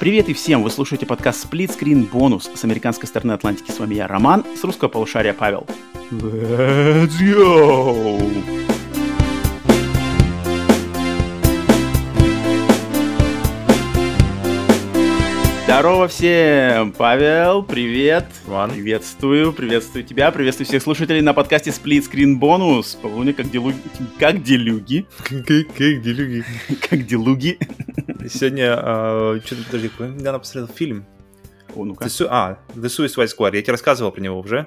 [0.00, 0.62] Привет и всем!
[0.62, 3.70] Вы слушаете подкаст Split Screen Bonus с американской стороны Атлантики.
[3.70, 5.66] С вами я, Роман, с русского полушария Павел.
[6.10, 8.18] Let's go!
[15.64, 16.92] Здорово всем!
[16.92, 18.24] Павел, привет!
[18.46, 18.70] Иван.
[18.70, 22.96] Приветствую, приветствую тебя, приветствую всех слушателей на подкасте Split Screen Bonus.
[23.02, 23.76] Павлуня, как делуги?
[24.18, 25.04] Как делюги?
[25.28, 26.42] Как делюги?
[26.88, 27.58] Как делуги?
[28.28, 31.04] Сегодня, а, что-то, подожди, недавно посмотрел фильм.
[31.74, 32.04] О, ну-ка.
[32.04, 33.54] The Su- а, The Suicide Squad.
[33.56, 34.66] Я тебе рассказывал про него уже.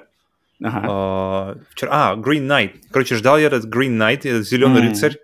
[0.62, 0.86] Ага.
[0.88, 2.72] А, вчера, а, Green Knight.
[2.90, 4.88] Короче, ждал я этот Green Knight, этот Зеленый М.
[4.88, 5.16] рыцарь.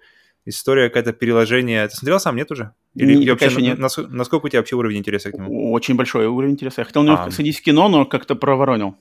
[0.47, 1.87] История какая-то переложение.
[1.89, 2.73] Ты смотрел сам, нет уже?
[2.95, 3.79] Или Не, вообще, нет.
[3.79, 5.73] на- наск- насколько у тебя вообще уровень интереса к нему?
[5.73, 6.81] Очень большой уровень интереса.
[6.81, 7.31] Я хотел на него А.
[7.31, 8.97] садись в кино, но как-то проворонил.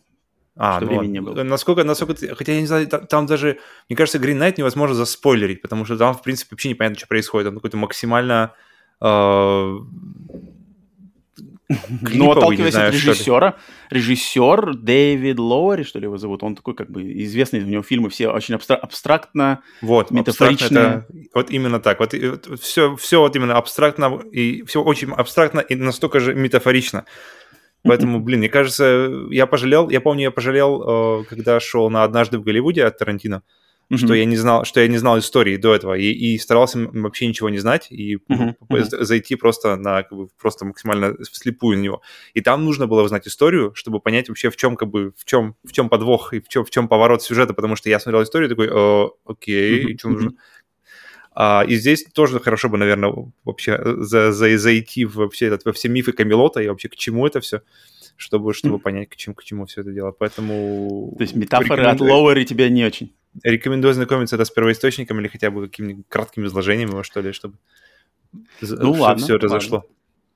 [0.58, 1.44] А, что ну времени не было.
[1.44, 4.94] Насколько, насколько ты- Хотя я не знаю, та- там, даже, мне кажется, Green Knight невозможно
[4.96, 7.48] заспойлерить, потому что там, в принципе, вообще непонятно, что происходит.
[7.48, 8.54] Он какой-то максимально...
[9.02, 9.78] э,
[11.70, 13.56] Ну, клиповый, отталкиваясь от режиссера,
[13.92, 18.10] режиссер Дэвид Лоури, что ли его зовут, он такой как бы известный, у него фильмы
[18.10, 20.66] все очень абстра- абстрактно, Вот, метафоричные.
[20.82, 22.00] абстрактно это- вот именно так.
[22.00, 22.14] Вот,
[22.60, 27.06] все, все вот именно абстрактно, и все очень абстрактно и настолько же метафорично.
[27.84, 32.40] Поэтому, блин, мне кажется, я пожалел, я помню, я пожалел, э, когда шел на «Однажды
[32.40, 33.44] в Голливуде» от Тарантино,
[33.96, 34.16] что Мгм.
[34.16, 37.50] я не знал, что я не знал истории до этого и, и старался вообще ничего
[37.50, 38.18] не знать и
[38.70, 42.02] з- зайти просто на как бы просто максимально вслепую на него.
[42.36, 45.56] И там нужно было узнать историю, чтобы понять вообще в чем как бы в чем
[45.64, 48.50] в чем подвох и в чем в чем поворот сюжета, потому что я смотрел историю
[48.50, 50.32] такой, «Э, окей, и что нужно?
[51.34, 53.14] А, и здесь тоже хорошо бы, наверное,
[53.46, 56.96] вообще э, за, за- зайти в вообще этот, во все мифы Камелота и вообще к
[56.96, 57.62] чему это все,
[58.18, 60.12] чтобы, чтобы понять, к чему, к чему все это дело.
[60.12, 61.14] Поэтому...
[61.18, 63.14] То есть метафоры от рекомендую- Лоури тебе не очень.
[63.44, 67.58] Рекомендую ознакомиться это с первоисточником или хотя бы каким-нибудь кратким изложением его, что ли, чтобы
[68.62, 69.84] Ну ладно, все это ладно.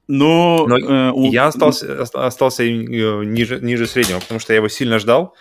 [0.07, 4.57] Но, Но э, у- Я остался, ост- остался э, ниже, ниже среднего, потому что я
[4.57, 5.35] его сильно ждал.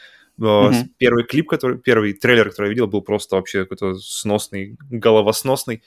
[0.72, 5.82] С- Первый клип, который, первый трейлер, который я видел, был просто вообще какой-то сносный, головосносный.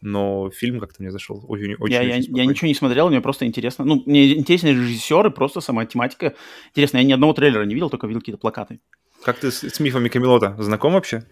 [0.00, 3.20] Но фильм как-то мне зашел очень, очень, я, очень я, я ничего не смотрел, мне
[3.20, 3.84] просто интересно.
[3.84, 6.34] Ну, мне интересны режиссеры, просто сама тематика.
[6.70, 8.78] Интересно, я ни одного трейлера не видел, только видел какие-то плакаты.
[9.24, 11.24] Как ты с, с мифами Камелота знаком вообще?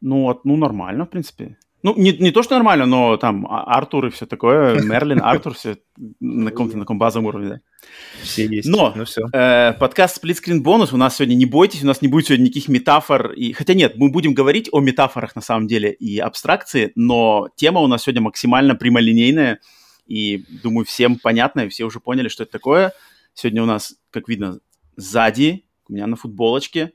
[0.00, 1.56] Ну, вот, ну, нормально, в принципе.
[1.82, 5.52] Ну, не, не то, что нормально, но там А- Артур и все такое, Мерлин, Артур,
[5.54, 5.76] все
[6.20, 7.60] на каком-то на каком базовом уровне, да.
[8.22, 8.68] Все есть.
[8.68, 9.22] Но- Ну все.
[9.34, 12.44] Э, подкаст Split Screen Bonus у нас сегодня, не бойтесь, у нас не будет сегодня
[12.44, 13.32] никаких метафор.
[13.32, 13.52] И...
[13.52, 17.86] Хотя нет, мы будем говорить о метафорах на самом деле и абстракции, но тема у
[17.86, 19.60] нас сегодня максимально прямолинейная.
[20.06, 22.92] И, думаю, всем понятно, и все уже поняли, что это такое.
[23.34, 24.58] Сегодня у нас, как видно,
[24.96, 26.92] сзади, у меня на футболочке,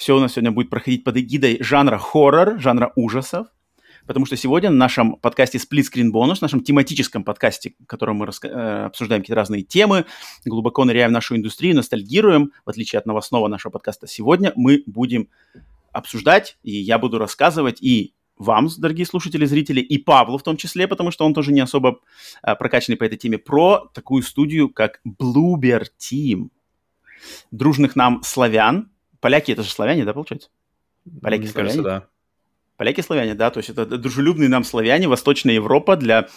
[0.00, 3.48] все у нас сегодня будет проходить под эгидой жанра хоррор, жанра ужасов.
[4.06, 8.24] Потому что сегодня на нашем подкасте Split Screen Bonus, нашем тематическом подкасте, в котором мы
[8.24, 10.06] раска- э, обсуждаем какие-то разные темы,
[10.46, 14.06] глубоко ныряем в нашу индустрию, ностальгируем, в отличие от новостного нашего подкаста.
[14.06, 15.28] Сегодня мы будем
[15.92, 20.88] обсуждать, и я буду рассказывать и вам, дорогие слушатели, зрители, и Павлу в том числе,
[20.88, 22.00] потому что он тоже не особо
[22.42, 26.48] э, прокачанный по этой теме, про такую студию, как Bloober Team.
[27.50, 28.88] Дружных нам славян.
[29.20, 30.50] Поляки это же славяне, да, получается?
[31.22, 31.72] Поляки Мне славяне?
[31.72, 32.08] кажется, да.
[32.76, 36.28] Поляки славяне, да, то есть это дружелюбные нам славяне, Восточная Европа для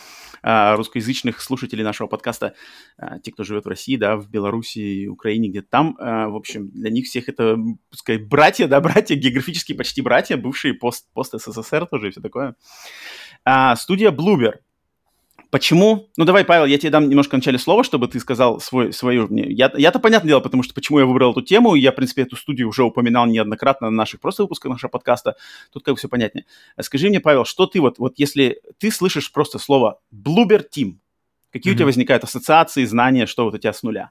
[0.41, 2.53] а, русскоязычных слушателей нашего подкаста,
[2.97, 6.69] а, те, кто живет в России, да, в Беларуси, Украине, где-то там, а, в общем,
[6.71, 7.57] для них всех это,
[7.89, 12.55] пускай, братья, да, братья, географически почти братья, бывшие пост, пост СССР тоже и все такое.
[13.45, 14.55] А, студия Bloober.
[15.53, 16.09] Почему?
[16.17, 19.27] Ну, давай, Павел, я тебе дам немножко в начале слова, чтобы ты сказал свой, свою...
[19.27, 22.23] мне- Я, я-то понятное дело, потому что почему я выбрал эту тему, я, в принципе,
[22.23, 25.35] эту студию уже упоминал неоднократно на наших просто выпусках нашего подкаста,
[25.71, 26.45] тут как бы все понятнее.
[26.81, 30.93] Скажи мне, Павел, что ты вот, вот если ты слышишь просто слово Bloober Team,
[31.51, 34.09] какие у тебя возникают ассоциации, знания, что вот у тебя с нуля?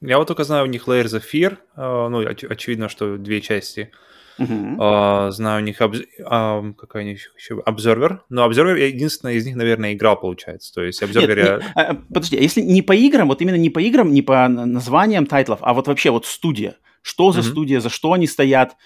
[0.00, 3.42] Я вот только знаю у них Layers of Fear, э, ну, оч- очевидно, что две
[3.42, 3.90] части.
[4.38, 8.18] А, знаю у них обз- ам, какая у них еще Observer.
[8.28, 10.72] Но Observer я единственное из них, наверное, играл, получается.
[10.74, 11.56] То есть Observer Нет, я...
[11.58, 14.22] не- а, а, подожди, а если не по играм, вот именно не по играм, не
[14.22, 16.76] по названиям тайтлов, а вот вообще вот студия.
[17.02, 17.50] Что за Мгм.
[17.50, 18.76] студия, за что они стоят?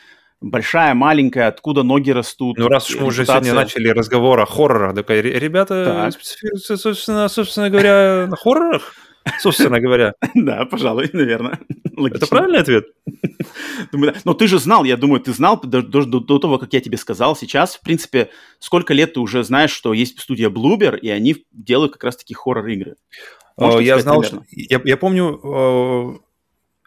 [0.40, 2.58] Большая, маленькая, откуда ноги растут?
[2.58, 6.78] Ну, раз уж мы уже сегодня начали разговор о хоррорах, такая, «Ре- ребята Так.
[7.28, 8.92] собственно говоря, на хоррорах,
[9.40, 10.14] собственно говоря.
[10.34, 11.58] Да, пожалуй, наверное.
[11.96, 12.24] Логично.
[12.24, 12.86] Это правильный ответ?
[14.24, 17.36] Но ты же знал, я думаю, ты знал до, до- того, как я тебе сказал.
[17.36, 21.92] Сейчас, в принципе, сколько лет ты уже знаешь, что есть студия Bloober, и они делают
[21.92, 22.96] как раз-таки хоррор-игры.
[23.58, 24.42] Э, Я знал, что...
[24.50, 26.18] Я, я помню, э,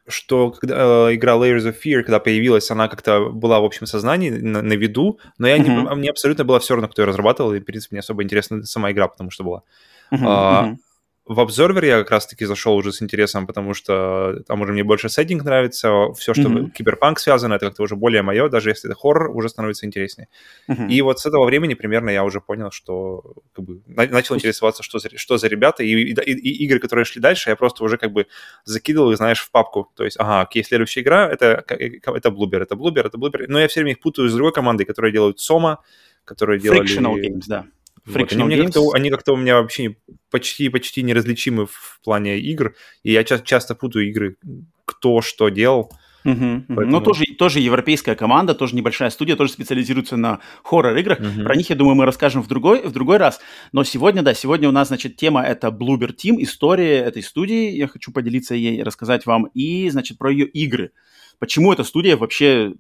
[0.08, 4.30] что когда э, игра Layers of Fear, когда появилась, она как-то была в общем сознании,
[4.30, 5.98] на, на виду, но я не- Мгм.
[5.98, 8.92] мне абсолютно было все равно, кто ее разрабатывал, и, в принципе, не особо интересна сама
[8.92, 9.64] игра, потому что была.
[10.12, 10.80] Мгм, А, мгм.
[11.30, 15.10] В Observer я как раз-таки зашел уже с интересом, потому что там уже мне больше
[15.10, 16.72] сеттинг нравится, все, что mm-hmm.
[16.72, 20.28] киберпанк связано, это как-то уже более мое, даже если это хоррор, уже становится интереснее.
[20.68, 20.88] Mm-hmm.
[20.90, 24.98] И вот с этого времени примерно я уже понял, что как бы начал интересоваться, что
[24.98, 28.12] за, что за ребята, и, и, и игры, которые шли дальше, я просто уже как
[28.12, 28.26] бы
[28.66, 29.92] закидывал их, знаешь, в папку.
[29.96, 33.46] То есть, ага, окей, следующая игра, это, это Bloober, это Bloober, это Bloober.
[33.48, 35.84] Но я все время их путаю с другой командой, которая делают Сома,
[36.26, 36.82] которые делали...
[36.82, 37.68] Frictional Games, да.
[38.10, 39.98] Вот, они, мне как-то, они как-то у меня вообще
[40.32, 44.38] почти-почти неразличимы в плане игр, и я ча- часто путаю игры,
[44.86, 45.92] кто что делал.
[46.26, 46.92] Угу, Поэтому...
[46.92, 51.20] Ну, тоже, тоже европейская команда, тоже небольшая студия, тоже специализируется на хоррор-играх.
[51.20, 51.44] Угу.
[51.44, 53.40] Про них, я думаю, мы расскажем в другой, в другой раз.
[53.72, 57.72] Но сегодня, да, сегодня у нас, значит, тема это Bloober Team, история этой студии.
[57.72, 59.46] Я хочу поделиться ей, рассказать вам.
[59.54, 60.92] И, значит, про ее игры
[61.40, 62.74] почему эта студия вообще,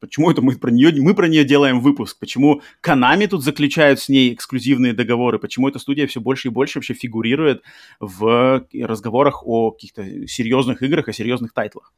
[0.00, 4.08] почему это мы про нее, мы про нее делаем выпуск, почему Канами тут заключают с
[4.08, 7.62] ней эксклюзивные договоры, почему эта студия все больше и больше вообще фигурирует
[8.00, 11.92] в разговорах о каких-то серьезных играх, о серьезных тайтлах.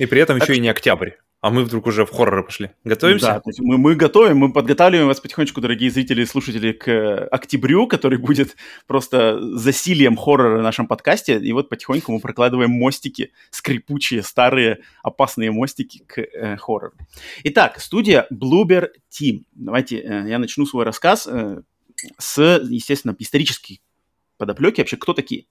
[0.00, 1.10] И при этом еще и не октябрь.
[1.42, 2.70] А мы вдруг уже в хорроры пошли.
[2.84, 3.26] Готовимся?
[3.26, 6.88] Да, то есть мы, мы готовим, мы подготавливаем вас потихонечку, дорогие зрители и слушатели, к
[6.88, 8.56] э, октябрю, который будет
[8.86, 11.38] просто засилием хоррора в нашем подкасте.
[11.38, 16.94] И вот потихоньку мы прокладываем мостики, скрипучие, старые, опасные мостики к э, хоррору.
[17.44, 19.44] Итак, студия Bloober Team.
[19.52, 21.60] Давайте э, я начну свой рассказ э,
[22.16, 23.82] с, естественно, исторической
[24.38, 24.80] подоплеки.
[24.80, 25.44] Вообще, кто такие?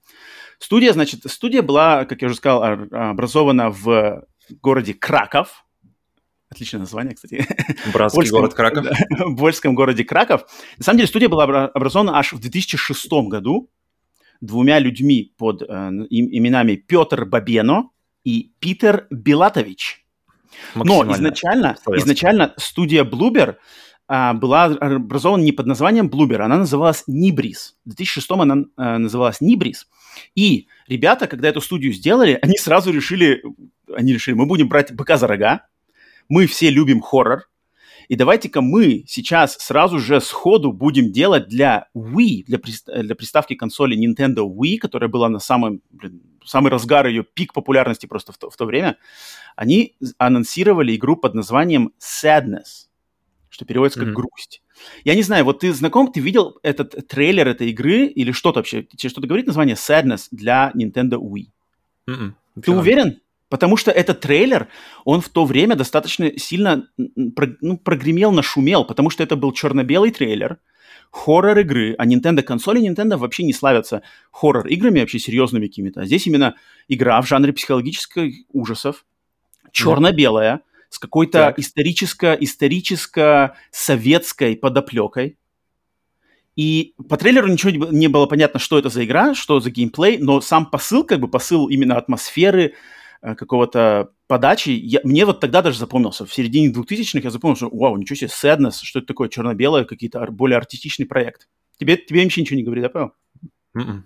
[0.58, 2.62] Студия, значит, студия была, как я уже сказал,
[2.92, 4.24] образована в
[4.60, 5.64] городе Краков,
[6.52, 7.46] Отличное название, кстати.
[7.92, 8.86] Братский Польском, город Краков.
[9.20, 10.46] в польском городе Краков.
[10.78, 13.70] На самом деле студия была образована аж в 2006 году
[14.40, 17.90] двумя людьми под э, именами Петр Бабено
[18.24, 20.04] и Питер Билатович.
[20.74, 23.56] Но изначально, изначально студия Bloober
[24.12, 27.74] а, была образована не под названием Bloober, она называлась Nibris.
[27.84, 29.86] В 2006 она а, называлась Nibris.
[30.34, 33.42] И ребята, когда эту студию сделали, они сразу решили,
[33.94, 35.66] они решили, мы будем брать быка за рога,
[36.28, 37.50] мы все любим хоррор,
[38.10, 42.58] и давайте-ка мы сейчас сразу же сходу будем делать для Wii, для,
[43.02, 48.06] для приставки консоли Nintendo Wii, которая была на самом, блин, самый разгар ее, пик популярности
[48.06, 48.96] просто в то, в то время,
[49.54, 52.88] они анонсировали игру под названием Sadness,
[53.48, 54.12] что переводится как mm-hmm.
[54.14, 54.62] грусть.
[55.04, 58.82] Я не знаю, вот ты знаком, ты видел этот трейлер этой игры или что-то вообще?
[58.82, 61.50] Тебе что-то говорит название Sadness для Nintendo Wii?
[62.08, 62.32] Mm-mm.
[62.60, 63.20] Ты уверен?
[63.50, 64.68] Потому что этот трейлер,
[65.04, 70.58] он в то время достаточно сильно ну, прогремел, нашумел, потому что это был черно-белый трейлер,
[71.10, 76.02] хоррор игры, а Nintendo консоли Nintendo вообще не славятся хоррор играми вообще серьезными какими-то.
[76.02, 76.54] А здесь именно
[76.86, 79.04] игра в жанре психологических ужасов,
[79.72, 85.38] черно-белая, с какой-то историческо, историческо-советской подоплекой.
[86.54, 90.40] И по трейлеру ничего не было понятно, что это за игра, что за геймплей, но
[90.40, 92.74] сам посыл, как бы посыл именно атмосферы,
[93.20, 97.96] какого-то подачи, я, мне вот тогда даже запомнился, в середине 2000-х я запомнил, что вау,
[97.96, 101.48] ничего себе, Sadness, что это такое, черно-белое, какие-то более артистичный проект.
[101.78, 103.12] Тебе, тебе вообще ничего не говорит, да, Павел?
[103.76, 104.02] Mm-mm.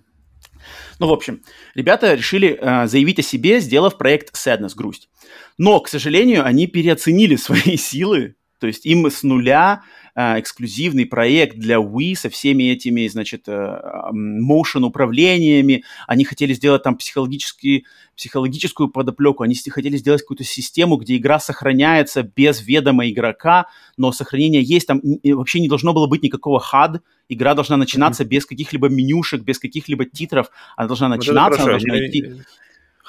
[0.99, 1.43] Ну, в общем,
[1.75, 5.09] ребята решили э, заявить о себе, сделав проект Sadness, грусть.
[5.57, 9.83] Но, к сожалению, они переоценили свои силы, то есть им с нуля
[10.15, 13.79] э, эксклюзивный проект для Wii со всеми этими, значит, э,
[14.13, 15.83] motion управлениями.
[16.07, 17.85] Они хотели сделать там психологический,
[18.15, 19.43] психологическую подоплеку.
[19.43, 24.87] Они хотели сделать какую-то систему, где игра сохраняется без ведома игрока, но сохранение есть.
[24.87, 27.01] Там вообще не должно было быть никакого HUD.
[27.27, 28.27] Игра должна начинаться mm-hmm.
[28.27, 30.49] без каких-либо менюшек, без каких-либо титров.
[30.77, 32.21] Она должна начинаться, она должна идти.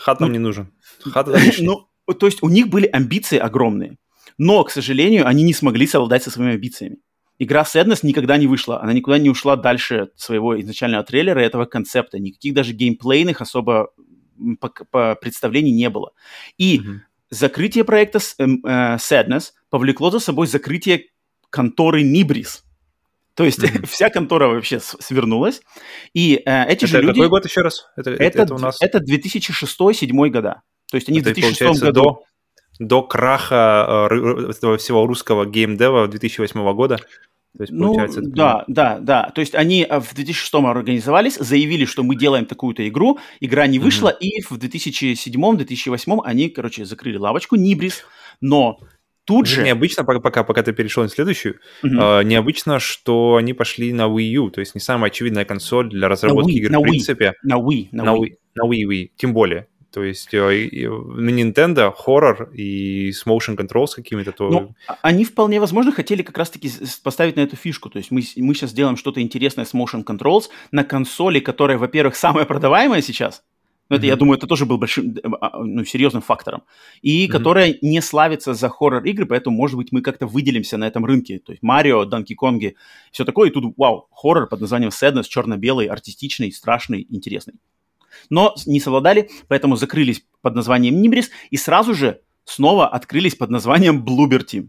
[0.06, 0.72] HUD нам ну, не нужен.
[1.06, 3.96] HUD ну, то есть у них были амбиции огромные.
[4.38, 6.98] Но, к сожалению, они не смогли совладать со своими амбициями.
[7.38, 11.66] Игра Sadness никогда не вышла, она никуда не ушла дальше своего изначального трейлера и этого
[11.66, 12.18] концепта.
[12.18, 13.90] Никаких даже геймплейных особо
[14.60, 16.12] по, по представлений не было.
[16.56, 16.98] И mm-hmm.
[17.30, 21.06] закрытие проекта э, э, Sadness повлекло за собой закрытие
[21.50, 22.62] конторы Nibris.
[23.34, 23.86] То есть mm-hmm.
[23.90, 25.60] вся контора вообще свернулась.
[26.14, 27.20] И э, эти это же люди...
[27.20, 27.86] какой год еще раз?
[27.96, 28.78] Это, это, это, у нас...
[28.80, 30.62] это 2006-2007 года.
[30.90, 32.02] То есть они это, в 2006 году...
[32.02, 32.22] До
[32.78, 36.98] до краха э, этого всего русского геймдева 2008 года.
[37.56, 38.20] То есть, ну, это...
[38.20, 39.30] да, да, да.
[39.34, 43.78] То есть они э, в 2006 организовались, заявили, что мы делаем такую-то игру, игра не
[43.78, 44.20] вышла, mm-hmm.
[44.20, 48.04] и в 2007-2008 они, короче, закрыли лавочку Нибрис,
[48.42, 48.78] но
[49.24, 49.62] тут же...
[49.62, 52.20] Необычно, пока, пока ты перешел на следующую, mm-hmm.
[52.20, 56.08] э, необычно, что они пошли на Wii U, то есть не самая очевидная консоль для
[56.08, 57.32] разработки на Wii, игр на в принципе.
[57.42, 58.20] На Wii, на, на Wii.
[58.20, 58.32] Wii.
[58.54, 59.66] На Wii, Wii, тем более.
[59.92, 64.32] То есть э, на Nintendo хоррор и с motion control с какими-то...
[64.32, 64.50] То...
[64.50, 66.70] Ну, а, они вполне возможно хотели как раз-таки
[67.02, 67.88] поставить на эту фишку.
[67.88, 72.16] То есть мы, мы сейчас делаем что-то интересное с motion controls на консоли, которая, во-первых,
[72.16, 73.42] самая продаваемая сейчас,
[73.88, 74.08] но это, mm-hmm.
[74.08, 76.64] я думаю, это тоже был большим, э, а, ну, серьезным фактором.
[77.02, 77.30] И mm-hmm.
[77.30, 81.38] которая не славится за хоррор-игры, поэтому, может быть, мы как-то выделимся на этом рынке.
[81.38, 82.76] То есть Марио, Данки Конги,
[83.12, 83.50] все такое.
[83.50, 87.54] И тут, вау, хоррор под названием Sadness, черно-белый, артистичный, страшный, интересный
[88.30, 94.04] но не совладали, поэтому закрылись под названием Nimris и сразу же снова открылись под названием
[94.04, 94.68] Bloober Team.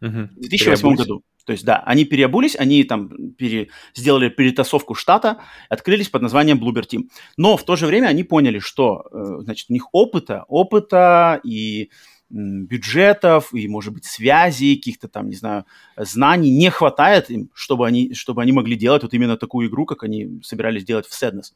[0.00, 0.28] Угу.
[0.36, 1.22] В 2008 году.
[1.44, 3.68] То есть, да, они переобулись, они там пере...
[3.94, 5.38] сделали перетасовку штата,
[5.70, 7.08] открылись под названием Bloober Team.
[7.38, 11.90] Но в то же время они поняли, что, э, значит, у них опыта, опыта и
[12.30, 15.64] бюджетов и, может быть, связей, каких-то там, не знаю,
[15.96, 20.02] знаний не хватает им, чтобы они, чтобы они могли делать вот именно такую игру, как
[20.02, 21.52] они собирались делать в Sadness.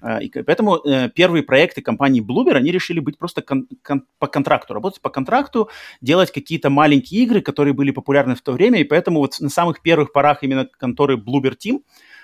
[0.00, 4.26] А, и поэтому э, первые проекты компании Bloober, они решили быть просто кон- кон- по
[4.26, 5.68] контракту, работать по контракту,
[6.00, 9.82] делать какие-то маленькие игры, которые были популярны в то время, и поэтому вот на самых
[9.82, 11.80] первых порах именно конторы Bloober Team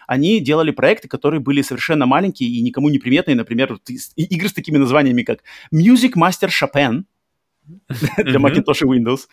[0.06, 3.78] они делали проекты, которые были совершенно маленькие и никому не приметные, например,
[4.16, 7.04] игры с такими названиями, как Music Master Chopin,
[8.18, 9.28] для Macintosh и Windows.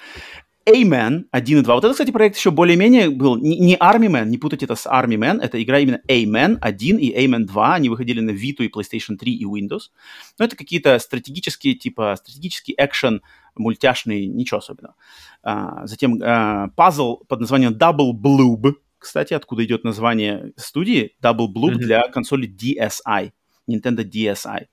[0.68, 1.76] A-Man 1 и 2.
[1.76, 5.16] Вот это, кстати, проект еще более-менее был не Army Man, не путать это с Army
[5.16, 9.16] Man, это игра именно A-Man 1 и A-Man 2, они выходили на Vita и PlayStation
[9.16, 9.92] 3 и Windows.
[10.38, 13.22] Но это какие-то стратегические, типа, стратегический экшен,
[13.56, 14.96] мультяшный, ничего особенного.
[15.42, 21.76] А, затем а, пазл под названием Double Bloob, кстати, откуда идет название студии, Double Bloob
[21.76, 21.76] mm-hmm.
[21.76, 23.32] для консоли DSi.
[23.70, 24.66] Nintendo DSi.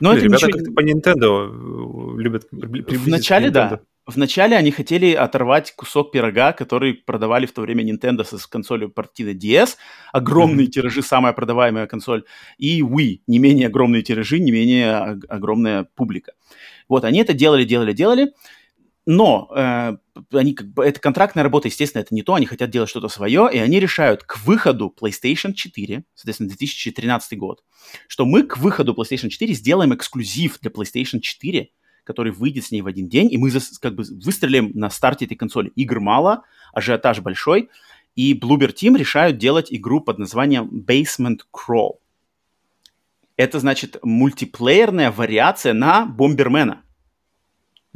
[0.00, 0.50] Но Блин, это ребята ничего...
[0.52, 3.80] как-то по Nintendo э, любят В начале, да.
[4.06, 9.34] Вначале они хотели оторвать кусок пирога, который продавали в то время Nintendo с консолью партийной
[9.34, 9.70] DS,
[10.12, 10.70] огромные mm-hmm.
[10.70, 12.22] тиражи, самая продаваемая консоль,
[12.56, 16.34] и Wii, не менее огромные тиражи, не менее огромная публика.
[16.88, 18.32] Вот, они это делали, делали, делали,
[19.06, 19.96] но э,
[20.32, 23.48] они как бы, это контрактная работа, естественно, это не то, они хотят делать что-то свое,
[23.52, 27.62] и они решают к выходу PlayStation 4, соответственно, 2013 год,
[28.08, 31.70] что мы к выходу PlayStation 4 сделаем эксклюзив для PlayStation 4,
[32.02, 35.36] который выйдет с ней в один день, и мы как бы выстрелим на старте этой
[35.36, 35.72] консоли.
[35.76, 37.70] Игр мало, ажиотаж большой,
[38.16, 41.98] и Bloober Team решают делать игру под названием Basement Crawl.
[43.36, 46.85] Это значит мультиплеерная вариация на Бомбермена.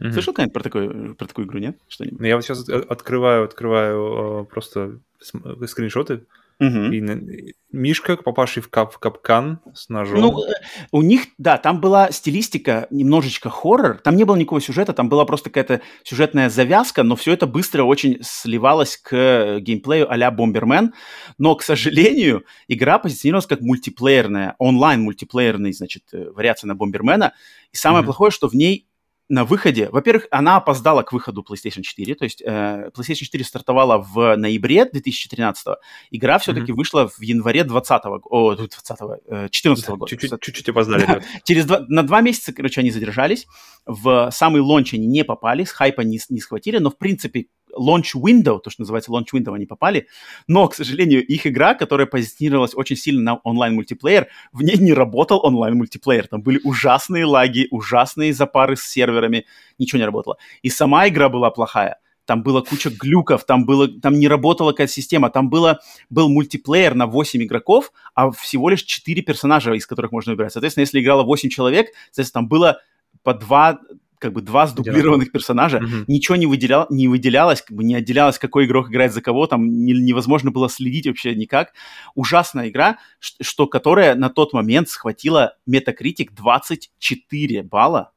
[0.01, 0.13] Mm-hmm.
[0.13, 1.79] Слышал когда-нибудь про, такую, про такую игру, нет?
[1.89, 2.21] Что-нибудь?
[2.21, 6.23] Ну, я вот сейчас открываю, открываю э, просто скриншоты.
[6.61, 6.93] Угу.
[6.93, 10.21] И Мишка, попавший в, кап, в капкан с ножом.
[10.21, 10.53] Ну, э,
[10.93, 13.99] у них, да, там была стилистика немножечко хоррор.
[13.99, 17.85] Там не было никакого сюжета, там была просто какая-то сюжетная завязка, но все это быстро
[17.85, 20.93] очень сливалось к геймплею а-ля Бомбермен.
[21.39, 27.33] Но, к сожалению, игра позиционировалась как мультиплеерная, онлайн-мультиплеерный, значит, э, вариация на Бомбермена.
[27.73, 28.87] И самое mm плохое, что в ней
[29.31, 33.99] на выходе, во-первых, она опоздала к выходу PlayStation 4, то есть э, PlayStation 4 стартовала
[33.99, 35.67] в ноябре 2013,
[36.11, 36.75] игра все-таки mm-hmm.
[36.75, 40.07] вышла в январе 20 о, 20 э, 14 года.
[40.07, 41.23] Чуть-чуть, опоздали.
[41.45, 43.47] Через два, на два месяца, короче, они задержались,
[43.87, 47.47] в самый лонч они не попали, с хайпа не, не схватили, но, в принципе,
[47.79, 50.07] launch window, то, что называется launch window, они попали,
[50.47, 55.41] но, к сожалению, их игра, которая позиционировалась очень сильно на онлайн-мультиплеер, в ней не работал
[55.45, 56.29] онлайн-мультиплеер.
[56.29, 59.47] Там были ужасные лаги, ужасные запары с серверами,
[59.79, 60.37] ничего не работало.
[60.63, 61.99] И сама игра была плохая.
[62.31, 66.95] Там было куча глюков, там, было, там не работала какая-то система, там было, был мультиплеер
[66.95, 70.53] на 8 игроков, а всего лишь 4 персонажа, из которых можно выбирать.
[70.53, 72.81] Соответственно, если играло 8 человек, соответственно, там было
[73.25, 73.81] по два
[74.21, 76.05] как бы два сдублированных персонажа, mm-hmm.
[76.07, 79.67] ничего не, выделял, не выделялось, как бы не отделялось, какой игрок играет за кого, там
[79.67, 81.73] не, невозможно было следить вообще никак.
[82.15, 88.13] Ужасная игра, что, которая на тот момент схватила Metacritic 24 балла,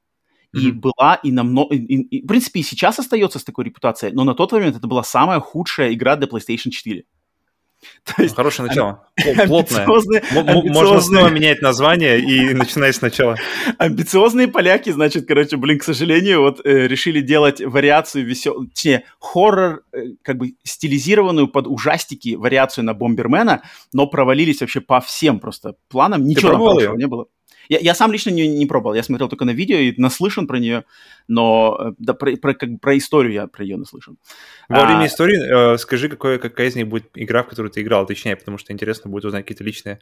[0.54, 0.60] mm-hmm.
[0.60, 1.74] и была и намного...
[1.74, 4.88] И, и, в принципе, и сейчас остается с такой репутацией, но на тот момент это
[4.88, 7.06] была самая худшая игра для PlayStation 4.
[8.16, 9.08] То есть, Хорошее начало.
[9.46, 9.86] Плотное.
[9.86, 13.38] Можно снова менять название и начинать сначала.
[13.78, 19.84] Амбициозные поляки, значит, короче, блин, к сожалению, вот э, решили делать вариацию веселую, точнее, хоррор,
[19.92, 23.63] э, как бы стилизированную под ужастики вариацию на Бомбермена,
[23.94, 26.25] но провалились вообще по всем просто планам.
[26.25, 27.28] Ничего хорошего не было.
[27.70, 30.60] Я, я сам лично не, не пробовал, я смотрел только на видео и наслышан про
[30.60, 30.84] нее,
[31.27, 34.17] но э, да, про, про, как, про историю я про нее наслышан.
[34.70, 37.82] Во а, время истории э, скажи, какой, какая из них будет игра, в которую ты
[37.82, 40.00] играл, точнее, потому что интересно будет узнать какие-то личные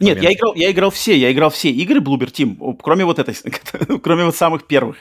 [0.00, 3.34] Нет, я играл, я играл все, я играл все игры Bloober Team, кроме вот этой,
[4.02, 4.96] кроме вот самых первых.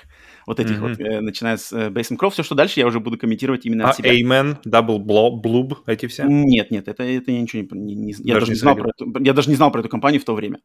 [0.45, 0.89] вот этих mm-hmm.
[0.89, 2.31] вот, э, начиная с э, Basement Crawl.
[2.31, 4.13] Все, что дальше, я уже буду комментировать именно а от себя.
[4.13, 6.24] Amen, Double Bloob, эти все?
[6.24, 7.95] Нет, нет, это, это я ничего не...
[7.95, 10.22] не, не я, даже не знал про эту, я даже не знал про эту компанию
[10.22, 10.60] в то время.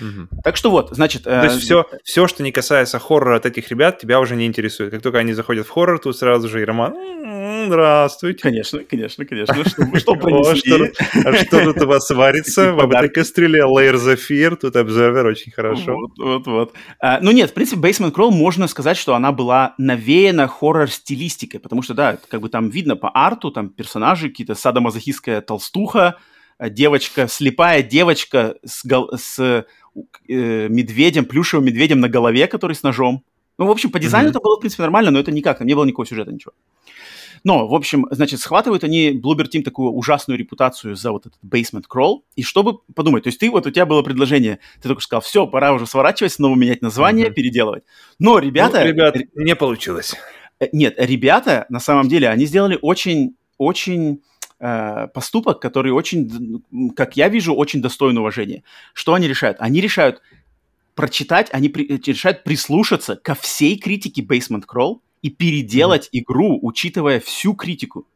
[0.00, 0.42] Угу.
[0.42, 1.24] Так что вот, значит...
[1.24, 4.90] То есть все, все, что не касается хоррора от этих ребят, тебя уже не интересует.
[4.90, 6.94] Как только они заходят в хоррор, тут сразу же и роман
[7.66, 8.42] здравствуйте.
[8.42, 9.64] Конечно, конечно, конечно.
[9.64, 10.92] Что, что принесли?
[11.24, 12.72] А что тут у вас варится?
[12.72, 15.96] В этой кастрюле Layer Zephyr, тут Observer, очень хорошо.
[15.96, 16.74] Вот, вот, вот.
[17.00, 21.82] А, ну нет, в принципе, Basement Crawl можно сказать, что она была навеяна хоррор-стилистикой, потому
[21.82, 26.16] что, да, как бы там видно по арту, там персонажи, какие-то садомазохистская толстуха,
[26.60, 28.84] девочка, слепая девочка с,
[29.16, 29.64] с
[30.28, 33.24] э, медведем, плюшевым медведем на голове, который с ножом.
[33.58, 34.30] Ну, в общем, по дизайну mm-hmm.
[34.30, 36.52] это было, в принципе, нормально, но это никак, там не было никакого сюжета, ничего.
[37.44, 41.84] Но, в общем, значит, схватывают они Bloober Team такую ужасную репутацию за вот этот basement
[41.92, 42.20] crawl.
[42.36, 45.46] И чтобы подумать, то есть ты, вот у тебя было предложение, ты только сказал, все,
[45.46, 47.34] пора уже сворачивать, снова менять название, mm-hmm.
[47.34, 47.84] переделывать.
[48.18, 48.80] Но ребята...
[48.80, 50.14] Ну, ребят, не получилось.
[50.60, 54.22] Э, нет, ребята, на самом деле, они сделали очень, очень
[54.60, 56.62] э, поступок, который очень,
[56.94, 58.62] как я вижу, очень достоин уважения.
[58.92, 59.56] Что они решают?
[59.60, 60.22] Они решают
[60.94, 66.20] прочитать, они при, решают прислушаться ко всей критике Basement Crawl и переделать mm-hmm.
[66.20, 68.06] игру, учитывая всю критику,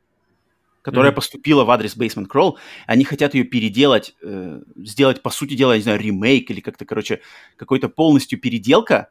[0.82, 1.14] которая mm-hmm.
[1.14, 2.56] поступила в адрес Basement Crawl.
[2.86, 6.84] Они хотят ее переделать, э, сделать, по сути дела, я не знаю, ремейк или как-то,
[6.84, 7.20] короче,
[7.56, 9.08] какой-то полностью переделка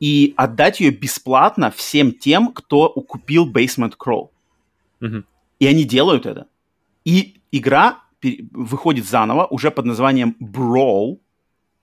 [0.00, 4.28] и отдать ее бесплатно всем тем, кто купил Basement Crawl.
[5.00, 5.24] Mm-hmm.
[5.60, 6.46] И они делают это.
[7.08, 8.02] И игра
[8.52, 11.20] выходит заново уже под названием Brawl,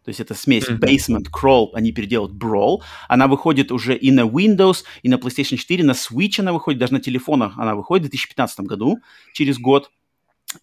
[0.03, 0.79] то есть это смесь mm-hmm.
[0.79, 2.83] Basement, Crawl, они переделают Brawl.
[3.09, 6.93] Она выходит уже и на Windows, и на PlayStation 4, на Switch она выходит, даже
[6.93, 8.99] на телефонах она выходит в 2015 году,
[9.33, 9.89] через год.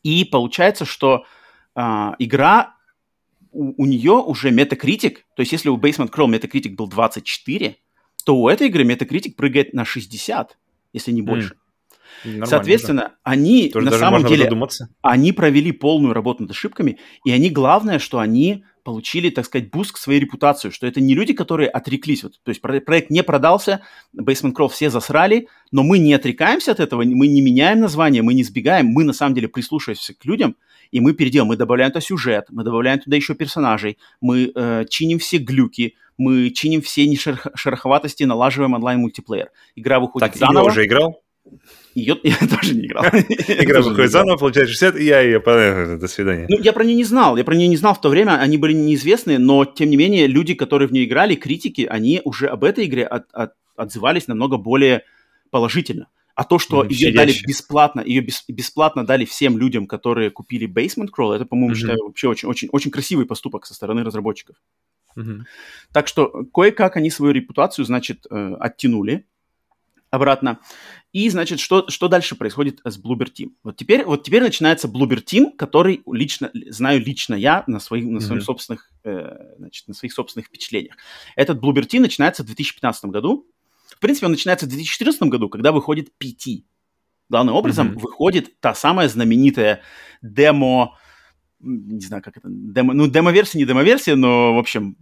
[0.04, 1.24] И получается, что
[1.74, 2.76] а, игра,
[3.50, 7.78] у, у нее уже Metacritic, то есть если у Basement Crawl Metacritic был 24,
[8.24, 10.56] то у этой игры Metacritic прыгает на 60,
[10.92, 11.54] если не больше.
[11.54, 11.56] Mm.
[12.24, 13.14] Нормально, Соответственно, да.
[13.24, 14.50] они Тоже на самом деле,
[15.02, 19.92] они провели полную работу над ошибками, и они, главное, что они получили, так сказать, буст
[19.92, 22.24] к своей репутации, что это не люди, которые отреклись.
[22.24, 23.82] Вот, то есть проект не продался,
[24.16, 28.34] Basement Crawl все засрали, но мы не отрекаемся от этого, мы не меняем название, мы
[28.34, 30.56] не сбегаем, мы на самом деле прислушиваемся к людям,
[30.90, 35.18] и мы переделаем, мы добавляем туда сюжет, мы добавляем туда еще персонажей, мы э, чиним
[35.18, 39.50] все глюки, мы чиним все нешероховатости, налаживаем онлайн-мультиплеер.
[39.76, 40.66] Игра выходит так, заново.
[40.66, 41.22] Так, уже играл?
[41.94, 43.04] Ее я тоже не играл.
[43.48, 45.40] Игра выходит заново, получает 60, и я ее...
[45.96, 46.46] До свидания.
[46.48, 47.36] Ну, я про нее не знал.
[47.36, 48.38] Я про нее не знал в то время.
[48.40, 52.46] Они были неизвестны, но, тем не менее, люди, которые в нее играли, критики, они уже
[52.46, 55.04] об этой игре от, от, отзывались намного более
[55.50, 56.08] положительно.
[56.34, 61.10] А то, что ее дали бесплатно, ее бес, бесплатно дали всем людям, которые купили Basement
[61.16, 61.78] Crawl, это, по-моему, mm-hmm.
[61.78, 64.56] считаю, вообще очень, очень, очень красивый поступок со стороны разработчиков.
[65.16, 65.42] Mm-hmm.
[65.92, 69.26] Так что кое-как они свою репутацию, значит, э, оттянули
[70.10, 70.60] обратно.
[71.12, 73.50] И, значит, что, что дальше происходит с Bloober Team?
[73.62, 78.20] Вот теперь, вот теперь начинается Bloober Team, который лично, знаю лично я на, своих, на,
[78.20, 78.46] своих mm-hmm.
[78.46, 80.96] собственных, э, значит, на своих собственных впечатлениях.
[81.36, 83.46] Этот Bloober Team начинается в 2015 году.
[83.94, 86.64] В принципе, он начинается в 2014 году, когда выходит PT.
[87.28, 87.98] Главным образом mm-hmm.
[87.98, 89.82] выходит та самая знаменитая
[90.22, 90.96] демо,
[91.60, 94.96] не знаю, как это, демо, ну, демо-версия, не демо-версия, но, в общем,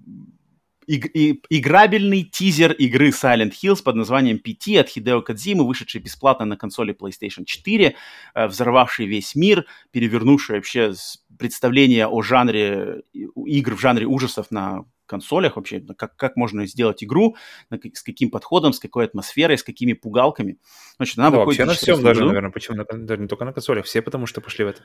[0.87, 1.11] иг-
[1.49, 6.95] играбельный тизер игры Silent Hills под названием PT от Хидео Кадзимы, вышедший бесплатно на консоли
[6.95, 7.95] PlayStation 4,
[8.35, 10.93] э, взорвавший весь мир, перевернувший вообще
[11.39, 17.37] представление о жанре игр в жанре ужасов на консолях вообще, как, как можно сделать игру,
[17.71, 20.59] с каким подходом, с какой атмосферой, с какими пугалками.
[20.97, 23.87] Значит, она да, вообще на всем даже, наверное, почему на, даже не только на консолях,
[23.87, 24.83] все потому что пошли в это.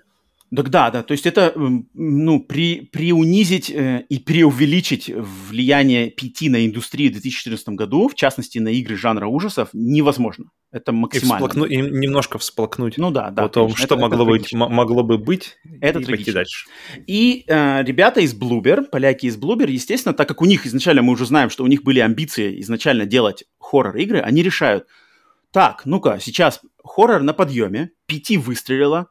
[0.53, 6.65] Так да, да, то есть это, ну, при, приунизить э, и преувеличить влияние PT на
[6.65, 10.45] индустрию в 2014 году, в частности, на игры жанра ужасов, невозможно.
[10.71, 11.45] Это максимально.
[11.45, 12.97] И, всплакну, и немножко всплакнуть.
[12.97, 13.45] Ну да, да.
[13.45, 16.67] О том, что это, могло, это быть, могло бы быть, это и пойти дальше.
[17.08, 21.13] И э, ребята из Bloober, поляки из Bloober, естественно, так как у них изначально, мы
[21.13, 24.86] уже знаем, что у них были амбиции изначально делать хоррор-игры, они решают,
[25.51, 29.08] так, ну-ка, сейчас хоррор на подъеме, PT выстрелила,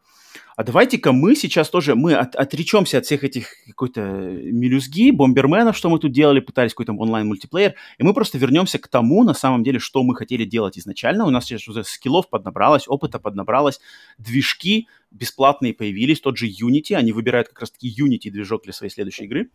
[0.56, 5.90] а давайте-ка мы сейчас тоже, мы от, отречемся от всех этих какой-то мелюзги, бомберменов, что
[5.90, 9.78] мы тут делали, пытались какой-то онлайн-мультиплеер, и мы просто вернемся к тому, на самом деле,
[9.78, 11.26] что мы хотели делать изначально.
[11.26, 13.80] У нас сейчас уже скиллов поднабралось, опыта поднабралось,
[14.18, 19.24] движки бесплатные появились, тот же Unity, они выбирают как раз-таки Unity движок для своей следующей
[19.24, 19.50] игры,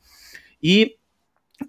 [0.60, 0.98] и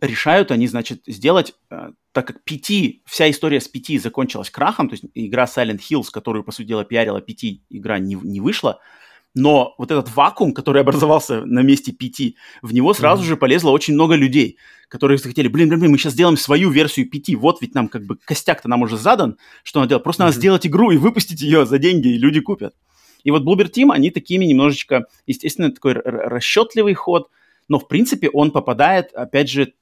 [0.01, 4.95] решают они, значит, сделать, э, так как PT, вся история с PT закончилась крахом, то
[4.95, 8.81] есть игра Silent Hills, которую, по сути дела, пиарила PT, игра не, не вышла,
[9.35, 13.27] Но вот этот вакуум, который образовался на месте PT, в него сразу mm-hmm.
[13.27, 17.09] же полезло очень много людей, которые захотели, блин, блин, блин, мы сейчас сделаем свою версию
[17.09, 20.27] PT, вот ведь нам как бы костяк-то нам уже задан, что надо делать, просто mm-hmm.
[20.27, 22.75] надо сделать игру и выпустить ее за деньги, и люди купят.
[23.23, 27.29] И вот Bloober Team, они такими немножечко, естественно, такой расчетливый ход,
[27.71, 29.75] но, в принципе, он попадает, опять же,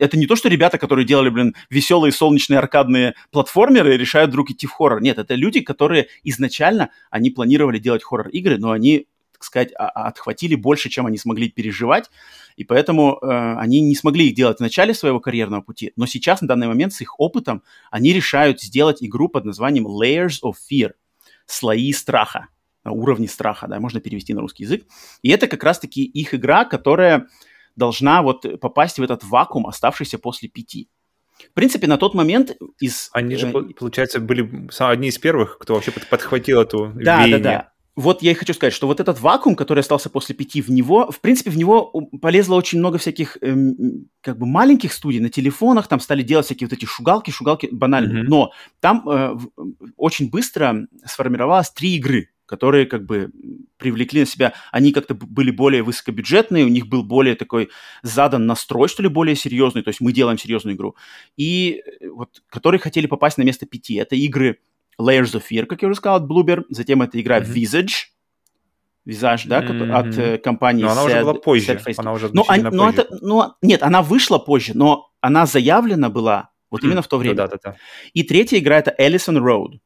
[0.00, 4.66] это не то, что ребята, которые делали, блин, веселые солнечные аркадные платформеры, решают вдруг идти
[4.66, 5.00] в хоррор.
[5.00, 10.88] Нет, это люди, которые изначально, они планировали делать хоррор-игры, но они так сказать, отхватили больше,
[10.88, 12.10] чем они смогли переживать,
[12.56, 13.26] и поэтому э,
[13.58, 16.94] они не смогли их делать в начале своего карьерного пути, но сейчас, на данный момент,
[16.94, 20.92] с их опытом, они решают сделать игру под названием Layers of Fear,
[21.44, 22.48] слои страха
[22.90, 24.86] уровни страха, да, можно перевести на русский язык.
[25.22, 27.26] И это как раз-таки их игра, которая
[27.76, 30.88] должна вот попасть в этот вакуум, оставшийся после пяти.
[31.50, 33.10] В принципе, на тот момент из...
[33.12, 37.38] Они же, э, получается, были одни из первых, кто вообще подхватил эту Да, веяние.
[37.38, 37.72] да, да.
[37.94, 41.10] Вот я и хочу сказать, что вот этот вакуум, который остался после пяти, в него,
[41.10, 45.88] в принципе, в него полезло очень много всяких, эм, как бы, маленьких студий на телефонах,
[45.88, 48.28] там стали делать всякие вот эти шугалки, шугалки банальные, mm-hmm.
[48.28, 49.36] но там э,
[49.96, 53.30] очень быстро сформировалось три игры, которые как бы
[53.76, 57.68] привлекли на себя, они как-то были более высокобюджетные, у них был более такой
[58.02, 60.96] задан настрой, что ли, более серьезный, то есть мы делаем серьезную игру,
[61.36, 63.94] и э, вот, которые хотели попасть на место пяти.
[63.94, 64.58] Это игры
[65.00, 67.52] Layers of Fear, как я уже сказал, от Bloober, затем это игра mm-hmm.
[67.52, 67.92] Visage,
[69.06, 69.92] Visage, да, mm-hmm.
[69.92, 73.06] от э, компании Но она Sad, уже была позже, она уже но, а, но Это,
[73.20, 76.86] но, нет, она вышла позже, но она заявлена была вот mm-hmm.
[76.86, 77.36] именно в то время.
[77.36, 77.76] Да-да-да.
[78.14, 79.78] И третья игра это Ellison Road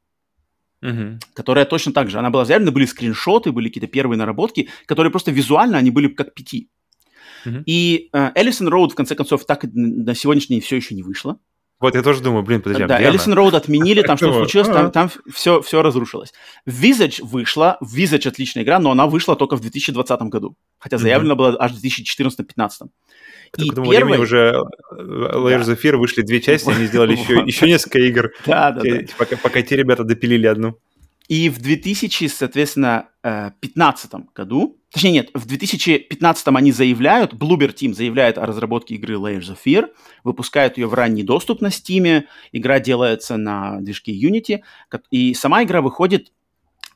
[0.82, 1.18] угу.
[1.34, 5.30] которая точно так же, она была заявлена, были скриншоты, были какие-то первые наработки, которые просто
[5.30, 6.68] визуально, они были как пяти.
[7.46, 7.62] Угу.
[7.66, 11.38] И э, Эллисон Роуд, в конце концов, так на сегодняшний день все еще не вышло.
[11.80, 14.90] Вот я тоже думаю, блин, подожди, а Да, Эллисон Роуд отменили, там что случилось, там,
[14.90, 16.32] там все, все разрушилось.
[16.68, 21.56] Visage вышла, Visage отличная игра, но она вышла только в 2020 году, хотя заявлена была
[21.58, 22.88] аж в 2014-2015.
[23.50, 24.12] К и тому первый...
[24.12, 28.30] времени уже э, Layers of Fear вышли две части, они сделали еще, еще несколько игр,
[28.46, 29.00] да, да, да.
[29.18, 30.78] Пока, пока те ребята допилили одну.
[31.28, 37.94] И в 2000, соответственно, 2015 э, году, точнее нет, в 2015 они заявляют, Bloober Team
[37.94, 39.90] заявляет о разработке игры Layers of Fear,
[40.24, 44.62] выпускают ее в ранний доступ на Steam, игра делается на движке Unity,
[45.12, 46.32] и сама игра выходит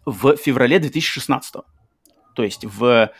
[0.04, 1.54] в феврале 2016.
[2.34, 3.12] То есть в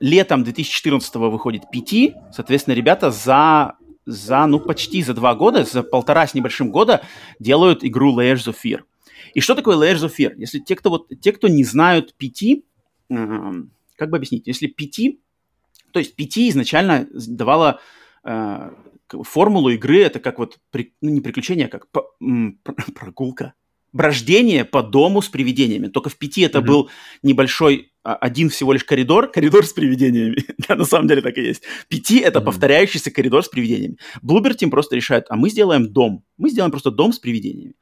[0.00, 6.26] летом 2014 выходит PT, соответственно, ребята за, за, ну, почти за два года, за полтора
[6.26, 7.02] с небольшим года
[7.38, 8.82] делают игру Layers of Fear.
[9.34, 10.34] И что такое Layers of Fear?
[10.36, 12.62] Если те, кто, вот, те, кто не знают PT,
[13.10, 13.52] э,
[13.96, 14.46] как бы объяснить?
[14.46, 15.18] Если PT,
[15.92, 17.80] то есть PT изначально давала
[18.24, 18.70] э,
[19.22, 22.58] формулу игры, это как вот, при, ну, не приключение, а как по, м,
[22.94, 23.54] прогулка,
[23.92, 25.88] брождение по дому с привидениями.
[25.88, 26.66] Только в пяти это mm-hmm.
[26.66, 26.90] был
[27.22, 30.44] небольшой один всего лишь коридор, коридор с привидениями.
[30.68, 31.62] да, на самом деле так и есть.
[31.88, 32.44] Пяти это mm-hmm.
[32.44, 33.98] повторяющийся коридор с привидениями.
[34.22, 36.24] Bloober Team просто решает, а мы сделаем дом.
[36.36, 37.74] Мы сделаем просто дом с привидениями.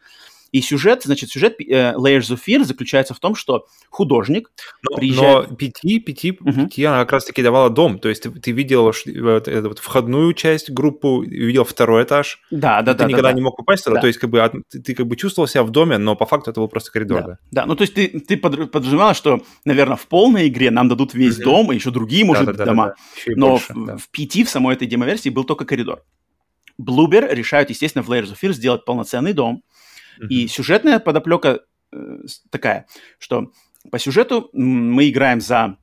[0.50, 4.50] И сюжет, значит, сюжет э, Layers of Fear заключается в том, что художник
[4.82, 5.50] но, приезжает...
[5.50, 6.64] Но пяти, пяти, uh-huh.
[6.64, 7.98] пяти она как раз-таки давала дом.
[7.98, 12.40] То есть ты, ты видел вот, эту вот входную часть группу, видел второй этаж.
[12.50, 13.04] Да, да, ты да.
[13.04, 13.96] Ты никогда да, не мог попасть туда.
[13.96, 14.00] Да.
[14.00, 16.50] То есть как бы ты, ты как бы чувствовал себя в доме, но по факту
[16.50, 17.26] это был просто коридор, да?
[17.26, 21.12] Да, да ну то есть ты, ты подразумевал, что, наверное, в полной игре нам дадут
[21.12, 21.44] весь uh-huh.
[21.44, 22.86] дом, и еще другие, может да, да, дома.
[22.86, 22.94] Да,
[23.26, 23.32] да.
[23.36, 23.96] Но больше, в, да.
[23.98, 26.02] в пяти, в самой этой демоверсии был только коридор.
[26.80, 29.62] Bloober решают, естественно, в Layers of Fear сделать полноценный дом,
[30.28, 31.60] и сюжетная подоплека
[31.92, 32.18] э,
[32.50, 32.86] такая,
[33.18, 33.52] что
[33.90, 35.78] по сюжету мы играем за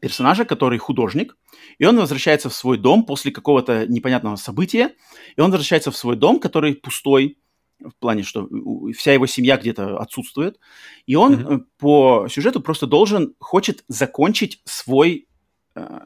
[0.00, 1.36] персонажа, который художник,
[1.78, 4.94] и он возвращается в свой дом после какого-то непонятного события,
[5.36, 7.38] и он возвращается в свой дом, который пустой,
[7.80, 8.48] в плане, что
[8.96, 10.58] вся его семья где-то отсутствует,
[11.06, 11.64] и он mm-hmm.
[11.78, 15.28] по сюжету просто должен, хочет закончить свой,
[15.74, 16.00] э,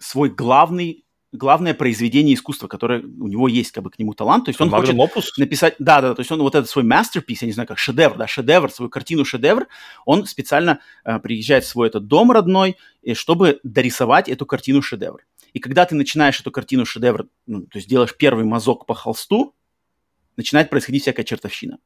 [0.00, 4.46] свой главный главное произведение искусства, которое у него есть, как бы к нему талант.
[4.46, 5.36] То есть он хочет опус?
[5.36, 8.16] написать, да, да, то есть он вот этот свой masterpiece, я не знаю, как шедевр,
[8.16, 9.66] да, шедевр, свою картину шедевр,
[10.04, 15.24] он специально э, приезжает в свой этот дом родной, и, чтобы дорисовать эту картину шедевр.
[15.52, 19.54] И когда ты начинаешь эту картину шедевр, ну, то есть делаешь первый мазок по холсту,
[20.36, 21.78] начинает происходить всякая чертовщина.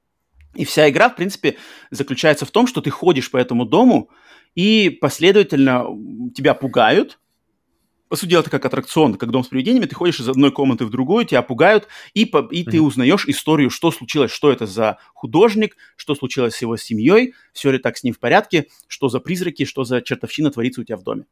[0.55, 1.57] И вся игра, в принципе,
[1.91, 4.11] заключается в том, что ты ходишь по этому дому,
[4.57, 5.85] и последовательно
[6.35, 7.21] тебя пугают,
[8.11, 10.85] по сути дела, это как аттракцион, как дом с привидениями, ты ходишь из одной комнаты
[10.85, 14.99] в другую, тебя пугают, и, по, и ты узнаешь историю, что случилось, что это за
[15.15, 19.21] художник, что случилось с его семьей, все ли так с ним в порядке, что за
[19.21, 21.27] призраки, что за чертовщина творится у тебя в доме.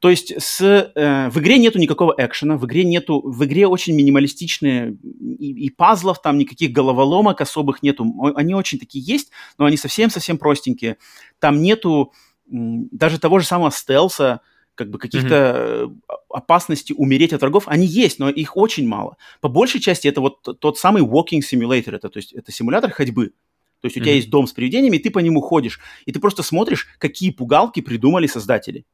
[0.00, 3.94] То есть с, э, в игре нету никакого экшена, в игре нету, в игре очень
[3.94, 4.98] минималистичные
[5.38, 8.12] и, и пазлов, там никаких головоломок особых нету.
[8.34, 10.98] Они очень такие есть, но они совсем-совсем простенькие.
[11.38, 12.12] Там нету
[12.46, 14.40] даже того же самого стелса,
[14.74, 16.16] как бы каких-то mm-hmm.
[16.30, 19.16] опасностей умереть от врагов, они есть, но их очень мало.
[19.40, 23.32] По большей части это вот тот самый walking simulator, это, то есть это симулятор ходьбы.
[23.80, 24.02] То есть у mm-hmm.
[24.02, 27.30] тебя есть дом с привидениями, и ты по нему ходишь, и ты просто смотришь, какие
[27.30, 28.84] пугалки придумали создатели.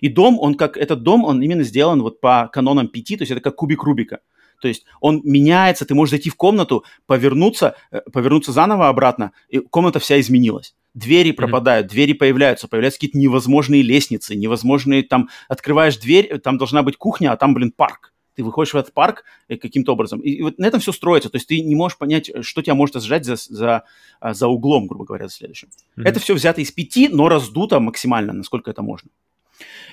[0.00, 3.32] И дом, он как, этот дом, он именно сделан вот по канонам пяти, то есть
[3.32, 4.20] это как кубик Рубика.
[4.60, 9.58] То есть он меняется, ты можешь зайти в комнату, повернуться, э, повернуться заново обратно, и
[9.58, 10.74] комната вся изменилась.
[10.96, 11.90] Двери пропадают, mm-hmm.
[11.90, 17.36] двери появляются, появляются какие-то невозможные лестницы, невозможные там, открываешь дверь, там должна быть кухня, а
[17.36, 18.14] там, блин, парк.
[18.34, 20.20] Ты выходишь в этот парк э, каким-то образом.
[20.20, 21.28] И вот на этом все строится.
[21.28, 23.84] То есть ты не можешь понять, что тебя может ожидать за, за,
[24.20, 25.68] а, за углом, грубо говоря, за следующим.
[25.68, 26.04] Mm-hmm.
[26.04, 29.10] Это все взято из пяти, но раздуто максимально, насколько это можно.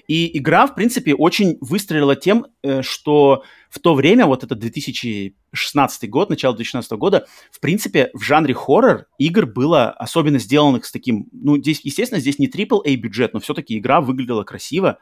[0.08, 6.10] И игра, в принципе, очень выстрелила тем, э, что в то время, вот это 2016
[6.10, 11.28] год, начало 2016 года, в принципе, в жанре хоррор игр было особенно сделанных с таким,
[11.32, 14.99] ну, здесь, естественно, здесь не AAA бюджет, но все-таки игра выглядела красиво,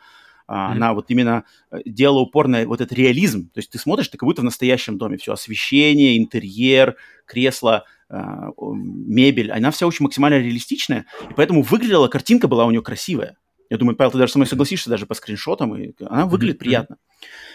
[0.52, 0.71] Mm-hmm.
[0.71, 3.50] Она вот именно э, делала упор на вот этот реализм.
[3.50, 5.17] То есть ты смотришь, ты как будто в настоящем доме.
[5.17, 8.17] Все освещение, интерьер, кресло, э,
[8.58, 9.52] мебель.
[9.52, 11.06] Она вся очень максимально реалистичная.
[11.30, 13.38] И поэтому выглядела, картинка была у нее красивая.
[13.72, 16.60] Я думаю, Павел, ты даже со мной согласишься даже по скриншотам, и она выглядит mm-hmm.
[16.60, 16.98] приятно.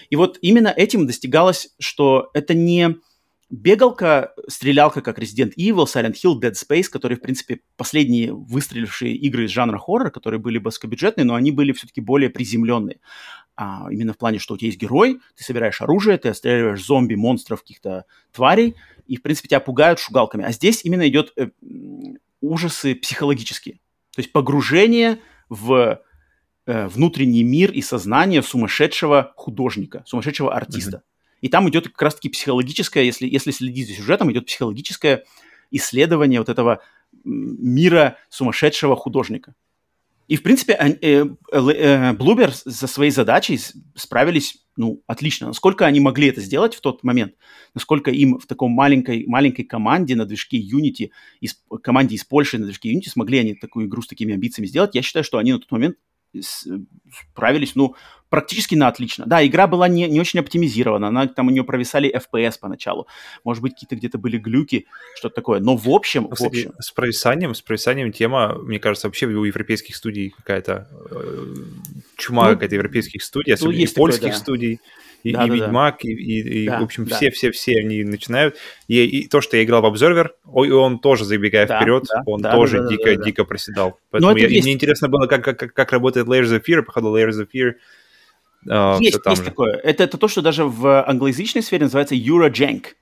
[0.09, 2.97] И вот именно этим достигалось, что это не
[3.51, 9.45] бегалка, стрелялка, как Resident Evil, Silent Hill, Dead Space, которые, в принципе, последние выстрелившие игры
[9.45, 12.99] из жанра хоррор, которые были высокобюджетные, но они были все-таки более приземленные.
[13.55, 17.15] А, именно в плане, что у тебя есть герой, ты собираешь оружие, ты отстреливаешь зомби,
[17.15, 18.75] монстров, каких-то тварей,
[19.07, 20.47] и, в принципе, тебя пугают шугалками.
[20.47, 21.51] А здесь именно идет э,
[22.41, 23.81] ужасы психологические.
[24.15, 25.19] То есть погружение
[25.51, 26.01] в
[26.67, 30.99] э, внутренний мир и сознание сумасшедшего художника, сумасшедшего артиста.
[30.99, 31.39] Mm-hmm.
[31.43, 35.25] И там идет как раз-таки психологическое, если, если следить за сюжетом, идет психологическое
[35.71, 36.81] исследование вот этого
[37.25, 39.55] мира сумасшедшего художника.
[40.29, 43.61] И, в принципе, э, э, Bloober за своей задачей
[43.95, 45.47] справились, ну, отлично.
[45.47, 47.35] Насколько они могли это сделать в тот момент,
[47.75, 52.65] насколько им в таком маленькой, маленькой команде на движке Unity, из, команде из Польши на
[52.65, 55.61] движке Unity смогли они такую игру с такими амбициями сделать, я считаю, что они на
[55.61, 55.97] тот момент
[56.43, 57.95] справились, ну,
[58.29, 59.25] практически на отлично.
[59.27, 63.07] Да, игра была не, не очень оптимизирована, она, там у нее провисали FPS поначалу.
[63.45, 65.61] Может быть, какие-то где-то были глюки, что-то такое.
[65.61, 66.73] Но в общем, Кстати, в общем...
[66.81, 71.55] С провисанием, с провисанием тема, мне кажется, вообще у европейских студий какая-то э,
[72.17, 74.39] чума ну, какая-то европейских студий, особенно ну, есть польских такое, да.
[74.39, 74.81] студий
[75.31, 76.09] и, да, и да, Ведьмак, да.
[76.09, 78.57] и, и, и да, в общем, все-все-все они начинают.
[78.89, 82.41] И, и то, что я играл в Observer, он тоже, забегая да, вперед, да, он
[82.41, 83.99] да, тоже да, дико-дико да, да, дико проседал.
[84.11, 87.49] Поэтому я, мне интересно было, как, как, как работает Layers of Fear, походу Layers of
[87.55, 87.75] Fear
[88.69, 89.45] Uh, есть, есть же.
[89.45, 89.75] такое.
[89.75, 92.95] Это, это то, что даже в англоязычной сфере называется Eurojank.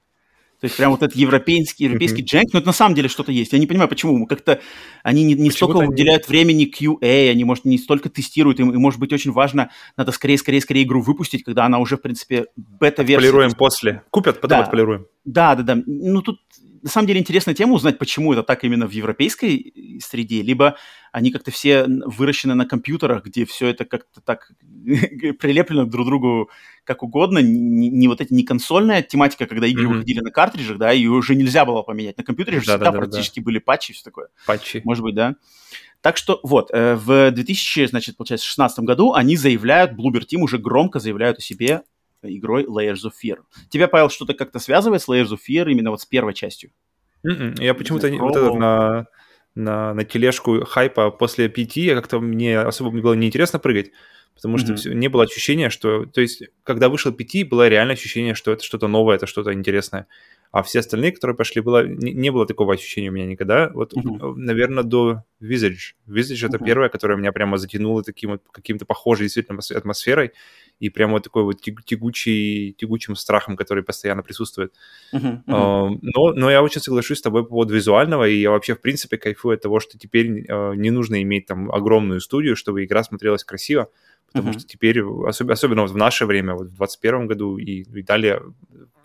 [0.64, 2.24] То есть прям вот этот европейский, европейский mm-hmm.
[2.24, 3.52] дженк, но это на самом деле что-то есть.
[3.52, 4.26] Я не понимаю, почему.
[4.26, 4.62] Как-то
[5.02, 5.88] они не, не столько они...
[5.88, 10.10] уделяют времени QA, они, может, не столько тестируют, и, и, может быть, очень важно, надо
[10.10, 13.28] скорее, скорее, скорее игру выпустить, когда она уже, в принципе, бета-версия.
[13.28, 14.04] Полируем после.
[14.08, 14.64] Купят, потом да.
[14.64, 15.06] отполируем.
[15.26, 15.82] Да, да, да.
[15.84, 16.40] Ну, тут
[16.84, 20.76] на самом деле интересная тема узнать, почему это так именно в европейской среде, либо
[21.12, 24.50] они как-то все выращены на компьютерах, где все это как-то так
[25.40, 26.50] прилеплено друг к другу
[26.84, 29.88] как угодно, не, не вот эти не консольная тематика, когда игры mm-hmm.
[29.88, 32.16] выходили на картриджах, да, и уже нельзя было поменять.
[32.18, 34.28] На компьютере же всегда практически были патчи и все такое.
[34.46, 34.82] Патчи.
[34.84, 35.36] Может быть, да.
[36.00, 40.58] Так что вот, э, в 2000, значит, получается, 2016 году они заявляют, Bloober Team уже
[40.58, 41.82] громко заявляют о себе
[42.22, 43.38] игрой Layers of Fear.
[43.70, 46.70] Тебя, Павел, что-то как-то связывает с Layers of Fear именно вот с первой частью?
[47.26, 47.32] Mm-mm.
[47.32, 49.06] М-м, я почему-то не, вот этот на,
[49.54, 53.92] на, на тележку хайпа после пяти, как-то мне особо было неинтересно прыгать,
[54.34, 54.94] потому что mm-hmm.
[54.94, 56.06] не было ощущения, что...
[56.06, 60.06] То есть, когда вышел пяти, было реально ощущение, что это что-то новое, это что-то интересное.
[60.50, 63.70] А все остальные, которые пошли, было, не, не было такого ощущения у меня никогда.
[63.74, 64.34] Вот, mm-hmm.
[64.36, 65.94] наверное, до Visage.
[66.06, 66.48] Visage mm-hmm.
[66.48, 70.30] это первое, которое меня прямо затянуло таким вот каким-то похожей действительно атмосферой
[70.80, 74.72] и прямо вот такой вот тягучий, тягучим страхом, который постоянно присутствует.
[75.12, 75.98] Uh-huh, uh-huh.
[76.02, 79.16] Но, но я очень соглашусь с тобой по поводу визуального, и я вообще, в принципе,
[79.16, 83.44] кайфую от того, что теперь э, не нужно иметь там огромную студию, чтобы игра смотрелась
[83.44, 83.88] красиво,
[84.34, 84.58] потому uh-huh.
[84.58, 88.42] что теперь, особ, особенно вот в наше время, вот в 2021 году и, и далее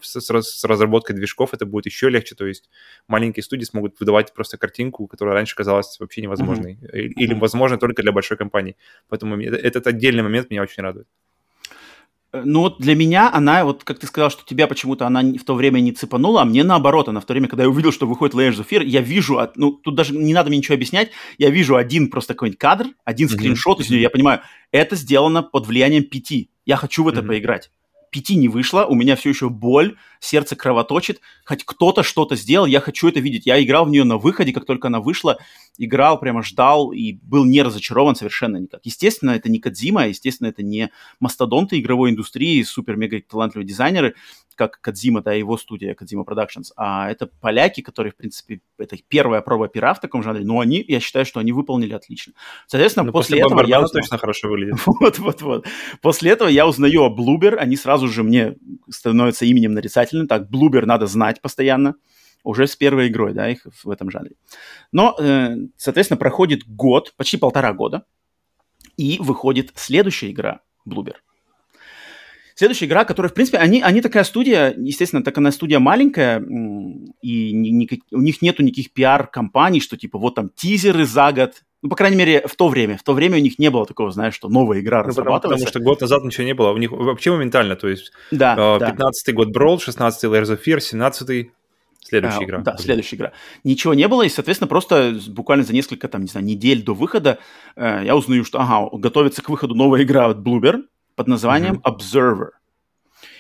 [0.02, 2.70] с, с, разработкой движков это будет еще легче, то есть
[3.08, 6.98] маленькие студии смогут выдавать просто картинку, которая раньше казалась вообще невозможной, uh-huh.
[6.98, 7.40] или, uh-huh.
[7.40, 8.76] возможно только для большой компании.
[9.08, 11.08] Поэтому этот отдельный момент меня очень радует.
[12.32, 15.44] Э, ну вот для меня она, вот как ты сказал, что тебя почему-то она в
[15.44, 18.08] то время не цепанула, а мне наоборот, она в то время, когда я увидел, что
[18.08, 21.50] выходит Layers of Fear, я вижу, ну тут даже не надо мне ничего объяснять, я
[21.50, 23.34] вижу один просто какой-нибудь кадр, один mm-hmm.
[23.34, 27.28] скриншот из нее, я понимаю, это сделано под влиянием пяти, я хочу в это mm-hmm.
[27.28, 27.72] поиграть.
[28.12, 32.80] Пяти не вышло, у меня все еще боль, сердце кровоточит, хоть кто-то что-то сделал, я
[32.80, 33.46] хочу это видеть.
[33.46, 35.38] Я играл в нее на выходе, как только она вышла,
[35.78, 38.82] играл, прямо ждал и был не разочарован совершенно никак.
[38.84, 44.16] Естественно, это не Кадзима, естественно, это не мастодонты игровой индустрии, супер-мега талантливые дизайнеры,
[44.60, 49.40] как Кадзима, да, его студия, Кадзима Productions, а это поляки, которые, в принципе, это первая
[49.40, 52.34] проба пера в таком жанре, но они, я считаю, что они выполнили отлично.
[52.68, 54.02] Соответственно, ну, после, после этого я узнал...
[54.02, 54.76] точно хорошо выглядит.
[54.86, 55.66] вот, вот, вот.
[56.02, 58.58] После этого я узнаю о Bloober, они сразу же мне
[58.90, 59.74] становятся именем
[60.14, 61.96] нарицательным, так, Bloober надо знать постоянно,
[62.44, 64.36] уже с первой игрой, да, их в этом жанре.
[64.92, 68.06] Но, э, соответственно, проходит год, почти полтора года,
[68.98, 71.16] и выходит следующая игра, Bloober.
[72.56, 77.54] Следующая игра, которая, в принципе, они, они такая студия, естественно, так она студия маленькая, и
[77.54, 81.90] ни, ни, у них нету никаких пиар-компаний, что типа вот там тизеры за год, ну,
[81.90, 82.98] по крайней мере, в то время.
[82.98, 85.14] В то время у них не было такого, знаешь, что новая игра ну.
[85.14, 86.72] Потому, потому что год назад ничего не было.
[86.72, 89.34] У них вообще моментально, то есть да, э, 15-й да.
[89.34, 91.52] год Brawl, 16-й Layers of Fear, 17-й
[92.02, 92.58] Следующая а, игра.
[92.60, 93.34] Да, следующая игра.
[93.64, 97.38] Ничего не было, и, соответственно, просто буквально за несколько, там, не знаю, недель до выхода
[97.76, 101.98] э, я узнаю, что, ага, готовится к выходу новая игра от Bloober, под названием mm-hmm.
[101.98, 102.50] Observer.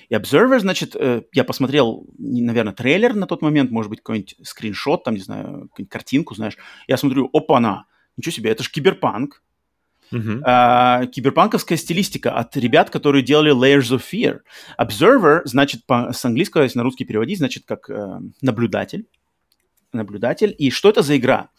[0.10, 5.04] И Observer, значит, э, я посмотрел, наверное, трейлер на тот момент, может быть, какой-нибудь скриншот,
[5.04, 6.58] там, не знаю, какую-нибудь картинку, знаешь.
[6.88, 7.86] Я смотрю, опа-на,
[8.19, 9.41] ничего себе, это же киберпанк.
[10.12, 10.41] Uh-huh.
[10.43, 14.39] А, киберпанковская стилистика от ребят, которые делали Layers of Fear.
[14.79, 19.05] Observer, значит, по, с английского, если на русский переводить, значит, как э, наблюдатель
[19.93, 20.55] наблюдатель.
[20.58, 21.49] И что это за игра?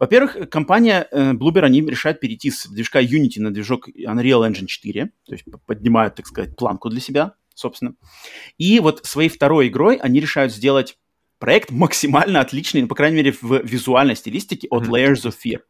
[0.00, 5.10] Во-первых, компания э, Bloober, они решают перейти с движка Unity на движок Unreal Engine 4,
[5.26, 7.94] то есть поднимают, так сказать, планку для себя, собственно.
[8.58, 10.98] И вот своей второй игрой они решают сделать
[11.38, 15.60] проект максимально отличный, ну, по крайней мере, в визуальной стилистике от Layers of Fear.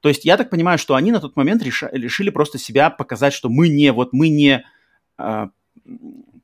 [0.00, 3.32] То есть я так понимаю, что они на тот момент реша- решили просто себя показать,
[3.32, 4.64] что мы не, вот мы не
[5.18, 5.46] э,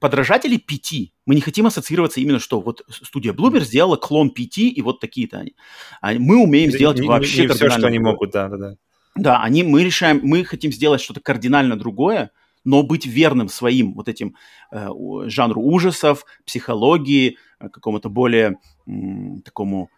[0.00, 1.12] подражатели PT.
[1.26, 5.38] Мы не хотим ассоциироваться именно, что вот студия Bloober сделала клон PT, и вот такие-то
[5.38, 5.54] они.
[6.00, 8.76] А мы умеем не, сделать не, вообще не все, что они могут, да, да, да.
[9.16, 12.32] Да, они, мы решаем, мы хотим сделать что-то кардинально другое,
[12.64, 14.34] но быть верным своим вот этим
[14.72, 14.88] э,
[15.26, 18.90] жанру ужасов, психологии, э, какому-то более э,
[19.44, 19.90] такому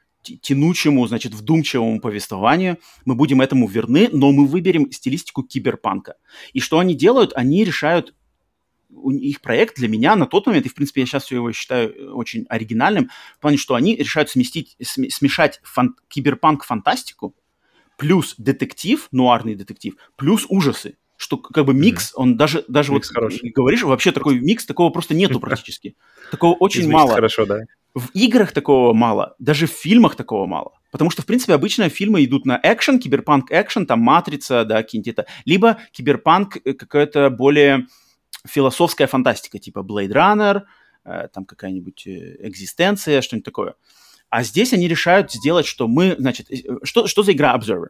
[0.43, 2.79] тянучему, значит, вдумчивому повествованию.
[3.05, 6.17] Мы будем этому верны, но мы выберем стилистику киберпанка.
[6.53, 7.33] И что они делают?
[7.35, 8.15] Они решают
[9.21, 12.11] их проект для меня на тот момент, и в принципе я сейчас его считаю э,
[12.11, 17.35] очень оригинальным, в плане, что они решают сместить, смешать фан, киберпанк-фантастику
[17.97, 20.97] плюс детектив, нуарный детектив, плюс ужасы.
[21.19, 22.17] Что как бы микс, mm-hmm.
[22.17, 23.51] он даже, даже микс вот хороший.
[23.51, 25.97] говоришь, вообще такой микс, такого просто нету практически.
[26.31, 27.15] Такого очень мало.
[27.15, 27.61] Хорошо, да.
[27.97, 30.73] В играх такого мало, даже в фильмах такого мало.
[30.91, 35.15] Потому что, в принципе, обычно фильмы идут на экшен, киберпанк экшен, там «Матрица», да, какие-нибудь
[35.15, 35.27] это.
[35.47, 37.87] Либо киберпанк э, какая-то более
[38.47, 40.63] философская фантастика, типа Blade Runner,
[41.07, 43.77] э, там какая-нибудь э, экзистенция, что-нибудь такое.
[44.29, 46.49] А здесь они решают сделать, что мы, значит,
[46.83, 47.89] что, что за игра Observer?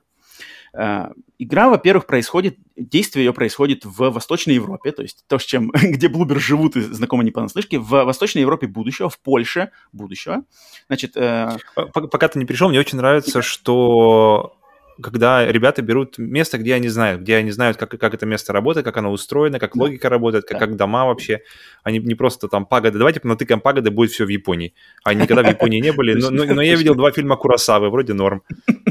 [0.77, 5.71] Uh, игра, во-первых, происходит, действие ее происходит в Восточной Европе, то есть то, с чем,
[5.83, 10.45] где Блубер живут и знакомы не понаслышке, в Восточной Европе будущего, в Польше будущего.
[10.89, 11.59] Значит, uh...
[11.75, 14.59] Пока ты не пришел, мне очень нравится, что
[15.03, 18.85] когда ребята берут место, где они знают, где они знают, как, как это место работает,
[18.85, 21.41] как оно устроено, как логика работает, как, как дома вообще.
[21.83, 22.99] Они не просто там пагоды.
[22.99, 24.75] Давайте натыкаем пагоды, будет все в Японии.
[25.05, 28.15] Они никогда в Японии не были, но, но, но я видел два фильма Курасавы, вроде
[28.15, 28.43] норм.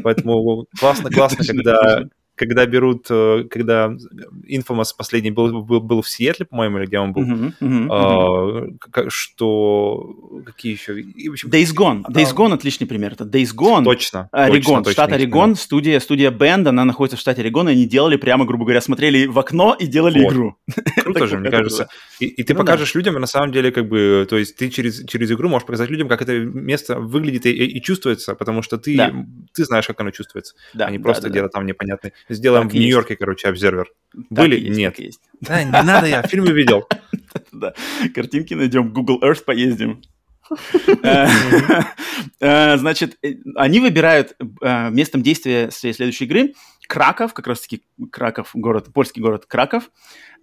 [0.03, 2.05] Поэтому классно, классно, когда
[2.35, 3.95] когда берут, э, когда
[4.47, 9.09] Infamous последний был, был, был в Сиэтле, по-моему, или где он был, uh-huh, uh-huh, uh-huh.
[9.09, 10.99] что какие еще...
[10.99, 12.03] И, общем, Days Gone.
[12.07, 12.21] Да.
[12.21, 13.13] Days Gone отличный пример.
[13.13, 13.83] Это Days Gone.
[13.83, 14.29] Точно.
[14.31, 14.83] Орегон.
[14.83, 18.45] Точно, штат Орегон, студия, студия Band, она находится в штате Орегон, и они делали прямо,
[18.45, 20.33] грубо говоря, смотрели в окно и делали вот.
[20.33, 20.57] игру.
[21.03, 21.87] Круто же, мне кажется.
[22.19, 22.99] И, и ты ну, покажешь да.
[22.99, 26.07] людям, на самом деле, как бы, то есть ты через, через игру можешь показать людям,
[26.07, 29.13] как это место выглядит и, и чувствуется, потому что ты, да.
[29.53, 31.49] ты знаешь, как оно чувствуется, да, а не да, просто да, где-то да.
[31.49, 33.91] там непонятный Сделаем так в Нью-Йорке, короче, обзервер.
[34.29, 34.59] Были?
[34.59, 34.99] Есть, Нет.
[34.99, 35.21] Есть.
[35.41, 36.87] Да, не надо, я фильмы видел.
[37.51, 37.73] Да,
[38.13, 40.01] картинки найдем, Google Earth поездим.
[41.03, 41.27] Э,
[42.39, 46.53] э, значит, э, они выбирают местом действия своей следующей игры
[46.87, 49.89] Краков, как раз-таки Краков, город, польский город Краков,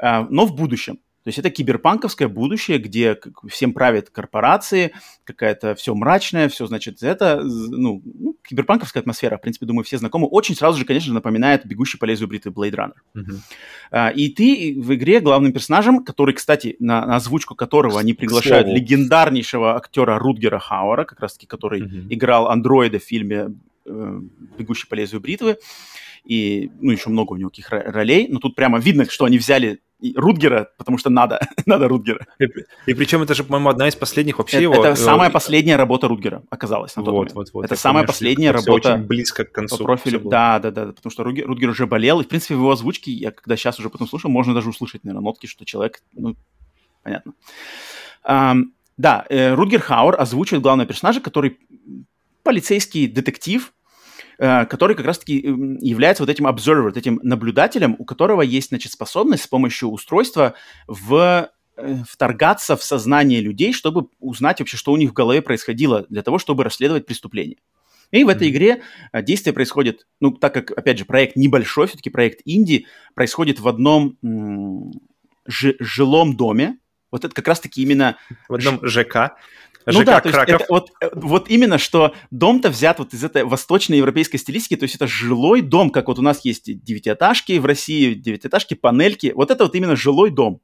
[0.00, 0.98] но в будущем.
[1.24, 4.92] То есть это киберпанковское будущее, где всем правят корпорации,
[5.24, 10.26] какая-то все мрачное, все, значит, это, ну, ну, киберпанковская атмосфера, в принципе, думаю, все знакомы.
[10.26, 12.92] Очень сразу же, конечно, напоминает «Бегущий по лезвию бритвы Blade Runner».
[13.14, 13.38] Uh-huh.
[13.92, 18.66] А, и ты в игре главным персонажем, который, кстати, на, на озвучку которого они приглашают
[18.66, 22.06] легендарнейшего актера Рутгера Хауэра, как раз-таки, который uh-huh.
[22.10, 23.54] играл андроида в фильме
[23.86, 24.20] э,
[24.58, 25.56] «Бегущий по лезвию бритвы»,
[26.24, 29.80] и, ну, еще много у него каких ролей, но тут прямо видно, что они взяли
[30.16, 32.26] Рутгера, потому что надо, надо Рутгера.
[32.38, 32.44] И,
[32.86, 34.84] и причем это же, по-моему, одна из последних вообще это, его...
[34.84, 37.34] Это самая последняя работа Рутгера оказалась на тот вот, момент.
[37.34, 37.64] вот, вот.
[37.64, 39.78] Это самая помню, последняя работа очень близко к концу.
[39.78, 40.20] по профилю.
[40.20, 43.12] Да, да, да, потому что Рутгер, Рутгер уже болел, и, в принципе, в его озвучке,
[43.12, 46.36] я когда сейчас уже потом слушал, можно даже услышать, наверное, нотки, что человек, ну,
[47.02, 47.34] понятно.
[48.24, 51.58] Ам, да, э, Рутгер Хауэр озвучивает главного персонажа, который
[52.42, 53.81] полицейский детектив, э,
[54.38, 58.92] который как раз-таки м, является вот этим observer, вот этим наблюдателем, у которого есть, значит,
[58.92, 60.54] способность с помощью устройства
[60.86, 66.06] в э, вторгаться в сознание людей, чтобы узнать вообще, что у них в голове происходило,
[66.08, 67.58] для того, чтобы расследовать преступление.
[68.10, 72.10] И в этой игре э, действие происходит, ну, так как, опять же, проект небольшой, все-таки
[72.10, 74.18] проект инди, происходит в одном
[75.46, 76.78] жилом доме.
[77.10, 78.16] Вот это как раз-таки именно
[78.48, 79.36] В одном ЖК.
[79.86, 80.54] Ну ЖК да, то есть Краков.
[80.54, 84.94] это вот, э, вот именно, что дом-то взят вот из этой восточноевропейской стилистики, то есть
[84.94, 89.64] это жилой дом, как вот у нас есть девятиэтажки в России, девятиэтажки, панельки, вот это
[89.64, 90.60] вот именно жилой дом.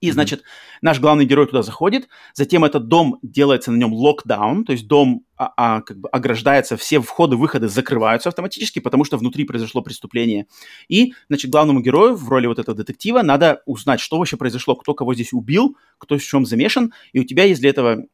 [0.00, 0.42] И, значит,
[0.82, 5.24] наш главный герой туда заходит, затем этот дом делается на нем локдаун, то есть дом
[5.36, 10.46] а, а, как бы ограждается, все входы-выходы закрываются автоматически, потому что внутри произошло преступление.
[10.88, 14.94] И, значит, главному герою в роли вот этого детектива надо узнать, что вообще произошло, кто
[14.94, 18.06] кого здесь убил, кто в чем замешан, и у тебя есть для этого э,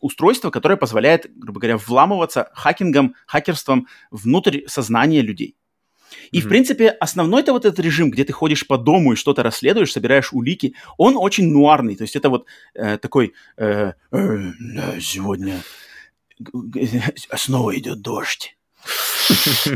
[0.00, 5.56] устройство, которое позволяет, грубо говоря, вламываться хакингом, хакерством внутрь сознания людей.
[6.32, 9.92] И, в принципе, основной-то вот этот режим, где ты ходишь по дому и что-то расследуешь,
[9.92, 11.96] собираешь улики, он очень нуарный.
[11.96, 14.52] То есть это вот э, такой э, э,
[15.00, 15.60] сегодня
[17.36, 18.56] снова идет дождь.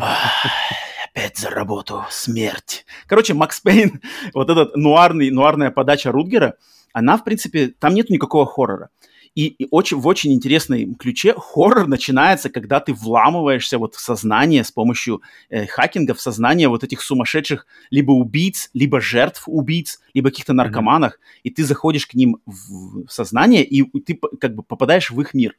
[1.10, 2.84] Опять за работу, смерть.
[3.06, 4.00] Короче, Макс Пейн,
[4.34, 6.56] вот этот нуарный, нуарная подача Рутгера,
[6.92, 8.90] она, в принципе, там нет никакого хоррора.
[9.34, 14.62] И, и очень, в очень интересной ключе хоррор начинается, когда ты вламываешься вот в сознание
[14.62, 20.30] с помощью э, хакинга, в сознание вот этих сумасшедших либо убийц, либо жертв убийц, либо
[20.30, 25.10] каких-то наркоманах, и ты заходишь к ним в, в сознание, и ты как бы попадаешь
[25.10, 25.56] в их мир.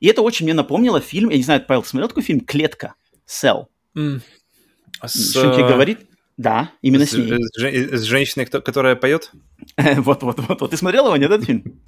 [0.00, 2.94] И это очень мне напомнило фильм, я не знаю, Павел, ты смотрел такой фильм «Клетка»,
[3.26, 3.66] «Cell»?
[5.04, 6.00] С, Что тебе э, говорит?
[6.36, 7.36] Да, именно с с, ней.
[7.38, 9.30] с жен- с женщиной, кто- которая поет?
[9.76, 10.70] Вот, вот, вот, вот.
[10.70, 11.80] Ты смотрел его, нет, этот фильм?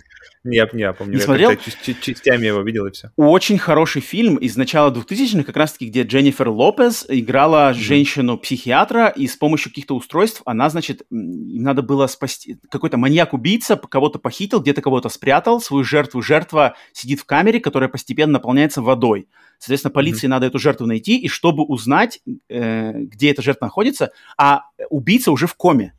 [0.43, 1.15] Я, я помню.
[1.15, 1.51] Не я смотрел?
[1.57, 3.11] частями его видел и все.
[3.17, 9.37] Очень хороший фильм из начала 2000-х, как раз-таки, где Дженнифер Лопес играла женщину-психиатра, и с
[9.37, 12.59] помощью каких-то устройств она, значит, им надо было спасти...
[12.71, 16.23] Какой-то маньяк-убийца кого-то похитил, где-то кого-то спрятал, свою жертву.
[16.23, 19.29] Жертва сидит в камере, которая постепенно наполняется водой.
[19.59, 24.63] Соответственно, полиции надо эту жертву найти, и чтобы узнать, э, где эта жертва находится, а
[24.89, 25.93] убийца уже в коме.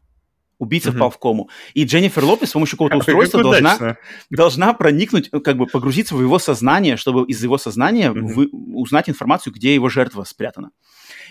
[0.62, 0.97] Убийца Мгм.
[0.97, 1.49] впал в кому.
[1.74, 3.97] И Дженнифер Лопес с помощью какого-то Как устройства должна удачно.
[4.30, 9.09] должна проникнуть, ну, как бы погрузиться в его сознание, чтобы из его сознания вы- узнать
[9.09, 10.70] информацию, где его жертва спрятана.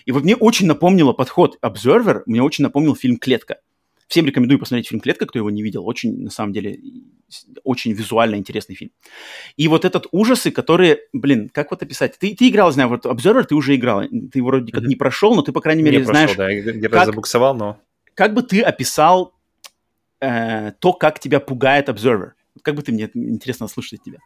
[0.04, 3.58] И вот мне очень напомнило подход Observer, мне очень напомнил фильм «Клетка».
[4.08, 5.86] Всем рекомендую посмотреть фильм «Клетка», кто его не видел.
[5.86, 6.80] Очень, на самом деле,
[7.62, 8.90] очень визуально интересный фильм.
[9.56, 12.18] И вот этот ужасы, которые, блин, как вот описать?
[12.18, 14.02] Ты, ты играл, знаю, вот Observer ты уже играл.
[14.32, 14.88] Ты вроде как Мгм.
[14.88, 17.78] не прошел, но ты, по крайней мере, Не знаешь, прошел, да, я как- забуксовал, но...
[18.20, 19.32] как бы ты описал
[20.20, 22.32] э, то, как тебя пугает Observer?
[22.60, 24.18] Как бы ты мне интересно слушать от тебя?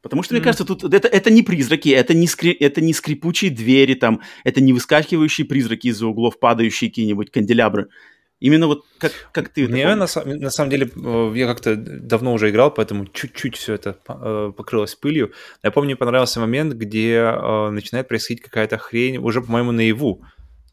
[0.00, 0.44] Потому что, мне М.
[0.44, 4.62] кажется, тут это, это не призраки, это не, скри, это не скрипучие двери, там, это
[4.62, 7.88] не выскакивающие призраки из-за углов, падающие какие-нибудь канделябры.
[8.40, 10.14] Именно вот как, как ты это Не, помнишь?
[10.14, 14.52] на, на самом деле, э, я как-то давно уже играл, поэтому чуть-чуть все это э,
[14.56, 15.34] покрылось пылью.
[15.62, 20.24] Я помню, мне понравился момент, где э, начинает происходить какая-то хрень, уже, по-моему, наяву.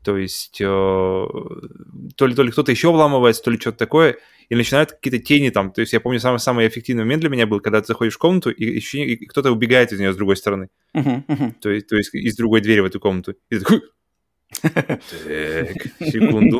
[0.03, 4.17] То есть э, то ли, то ли кто-то еще вламывается, то ли что-то такое,
[4.49, 5.71] и начинают какие-то тени там.
[5.71, 8.19] То есть я помню, самый, самый эффективный момент для меня был, когда ты заходишь в
[8.19, 10.67] комнату, и, ощущение- и кто-то убегает из нее с другой стороны.
[10.93, 11.53] Мгм, мгм.
[11.61, 13.35] То есть, то есть из другой двери в эту комнату.
[13.49, 13.81] И такой...
[14.61, 16.59] Так, секунду.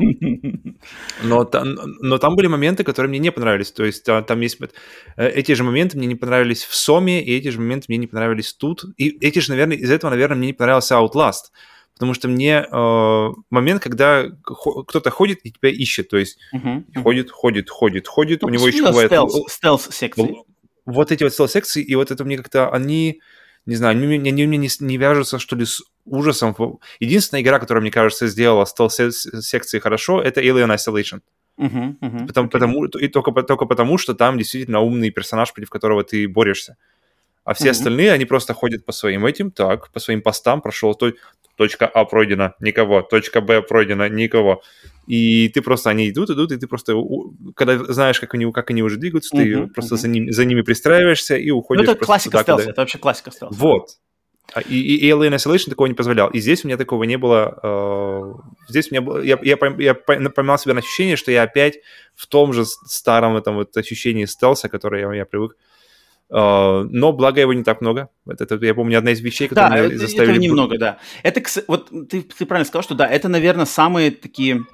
[1.24, 3.72] Но, там- но там были моменты, которые мне не понравились.
[3.72, 4.58] То есть а, там есть...
[5.16, 8.08] э, Эти же моменты мне не понравились в Соме, и эти же моменты мне не
[8.08, 8.84] понравились тут.
[8.98, 11.52] И эти же, наверное, из этого, наверное, мне не понравился Outlast.
[12.04, 16.10] Потому что мне э, момент, когда хо- кто-то ходит и тебя ищет.
[16.10, 16.86] То есть мгм.
[17.02, 18.42] ходит, ходит, ходит, ходит.
[18.42, 19.10] Ну, У него еще бывает...
[19.10, 20.22] стелс- стелс-секции.
[20.24, 20.44] В-
[20.92, 23.22] Вот эти вот стелс-секции, и вот это мне как-то, они,
[23.66, 26.54] не знаю, они, мне- они мне не, не вяжутся, что ли, с ужасом.
[27.00, 31.22] Единственная игра, которая, мне кажется, сделала стелс-секции хорошо, это Alien Isolation.
[31.56, 32.28] Мгм, мгм.
[32.28, 32.52] Потому, Окей.
[32.52, 36.76] потому, и только, только потому, что там действительно умный персонаж, против которого ты борешься.
[37.46, 37.72] А все Мгм.
[37.72, 41.12] остальные, они просто ходят по своим этим, так, по своим постам, прошел то,
[41.56, 44.62] точка А пройдена, никого, точка Б пройдена, никого.
[45.06, 46.96] И ты просто, они идут, идут, и ты просто,
[47.56, 50.62] когда знаешь, как они, как они уже двигаются, ты Мгм, просто за, ним, за ними
[50.62, 53.56] пристраиваешься и Ну, уходишь это просто классика туда, стелса, куда- это вообще классика стелса.
[53.56, 53.90] Вот.
[54.54, 56.30] А, и, и Alien Isolation такого не позволял.
[56.30, 57.60] И здесь у меня такого не было.
[57.64, 58.34] Э,
[58.70, 59.22] здесь у меня было...
[59.22, 61.80] Я, я, я поймал себя на ощущение, что я опять
[62.14, 65.54] в том же старом этом вот ощущении стелса, которое я, я привык.
[65.54, 65.73] Uh,
[66.34, 68.10] но благо его не так много.
[68.28, 70.32] Это, это, я помню, одна из вещей, которые да, меня это, заставили...
[70.32, 70.98] этого немного, да.
[71.22, 74.66] Это, вот ты, ты правильно сказал, что да, это, наверное, самые такие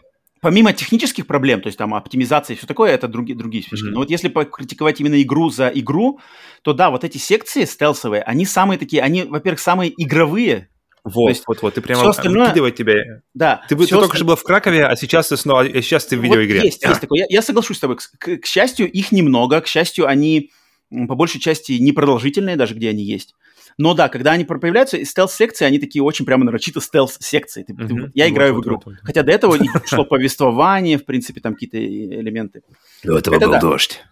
[0.41, 3.87] помимо технических проблем, то есть там оптимизация и все такое, это другие, другие фишки.
[3.87, 3.91] Mm-hmm.
[3.91, 6.19] Но вот если покритиковать именно игру за игру,
[6.61, 10.69] то да, вот эти секции стелсовые, они самые такие, они, во-первых, самые игровые.
[11.03, 12.47] Вот, есть, вот, вот, ты прямо остальное...
[12.47, 13.21] выкидывать тебя.
[13.33, 13.63] Да.
[13.69, 16.23] Ты, ты только что был в Кракове, а сейчас ты снова, а сейчас ты в
[16.23, 16.59] видеоигре.
[16.59, 17.19] Вот есть, есть такое.
[17.19, 17.97] Я, я соглашусь с тобой.
[17.97, 19.61] К, к счастью, их немного.
[19.61, 20.51] К счастью, они
[20.89, 23.35] по большей части непродолжительные, даже где они есть.
[23.77, 27.63] Но да, когда они появляются, стелс-секции, они такие очень прямо нарочито стелс-секции.
[27.63, 27.87] Ты, mm-hmm.
[27.87, 28.75] ты, я вот, играю вот, в игру.
[28.75, 28.95] Вот, вот.
[29.03, 32.63] Хотя до этого шло повествование, в принципе, там какие-то элементы.
[33.03, 33.59] До этого Это был да.
[33.61, 34.03] дождь.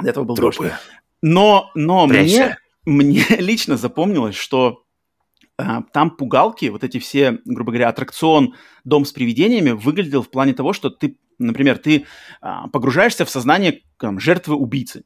[0.00, 0.64] До этого был Трупы.
[0.64, 0.72] дождь.
[1.22, 4.84] Но, но мне, мне лично запомнилось, что
[5.56, 10.54] а, там пугалки, вот эти все, грубо говоря, аттракцион «Дом с привидениями» выглядел в плане
[10.54, 12.06] того, что ты, например, ты
[12.40, 15.04] а, погружаешься в сознание там, жертвы убийцы.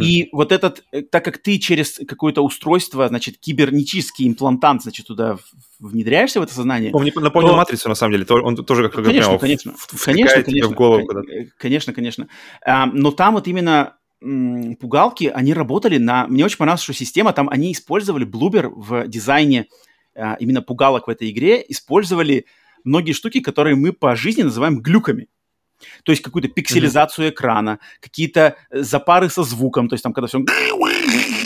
[0.00, 5.38] И вот этот, э, так как ты через какое-то устройство, значит, кибернетический имплантант, значит, туда
[5.78, 6.92] внедряешься в это сознание.
[6.92, 7.56] Он мне напомнил то...
[7.56, 8.26] матрицу, на самом деле.
[8.28, 11.08] Он тоже как конечно, конечно, конечно, конечно, в голову
[11.58, 12.28] конечно, конечно.
[12.64, 13.94] А, но там вот именно
[14.80, 16.26] пугалки, они работали на...
[16.28, 19.66] Мне очень понравилось, что система, там они использовали Bloober в дизайне
[20.14, 22.46] а, именно пугалок в этой игре, использовали
[22.84, 25.28] многие штуки, которые мы по жизни называем глюками.
[26.04, 27.30] То есть какую-то пикселизацию mm-hmm.
[27.30, 30.44] экрана, какие-то э, запары со звуком, то есть там когда все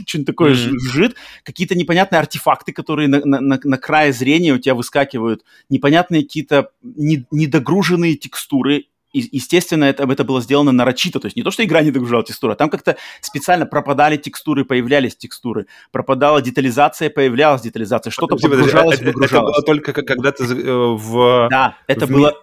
[0.06, 0.78] что-нибудь такое mm-hmm.
[0.78, 6.22] жжит, какие-то непонятные артефакты, которые на, на, на, на крае зрения у тебя выскакивают, непонятные
[6.22, 11.20] какие-то не, недогруженные текстуры, и, естественно, это, это было сделано нарочито.
[11.20, 14.66] То есть не то, что игра не догружала текстуру, а там как-то специально пропадали текстуры,
[14.66, 15.66] появлялись текстуры.
[15.90, 18.10] Пропадала детализация, появлялась детализация.
[18.10, 19.56] Что-то погружалось, это, выгружалось.
[19.56, 21.48] Это было только когда ты э, в...
[21.50, 22.34] Да, это в было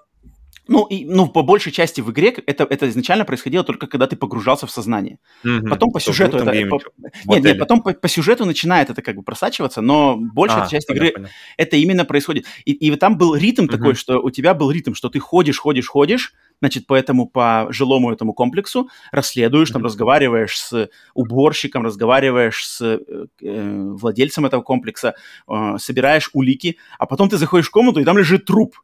[0.68, 4.16] ну, и, ну, по большей части в игре это, это изначально происходило только когда ты
[4.16, 5.20] погружался в сознание.
[5.44, 5.70] Mm-hmm.
[5.70, 6.46] Потом по сюжету это...
[6.46, 10.68] По, нет, нет, потом по, по сюжету начинает это как бы просачиваться, но большая а,
[10.68, 11.36] часть понятно, игры понятно.
[11.58, 12.46] это именно происходит.
[12.66, 13.68] И, и там был ритм mm-hmm.
[13.68, 17.68] такой, что у тебя был ритм, что ты ходишь, ходишь, ходишь, значит, по этому, по
[17.70, 19.74] жилому этому комплексу, расследуешь, mm-hmm.
[19.74, 23.00] там, разговариваешь с уборщиком, разговариваешь с э,
[23.42, 25.16] э, владельцем этого комплекса,
[25.50, 28.78] э, собираешь улики, а потом ты заходишь в комнату, и там лежит труп.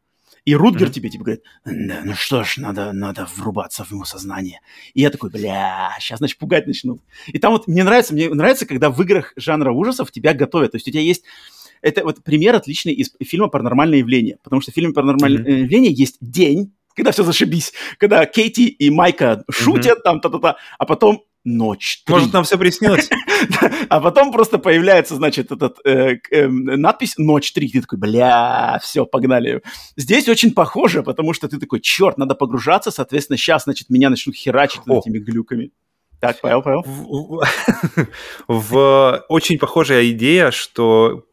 [0.49, 0.91] И Рутгер mm-hmm.
[0.91, 4.61] тебе типа говорит, да, ну что ж, надо, надо врубаться в его сознание.
[4.95, 7.01] И я такой, бля, сейчас, значит, пугать начнут.
[7.27, 10.71] И там вот мне нравится, мне нравится, когда в играх жанра ужасов тебя готовят.
[10.71, 11.23] То есть у тебя есть
[11.83, 15.59] это вот пример отличный из фильма «Паранормальное явление», потому что в фильме «Паранормальное mm-hmm.
[15.65, 20.03] явление» есть день, когда все зашибись, когда Кейти и Майка шутят mm-hmm.
[20.03, 21.25] там, та-та-та, а потом
[21.57, 22.03] ночь.
[22.05, 22.15] 3.
[22.15, 23.09] Может, нам все приснилось?
[23.89, 27.67] а потом просто появляется, значит, этот э, э, надпись «Ночь 3».
[27.71, 29.61] Ты такой, бля, все, погнали.
[29.97, 34.35] Здесь очень похоже, потому что ты такой, черт, надо погружаться, соответственно, сейчас, значит, меня начнут
[34.35, 35.71] херачить этими глюками.
[36.19, 36.83] Так, Павел, Павел.
[36.83, 37.43] В,
[38.47, 41.25] в, очень похожая идея, что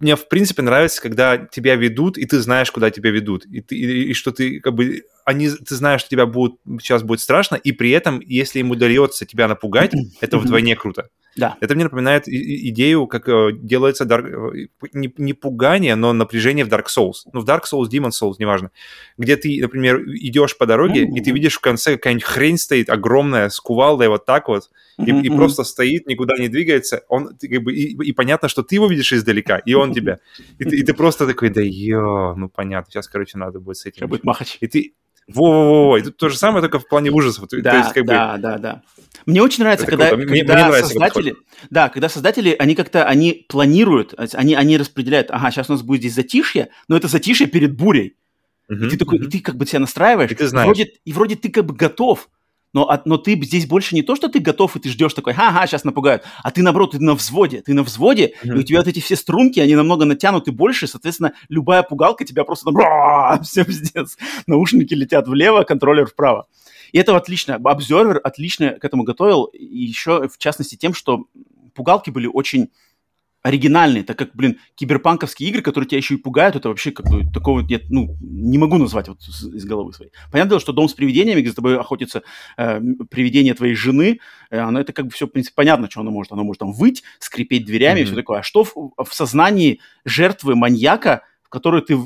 [0.00, 3.76] мне в принципе нравится, когда тебя ведут, и ты знаешь, куда тебя ведут, и, ты,
[3.76, 7.56] и, и что ты как бы они, ты знаешь, что тебя будет, сейчас будет страшно,
[7.56, 11.08] и при этом, если им удается тебя напугать, это вдвойне круто.
[11.38, 11.56] Да.
[11.60, 16.68] Это мне напоминает идею, как э, делается dark, э, не, не пугание, но напряжение в
[16.68, 17.28] Dark Souls.
[17.32, 18.70] Ну, в Dark Souls, Demon Souls, неважно.
[19.16, 21.16] Где ты, например, идешь по дороге, mm-hmm.
[21.16, 25.02] и ты видишь в конце какая-нибудь хрень стоит огромная, с кувалдой вот так вот, и,
[25.02, 25.22] mm-hmm.
[25.22, 27.02] и просто стоит, никуда не двигается.
[27.08, 30.18] Он, как бы, и, и понятно, что ты его видишь издалека, и он тебя.
[30.58, 33.86] И ты, и ты просто такой, да ё, ну понятно, сейчас, короче, надо будет с
[33.86, 34.08] этим.
[34.08, 34.58] Будет махач.
[34.60, 34.94] И ты,
[35.28, 37.48] во-во-во, это то же самое, только в плане ужасов.
[37.50, 38.42] Да, то есть, как да, бы...
[38.42, 38.82] да, да.
[39.28, 41.36] Мне очень нравится, это когда, когда мне, мне нравится, создатели,
[41.68, 46.00] да, когда создатели, они как-то, они планируют, они, они распределяют, ага, сейчас у нас будет
[46.00, 48.16] здесь затишье, но это затишье перед бурей.
[48.72, 49.26] Uh-huh, и ты такой, uh-huh.
[49.26, 50.64] и ты как бы себя настраиваешь, и, ты знаешь.
[50.64, 52.30] Вроде, и вроде ты как бы готов,
[52.72, 55.66] но, но ты здесь больше не то, что ты готов, и ты ждешь такой, ага,
[55.66, 58.56] сейчас напугают, а ты, наоборот, ты на взводе, ты на взводе, mm-hmm.
[58.56, 62.44] и у тебя вот эти все струнки, они намного натянуты больше, соответственно, любая пугалка тебя
[62.44, 64.16] просто там, все пиздец,
[64.46, 66.46] наушники летят влево, контроллер вправо.
[66.92, 71.26] И это отлично, обзорвер отлично к этому готовил, и еще, в частности, тем, что
[71.74, 72.70] пугалки были очень
[73.42, 77.24] оригинальные, так как, блин, киберпанковские игры, которые тебя еще и пугают, это вообще как бы
[77.32, 80.10] такого я, ну, не могу назвать вот из головы своей.
[80.32, 82.22] Понятное дело, что дом с привидениями, где за тобой охотится
[82.56, 82.80] э,
[83.10, 84.18] привидение твоей жены,
[84.50, 86.32] э, оно это как бы все, в принципе, понятно, что оно может.
[86.32, 88.02] Оно может там выть, скрипеть дверями mm-hmm.
[88.02, 88.40] и все такое.
[88.40, 91.96] А что в, в сознании жертвы маньяка в которую ты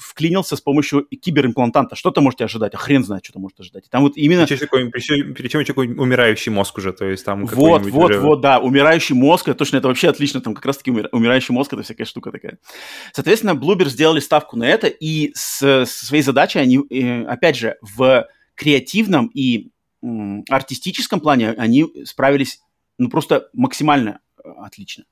[0.00, 1.94] вклинился с помощью киберимплантанта.
[1.94, 2.74] Что ты можете ожидать?
[2.74, 3.88] А хрен знает, что ты можешь ожидать.
[3.88, 4.46] там вот именно...
[4.46, 7.46] Причем, причем, причем такой умирающий мозг уже, то есть там...
[7.46, 8.20] Вот, вот, уже...
[8.20, 11.08] вот, да, умирающий мозг, это точно, это вообще отлично, там как раз-таки умира...
[11.12, 12.58] умирающий мозг, это всякая штука такая.
[13.12, 17.76] Соответственно, Bloober сделали ставку на это, и с, с своей задачей они, э, опять же,
[17.80, 18.26] в
[18.56, 19.70] креативном и
[20.48, 22.60] артистическом плане они справились,
[22.98, 25.04] ну, просто максимально э, отлично.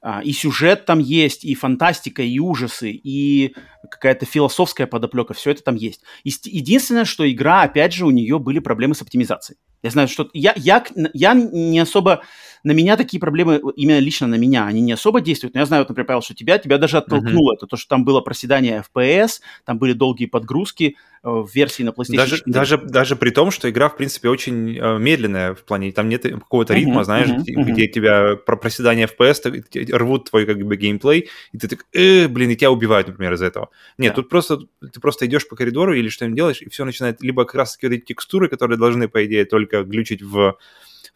[0.00, 3.54] А, и сюжет там есть, и фантастика, и ужасы, и
[3.90, 6.02] какая-то философская подоплека, все это там есть.
[6.24, 9.58] Единственное, что игра, опять же, у нее были проблемы с оптимизацией.
[9.82, 10.84] Я знаю, что я, я,
[11.14, 12.22] я не особо
[12.64, 15.54] на меня такие проблемы, именно лично на меня, они не особо действуют.
[15.54, 17.52] Но я знаю, вот, например, Павел, что тебя, тебя даже оттолкнуло.
[17.52, 17.56] Mm-hmm.
[17.56, 21.90] Это то, что там было проседание FPS, там были долгие подгрузки э, в версии на
[21.90, 22.52] PlayStation даже, 4.
[22.52, 26.22] Даже, даже при том, что игра, в принципе, очень э, медленная в плане, там нет
[26.22, 30.76] какого-то ритма, mm-hmm, знаешь, mm-hmm, где, где тебя про проседание FPS рвут твой как бы
[30.76, 33.70] геймплей, и ты так, э, блин, и тебя убивают, например, из-за этого.
[33.98, 34.16] Нет, yeah.
[34.16, 37.54] тут просто ты просто идешь по коридору или что-нибудь делаешь, и все начинает либо как
[37.54, 40.56] раз таки вот эти текстуры, которые должны, по идее, только глючить в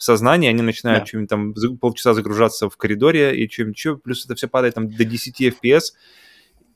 [0.02, 1.06] сознание, они начинают да.
[1.06, 5.40] что-нибудь там полчаса загружаться в коридоре и что-нибудь, плюс это все падает там до 10
[5.40, 5.92] FPS,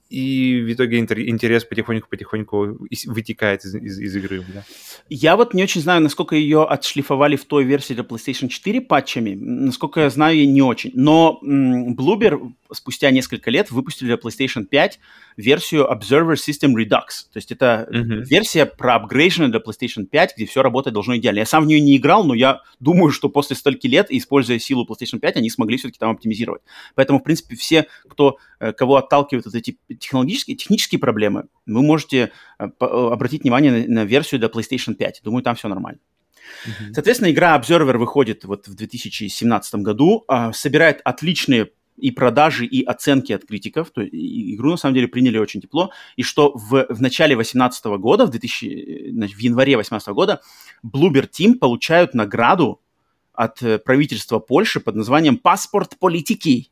[0.09, 4.45] и в итоге интерес потихоньку-потихоньку вытекает из, из, из игры.
[4.55, 4.65] Да.
[5.09, 9.35] Я вот не очень знаю, насколько ее отшлифовали в той версии для PlayStation 4 патчами.
[9.35, 10.93] Насколько я знаю, не очень.
[10.95, 14.99] Но Bloober спустя несколько лет выпустили для PlayStation 5
[15.37, 17.29] версию Observer System Redux.
[17.33, 18.23] То есть это uh-huh.
[18.25, 21.41] версия про апгрейшн для PlayStation 5, где все работает должно идеально.
[21.41, 24.87] Я сам в нее не играл, но я думаю, что после стольких лет, используя силу
[24.87, 26.63] PlayStation 5, они смогли все-таки там оптимизировать.
[26.95, 32.33] Поэтому, в принципе, все, кто, э, кого отталкивают вот эти технологические, технические проблемы, вы можете
[32.59, 35.21] э, э, обратить внимание на, на версию для PlayStation 5.
[35.25, 36.01] Думаю, там все нормально.
[36.67, 36.93] Uh-huh.
[36.95, 43.33] Соответственно, игра Observer выходит вот в 2017 году, э, собирает отличные и продажи, и оценки
[43.33, 43.91] от критиков.
[43.91, 45.91] То есть игру, на самом деле, приняли очень тепло.
[46.17, 50.41] И что в, в начале 2018 года, в, 2000, в январе 2018 года,
[50.85, 52.81] Bloober Team получают награду
[53.33, 56.71] от э, правительства Польши под названием «Паспорт политики».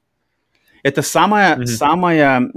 [0.85, 1.67] Это самая, mm-hmm.
[1.67, 2.51] самая,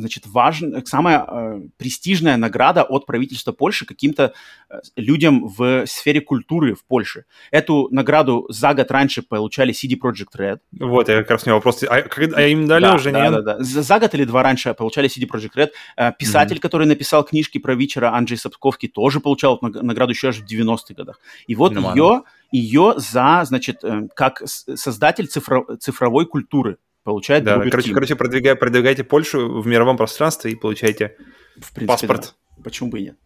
[0.00, 4.34] значит, важная, самая э, престижная награда от правительства Польши каким-то
[4.68, 7.26] э, людям в сфере культуры в Польше.
[7.52, 10.58] Эту награду за год раньше получали CD Projekt Red.
[10.80, 11.84] Вот, я как раз у меня вопрос.
[11.84, 13.32] А, а им дали да, уже, да, нет?
[13.32, 13.62] Да, да, да.
[13.62, 15.70] За, за год или два раньше получали CD Projekt Red.
[15.96, 16.60] Э, писатель, mm-hmm.
[16.60, 21.20] который написал книжки про Вичера, Анджей Сапковский, тоже получал награду еще аж в 90-х годах.
[21.46, 22.00] И вот Нормально.
[22.00, 28.56] ее, ее за, значит, э, как создатель цифро, цифровой культуры получает да, короче, короче продвигай,
[28.56, 31.16] продвигайте Польшу в мировом пространстве и получайте
[31.56, 32.34] в принципе, паспорт.
[32.56, 32.62] Да.
[32.64, 33.18] Почему бы и нет?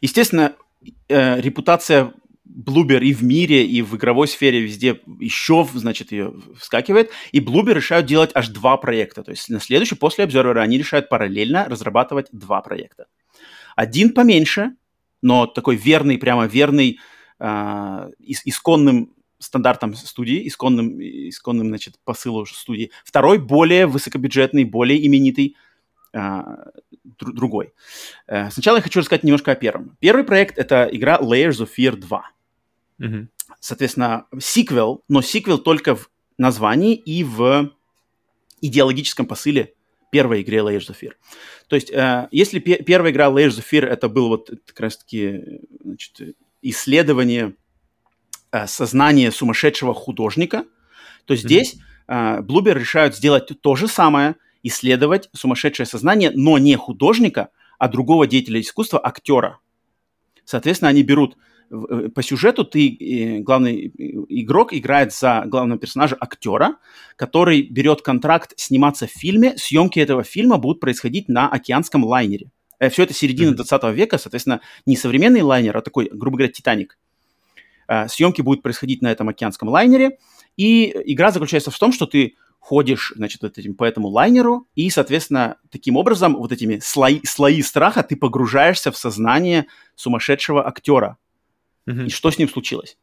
[0.00, 0.54] Естественно,
[1.08, 2.12] э, репутация
[2.44, 7.10] Блубер и в мире, и в игровой сфере везде еще, значит, ее вскакивает.
[7.30, 9.22] И Блубер решают делать аж два проекта.
[9.22, 13.06] То есть на следующий, после Observer, они решают параллельно разрабатывать два проекта.
[13.74, 14.74] Один поменьше,
[15.22, 16.98] но такой верный, прямо верный,
[17.40, 22.90] э, исконным стандартам студии, исконным, исконным значит, посылу студии.
[23.04, 25.56] Второй более высокобюджетный, более именитый,
[26.12, 26.70] а,
[27.04, 27.72] др- другой.
[28.26, 29.96] А, сначала я хочу рассказать немножко о первом.
[30.00, 32.30] Первый проект— это игра Layers of Fear 2.
[33.00, 33.26] Mm-hmm.
[33.60, 37.72] Соответственно, сиквел, но сиквел только в названии и в
[38.60, 39.74] идеологическом посыле
[40.10, 41.12] первой игре Layers of Fear.
[41.68, 45.60] То есть, э, если пе- первая игра Layers of Fear это был вот как раз-таки
[45.80, 47.61] значит, исследование Э,
[48.66, 50.64] сознание сумасшедшего художника,
[51.24, 51.76] то здесь
[52.08, 52.42] mm-hmm.
[52.42, 57.48] Блубер решают сделать то же самое, исследовать сумасшедшее сознание, но не художника,
[57.78, 59.58] а другого деятеля искусства, актера.
[60.44, 61.36] Соответственно, они берут
[61.70, 63.92] э, по сюжету ты, главный
[64.28, 66.76] игрок, играет за главного персонажа актера,
[67.16, 69.56] который берет контракт сниматься в фильме.
[69.56, 72.50] Съемки этого фильма будут происходить на океанском лайнере.
[72.90, 73.66] Все это середина mm-hmm.
[73.68, 76.98] 20 века, соответственно, не современный лайнер, а такой, грубо говоря, Титаник.
[76.98, 77.11] Э,
[78.08, 80.18] съемки будут происходить на этом океанском лайнере,
[80.56, 84.88] и игра заключается в том, что ты ходишь, значит, вот этим, по этому лайнеру, и,
[84.88, 89.66] соответственно, таким образом, вот этими слои, слои страха ты погружаешься в сознание
[89.96, 91.18] сумасшедшего актера.
[91.88, 92.06] Mm-hmm.
[92.06, 92.96] И что с ним случилось?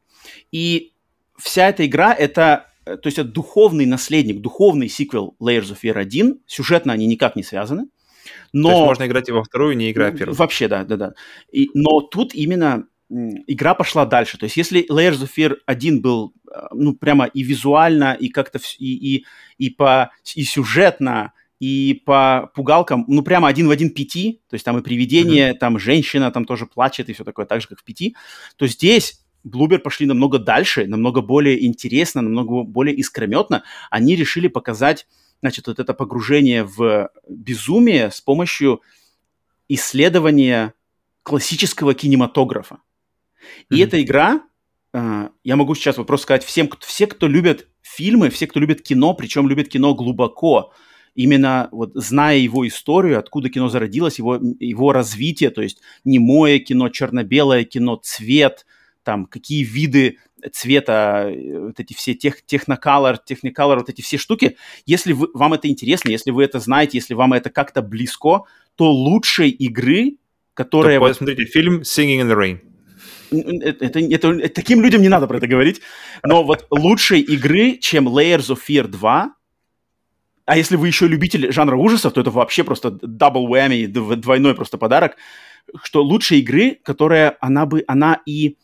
[0.53, 0.93] И
[1.37, 5.97] вся эта игра— это, э, то есть это духовный наследник, духовный сиквел Layers of Fear
[5.99, 6.39] 1.
[6.45, 7.87] Сюжетно они никак не связаны.
[8.53, 8.69] Но...
[8.69, 10.37] То есть можно играть и во вторую, не играя в первую.
[10.37, 11.13] Вообще, да, да, да.
[11.51, 14.37] И, но тут именно игра пошла дальше.
[14.37, 18.59] То есть если Layers of Fear 1 был, э, ну, прямо и визуально, и как-то,
[18.77, 19.25] и, и,
[19.57, 24.65] и, по, и сюжетно, и по пугалкам, ну, прямо один в один пяти, то есть
[24.65, 25.57] там и привидение, mm-hmm.
[25.57, 28.15] там женщина там тоже плачет и все такое, так же, как в пяти,
[28.55, 33.63] то здесь Блубер пошли намного дальше, намного более интересно, намного более искрометно.
[33.89, 35.07] Они решили показать
[35.41, 38.81] значит, вот это погружение в безумие с помощью
[39.69, 40.73] исследования
[41.23, 42.79] классического кинематографа.
[43.69, 43.83] И mm-hmm.
[43.83, 44.41] эта игра,
[44.93, 48.81] э, я могу сейчас вопрос сказать всем, кто, все, кто любят фильмы, все, кто любит
[48.81, 50.73] кино, причем любят кино глубоко,
[51.15, 56.89] именно вот зная его историю, откуда кино зародилось, его, его развитие, то есть немое кино,
[56.89, 58.65] черно-белое кино, цвет,
[59.03, 60.17] там, какие виды
[60.53, 65.53] цвета, э, вот эти все тех, техноколор, техниколор, вот эти все штуки, если вы, вам
[65.53, 68.43] это интересно, если вы это знаете, если вам это как-то близко,
[68.75, 70.17] то лучшей игры,
[70.53, 70.97] которая...
[70.97, 72.68] То вот, посмотрите фильм «Singing in the Rain».
[73.31, 75.81] Это, это, таким людям не надо про это говорить,
[76.23, 79.35] но вот лучшей игры, чем Layers of Fear 2,
[80.45, 84.77] а если вы еще любитель жанра ужасов, то это вообще просто double whammy, двойной просто
[84.77, 85.15] подарок,
[85.83, 88.57] что лучшей игры, которая она бы, она и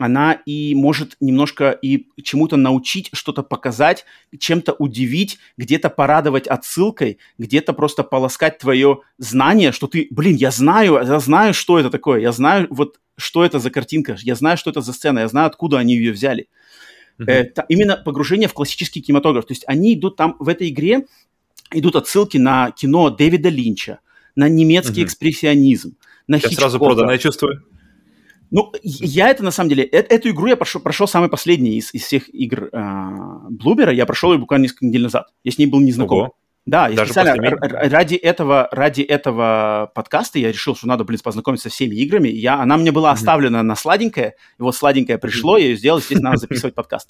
[0.00, 4.06] она и может немножко и чему-то научить, что-то показать,
[4.36, 10.94] чем-то удивить, где-то порадовать отсылкой, где-то просто полоскать твое знание, что ты, блин, я знаю,
[10.94, 14.70] я знаю, что это такое, я знаю вот, что это за картинка, я знаю, что
[14.70, 16.48] это за сцена, я знаю, откуда они ее взяли.
[17.18, 19.44] Это именно погружение в классический кинематограф.
[19.44, 21.06] То есть они идут там в этой игре,
[21.70, 24.00] идут отсылки на кино Дэвида Линча,
[24.36, 25.04] на немецкий uh-huh.
[25.04, 25.96] экспрессионизм,
[26.26, 26.60] на Я Хичкока.
[26.60, 27.62] сразу проданное чувствую.
[28.50, 31.94] Ну, я это на самом деле, э- эту игру я прошел, прошел самый последний из,
[31.94, 33.92] из всех игр э- Блубера.
[33.92, 35.28] Я прошел ее буквально несколько недель назад.
[35.44, 36.18] Я с ней был не знаком.
[36.18, 36.34] Ого.
[36.66, 41.18] Да, я Даже специально р- ради этого, ради этого подкаста я решил, что надо, блин,
[41.22, 42.28] познакомиться со всеми играми.
[42.28, 43.62] Я, она мне была оставлена mm-hmm.
[43.62, 45.62] на сладенькое, и вот сладенькое пришло, mm-hmm.
[45.62, 47.08] я ее сделал, естественно, надо записывать подкаст.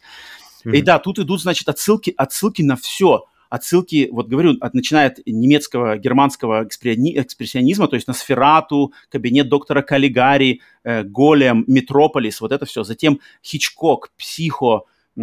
[0.64, 0.76] Mm-hmm.
[0.76, 5.18] И да, тут идут, значит, отсылки, отсылки на все отсылки, вот говорю, от, начиная от
[5.26, 12.64] немецкого, германского экспрессионизма, то есть на Сферату, кабинет доктора Каллигари, э, Голем, Метрополис, вот это
[12.64, 12.84] все.
[12.84, 14.84] Затем Хичкок, Психо,
[15.16, 15.22] э,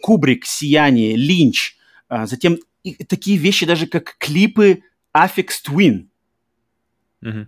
[0.00, 1.76] Кубрик, Сияние, Линч.
[2.08, 4.82] Э, затем и, такие вещи даже как клипы
[5.14, 6.06] Affix Twin.
[7.24, 7.46] Mm-hmm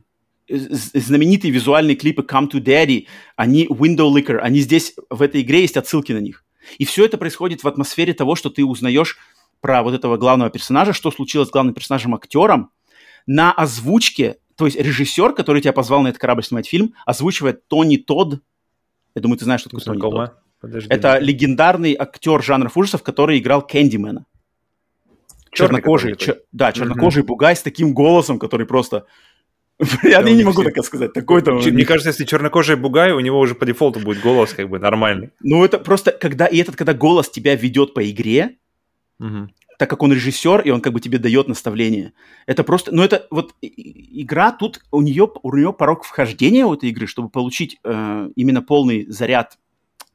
[0.50, 3.06] знаменитые визуальные клипы Come to Daddy,
[3.36, 6.44] они Window Licker, они здесь, в этой игре есть отсылки на них.
[6.78, 9.18] И все это происходит в атмосфере того, что ты узнаешь
[9.60, 12.70] про вот этого главного персонажа, что случилось с главным персонажем актером,
[13.26, 17.96] на озвучке, то есть режиссер, который тебя позвал на этот корабль снимать фильм, озвучивает Тони
[17.96, 18.40] Тодд.
[19.14, 20.32] Я думаю, ты знаешь, что такое Тони Тодд.
[20.60, 20.88] Подожди.
[20.90, 24.26] Это легендарный актер жанров ужасов, который играл Кэндимена.
[25.52, 26.40] Чернокожий, чер...
[26.52, 27.26] да, чернокожий mm-hmm.
[27.26, 29.06] бугай с таким голосом, который просто
[30.02, 31.12] Я не могу так сказать.
[31.12, 31.52] Такой-то...
[31.52, 35.30] Мне кажется, если чернокожий бугай, у него уже по дефолту будет голос как бы нормальный.
[35.40, 36.46] Ну, это просто, когда...
[36.46, 38.56] И этот, когда голос тебя ведет по игре,
[39.78, 42.12] так как он режиссер, и он как бы тебе дает наставление.
[42.46, 42.94] Это просто...
[42.94, 44.80] Ну, это вот игра тут...
[44.90, 49.56] У нее, у нее порог вхождения у этой игры, чтобы получить э, именно полный заряд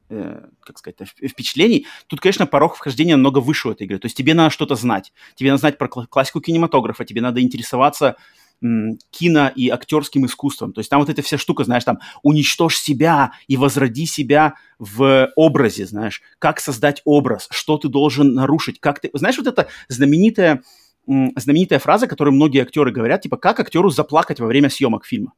[0.08, 3.98] э, как сказать, впечатлений, тут, конечно, порог вхождения намного выше у этой игры.
[3.98, 5.12] То есть тебе надо что-то знать.
[5.34, 8.16] Тебе надо знать про классику кинематографа, тебе надо интересоваться
[8.60, 10.72] кино и актерским искусством.
[10.72, 15.30] То есть там вот эта вся штука, знаешь, там уничтожь себя и возроди себя в
[15.36, 19.10] образе, знаешь, как создать образ, что ты должен нарушить, как ты...
[19.12, 20.62] Знаешь, вот эта знаменитая,
[21.06, 25.34] знаменитая фраза, которую многие актеры говорят, типа, как актеру заплакать во время съемок фильма.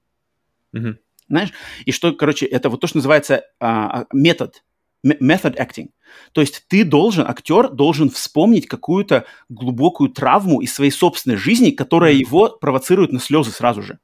[0.75, 0.97] Mm-hmm.
[1.29, 1.53] Знаешь?
[1.85, 4.63] И что, короче, это вот то, что называется а, а метод
[5.07, 5.91] method acting.
[6.33, 12.13] То есть ты должен, актер должен вспомнить какую-то глубокую травму из своей собственной жизни, которая
[12.13, 12.27] mm-hmm.
[12.27, 13.99] его провоцирует на слезы сразу же.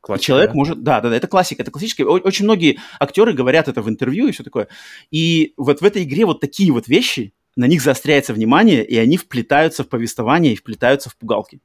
[0.00, 0.54] Классика, человек да?
[0.54, 2.04] может, да, да, да, это классика, это классическая.
[2.04, 4.68] Очень многие актеры говорят это в интервью и все такое.
[5.10, 9.16] И вот в этой игре вот такие вот вещи, на них заостряется внимание, и они
[9.16, 11.60] вплетаются в повествование и вплетаются в пугалки.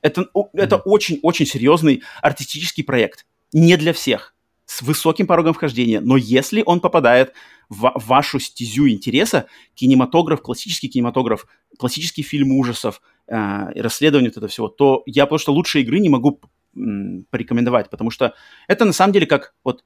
[0.00, 0.48] Это, mm-hmm.
[0.54, 3.26] это очень-очень серьезный артистический проект.
[3.52, 4.34] Не для всех
[4.64, 7.34] с высоким порогом вхождения, но если он попадает
[7.68, 11.46] в вашу стезю интереса, кинематограф, классический кинематограф,
[11.78, 16.40] классический фильм ужасов, э, расследование вот этого всего, то я просто лучшей игры не могу
[16.74, 18.34] м, порекомендовать, потому что
[18.66, 19.84] это на самом деле как вот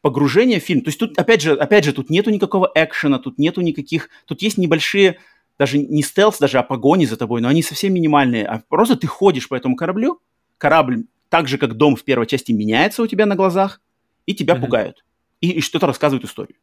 [0.00, 0.82] погружение в фильм.
[0.82, 4.08] То есть тут, опять же, опять же, тут нету никакого экшена, тут нету никаких...
[4.26, 5.18] Тут есть небольшие,
[5.58, 8.46] даже не стелс, даже, а погони за тобой, но они совсем минимальные.
[8.46, 10.20] А просто ты ходишь по этому кораблю,
[10.58, 13.80] корабль, так же, как дом в первой части, меняется у тебя на глазах,
[14.26, 14.60] и тебя mm-hmm.
[14.60, 15.04] пугают.
[15.40, 16.56] И, и что-то рассказывают историю.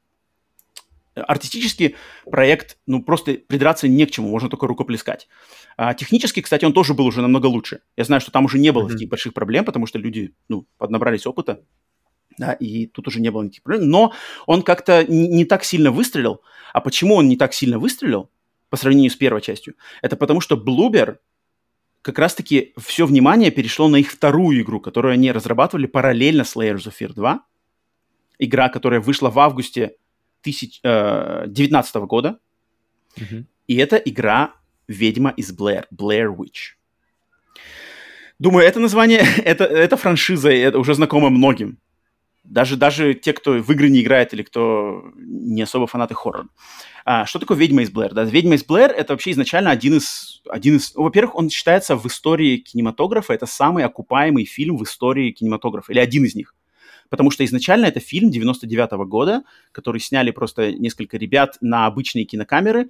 [1.16, 1.96] Артистический
[2.30, 5.30] проект, ну, просто придраться не к чему, можно только рукоплескать.
[5.78, 7.80] А, технически, кстати, он тоже был уже намного лучше.
[7.96, 8.92] Я знаю, что там уже не было mm-hmm.
[8.92, 11.62] таких больших проблем, потому что люди, ну, поднабрались опыта,
[12.38, 13.90] да, и тут уже не было никаких проблем.
[13.90, 14.14] Но
[14.46, 16.42] он как-то не, не так сильно выстрелил.
[16.74, 18.30] А почему он не так сильно выстрелил
[18.70, 19.76] по сравнению с первой частью?
[20.02, 21.18] Это потому что Bloober
[22.06, 26.86] как раз-таки все внимание перешло на их вторую игру, которую они разрабатывали параллельно с Layers
[26.86, 27.44] of Fear 2
[28.38, 29.96] игра, которая вышла в августе
[30.44, 32.38] 2019 э, года.
[33.18, 33.46] Mm-hmm.
[33.66, 34.54] И эта игра
[34.88, 36.76] «Ведьма из Блэр», «Blair Witch».
[38.38, 41.80] Думаю, это название, это, это франшиза, это уже знакомо многим.
[42.46, 46.48] Даже, даже те, кто в игры не играет или кто не особо фанаты хоррора.
[47.04, 48.14] А, что такое «Ведьма из Блэр»?
[48.14, 48.24] Да?
[48.24, 50.42] «Ведьма из Блэр»— это вообще изначально один из...
[50.50, 50.94] Один из...
[50.96, 56.26] Во-первых, он считается в истории кинематографа, это самый окупаемый фильм в истории кинематографа, или один
[56.26, 56.56] из них.
[57.10, 62.26] Потому что изначально это фильм 99 -го года, который сняли просто несколько ребят на обычные
[62.26, 62.90] кинокамеры,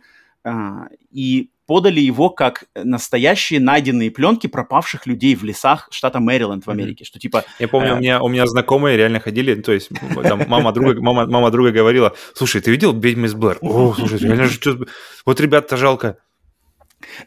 [1.11, 7.03] и подали его как настоящие найденные пленки пропавших людей в лесах штата Мэриленд в Америке,
[7.03, 7.07] mm-hmm.
[7.07, 7.43] что типа...
[7.59, 7.93] Я помню, э...
[7.93, 9.89] у, меня, у меня знакомые реально ходили, то есть
[10.23, 13.57] там, мама, друга, мама, мама друга говорила, слушай, ты видел «Ведьмы из Блэр»?
[13.61, 14.59] О, слушай, реально же...
[15.25, 16.17] Вот ребят-то жалко.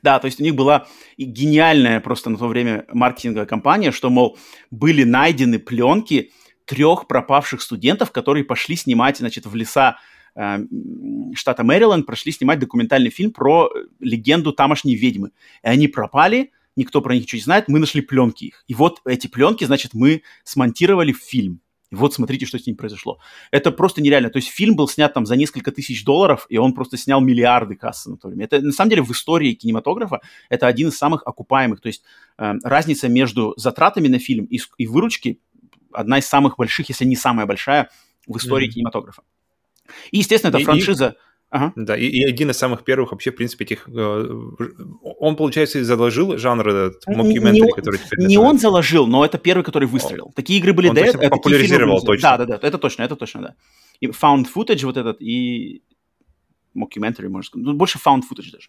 [0.02, 4.38] Да, то есть у них была гениальная просто на то время маркетинговая кампания, что, мол,
[4.70, 6.30] были найдены пленки
[6.64, 9.98] трех пропавших студентов, которые пошли снимать, значит, в леса
[10.38, 10.58] Э,
[11.34, 15.32] штата Мэриленд прошли снимать документальный фильм про легенду тамошней ведьмы.
[15.64, 18.64] И они пропали, никто про них ничего не знает, мы нашли пленки их.
[18.68, 21.60] И вот эти пленки, значит, мы смонтировали в фильм.
[21.90, 23.18] И вот смотрите, что с ним произошло.
[23.50, 24.30] Это просто нереально.
[24.30, 27.76] То есть фильм был снят там за несколько тысяч долларов, и он просто снял миллиарды
[27.76, 28.44] кассы на то время.
[28.44, 30.20] Это на самом деле в истории кинематографа
[30.50, 31.80] это один из самых окупаемых.
[31.80, 32.04] То есть
[32.36, 35.40] э, разница между затратами на фильм и, и выручки
[35.92, 37.88] одна из самых больших, если не самая большая
[38.26, 38.72] в истории mm-hmm.
[38.72, 39.22] кинематографа.
[40.10, 41.16] И, естественно, это и, франшиза.
[41.16, 41.28] И...
[41.50, 41.72] Ага.
[41.76, 43.88] Да, и, и один из самых первых вообще, в принципе, этих...
[43.88, 44.28] Э,
[45.02, 48.26] он, получается, и заложил жанр этот мокюментари, который теперь...
[48.26, 50.26] Не он заложил, но это первый, который выстрелил.
[50.26, 50.32] О.
[50.32, 51.24] Такие игры были он до этого.
[51.24, 52.36] Он популяризировал точно.
[52.36, 53.54] Да, да, да, это точно, это точно, да.
[54.00, 55.82] И found footage вот этот, и
[56.76, 57.66] mockumentary, можно сказать.
[57.66, 58.68] Ну, больше found footage даже.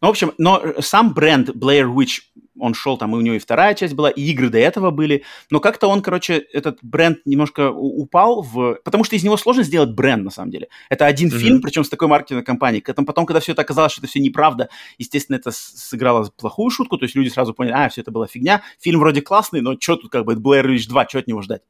[0.00, 2.20] Ну, в общем, но сам бренд Blair Witch
[2.58, 5.24] он шел, там и у него и вторая часть была, и игры до этого были,
[5.50, 8.78] но как-то он, короче, этот бренд немножко упал в...
[8.84, 10.68] Потому что из него сложно сделать бренд, на самом деле.
[10.90, 11.38] Это один mm-hmm.
[11.38, 12.82] фильм, причем с такой маркетинговой компанией.
[12.82, 17.04] Потом, когда все это оказалось, что это все неправда, естественно, это сыграло плохую шутку, то
[17.04, 18.62] есть люди сразу поняли, а, все это была фигня.
[18.80, 21.62] Фильм вроде классный, но что тут как бы, Blair Witch 2, что от него ждать?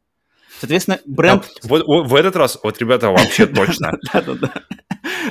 [0.58, 1.42] Соответственно, бренд...
[1.62, 3.92] Да, вот, в этот раз, вот, ребята, вообще точно.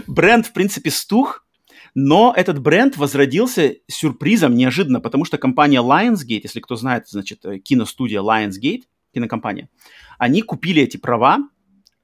[0.07, 1.45] Бренд, в принципе, стух,
[1.93, 7.59] но этот бренд возродился сюрпризом неожиданно, потому что компания Lionsgate, если кто знает, значит, э,
[7.59, 8.83] киностудия Lionsgate,
[9.13, 9.69] кинокомпания,
[10.17, 11.39] они купили эти права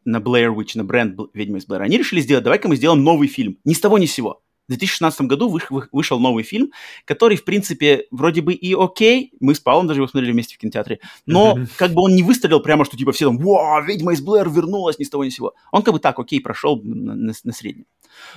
[0.06, 1.82] на Blair Witch, на бренд «Ведьма из Блэр».
[1.82, 3.58] Они решили сделать, давай-ка мы сделаем новый фильм.
[3.66, 4.42] Ни с того, ни с сего.
[4.68, 5.58] В 2016 году
[5.94, 6.74] вышел новый фильм,
[7.06, 10.58] который, в принципе, вроде бы и окей, мы с Павлом даже его смотрели вместе в
[10.58, 11.70] кинотеатре, но mm-hmm.
[11.78, 15.00] как бы он не выстрелил прямо, что типа все там, вау, ведьма из Блэр вернулась
[15.00, 15.54] ни с того ни с сего.
[15.72, 17.86] Он как бы так, окей, прошел на, на, на среднем.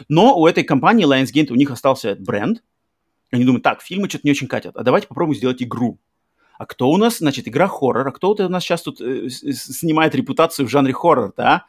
[0.08, 2.62] Но у этой компании Lionsgate, у них остался бренд,
[3.30, 5.98] они думают, так, фильмы что-то не очень катят, а давайте попробуем сделать игру
[6.60, 10.14] а кто у нас, значит, игра хоррор, а кто у нас сейчас тут э, снимает
[10.14, 11.64] репутацию в жанре хоррор, да?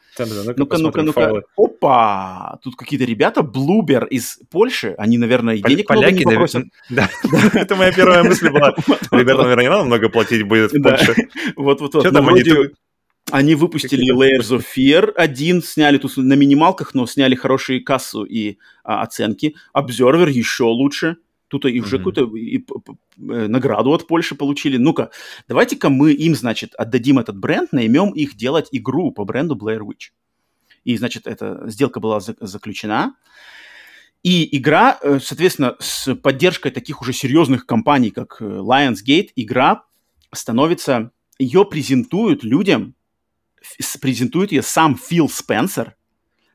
[0.54, 1.32] Ну-ка, ну-ка, ну-ка.
[1.56, 2.58] Опа!
[2.62, 6.64] Тут какие-то ребята, Блубер из Польши, они, наверное, и денег много не попросят.
[6.90, 7.08] Да,
[7.54, 8.74] это моя первая мысль была.
[9.12, 11.14] Ребята, наверное, не надо много платить будет в Польше.
[11.56, 12.04] Вот-вот-вот.
[12.04, 12.42] Что там они
[13.30, 18.58] они выпустили Layers of Fear один, сняли тут на минималках, но сняли хорошие кассу и
[18.84, 19.54] а, оценки.
[19.74, 21.16] Observer еще лучше.
[21.48, 21.98] Тут и уже mm-hmm.
[21.98, 22.66] какую-то и, и,
[23.30, 24.78] э, награду от Польши получили.
[24.78, 25.10] Ну-ка,
[25.48, 30.12] давайте-ка мы им, значит, отдадим этот бренд, наймем их делать игру по бренду Blair Witch.
[30.84, 33.16] И, значит, эта сделка была за- заключена.
[34.22, 39.84] И игра, э, соответственно, с поддержкой таких уже серьезных компаний, как э, Lionsgate, игра
[40.32, 42.94] становится, ее презентуют людям,
[44.00, 45.96] презентует ее сам Фил Спенсер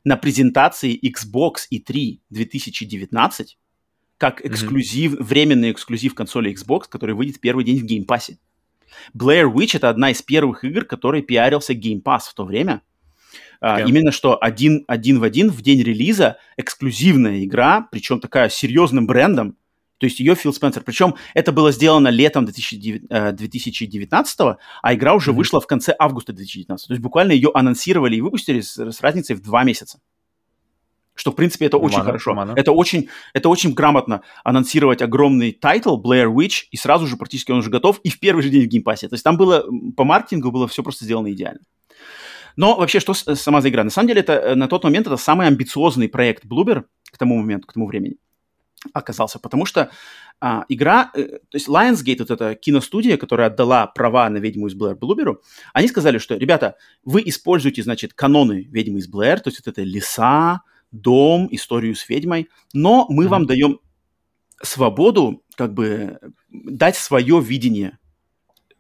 [0.03, 3.58] на презентации Xbox E3 2019
[4.18, 5.24] как эксклюзив, mm-hmm.
[5.24, 8.36] временный эксклюзив консоли Xbox, который выйдет в первый день в Game Pass.
[9.16, 12.82] Blair Witch это одна из первых игр, которой пиарился Game Pass в то время.
[13.62, 13.80] Yeah.
[13.80, 19.08] Uh, именно что один, один в один в день релиза эксклюзивная игра, причем такая серьезным
[19.08, 19.58] брендом,
[19.98, 20.84] то есть ее Фил Спенсер.
[20.84, 25.34] Причем это было сделано летом 2019, а игра уже mm-hmm.
[25.34, 26.88] вышла в конце августа 2019.
[26.88, 30.00] То есть буквально ее анонсировали и выпустили с, с разницей в два месяца
[31.18, 32.34] что, в принципе, это очень мана, хорошо.
[32.36, 32.54] Мана.
[32.56, 37.58] Это очень, это очень грамотно анонсировать огромный title Blair Witch, и сразу же практически он
[37.58, 39.10] уже готов, и в первый же день в Game Pass е.
[39.10, 41.62] То есть там было, по маркетингу было все просто сделано идеально.
[42.56, 43.84] Но вообще, что сама за игра?
[43.84, 47.38] На самом деле, это э, на тот момент это самый амбициозный проект Bloober к тому
[47.38, 48.18] моменту, к тому времени
[48.93, 49.89] оказался, потому что
[50.39, 54.75] а, игра, э, то есть Lionsgate, вот эта киностудия, которая отдала права на «Ведьму из
[54.75, 55.41] Блэр» Блуберу,
[55.73, 59.82] они сказали, что, ребята, вы используете, значит, каноны «Ведьмы из Блэр», то есть вот это
[59.82, 60.61] леса,
[60.91, 63.28] дом, историю с ведьмой, но мы mm-hmm.
[63.28, 63.80] вам даем
[64.61, 66.19] свободу, как бы,
[66.49, 67.97] дать свое видение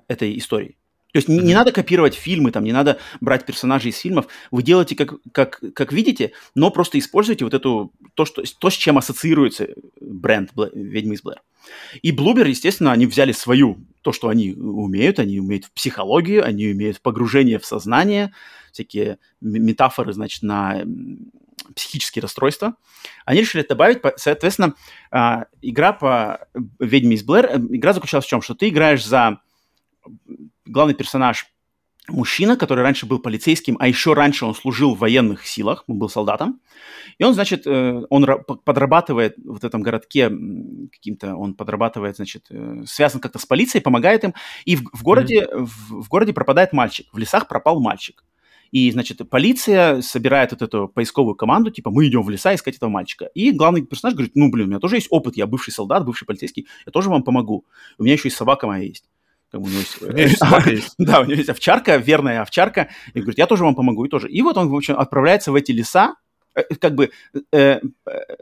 [0.07, 0.76] этой истории.
[1.17, 4.27] Есть не, не надо копировать фильмы, там, не надо брать персонажей из фильмов.
[4.51, 8.73] Вы делаете как, как, как видите, но просто используйте вот эту, то, что, то, с
[8.73, 9.67] чем ассоциируется
[9.99, 11.41] бренд «Ведьмы из Блэр».
[12.01, 16.67] И Блубер, естественно, они взяли свою, то, что они умеют, они умеют в психологию, они
[16.67, 18.33] умеют в погружение в сознание,
[18.71, 20.83] всякие метафоры, значит, на
[21.75, 22.75] психические расстройства.
[23.25, 24.75] Они решили добавить, соответственно,
[25.11, 26.47] а, игра по
[26.79, 28.41] «Ведьме из Блэр», э, игра заключалась в чем?
[28.41, 29.41] Что ты играешь за
[30.67, 31.47] главный персонаж
[32.09, 36.09] мужчина, который раньше был полицейским, а еще раньше он служил в военных силах, он был
[36.09, 36.59] солдатом.
[37.17, 38.25] И он, значит, э, он
[38.63, 40.29] подрабатывает в этом городке
[40.91, 44.33] каким-то, он подрабатывает, значит, э, связан как-то с полицией, помогает им.
[44.65, 45.65] И в, в городе, mm-hmm.
[45.65, 47.07] в, в городе пропадает мальчик.
[47.11, 48.23] В лесах пропал мальчик.
[48.71, 52.89] И, значит, полиция собирает вот эту поисковую команду, типа, мы идем в леса искать этого
[52.89, 53.25] мальчика.
[53.33, 56.25] И главный персонаж говорит, ну, блин, у меня тоже есть опыт, я бывший солдат, бывший
[56.25, 57.65] полицейский, я тоже вам помогу.
[57.97, 59.05] У меня еще и собака моя есть.
[59.51, 60.95] Как у него есть...
[60.97, 62.89] Да, у него есть овчарка, верная овчарка.
[63.13, 64.29] И говорит, я тоже вам помогу, и тоже.
[64.29, 66.15] И вот он, в общем, отправляется в эти леса,
[66.53, 67.11] э, как бы
[67.53, 67.79] э,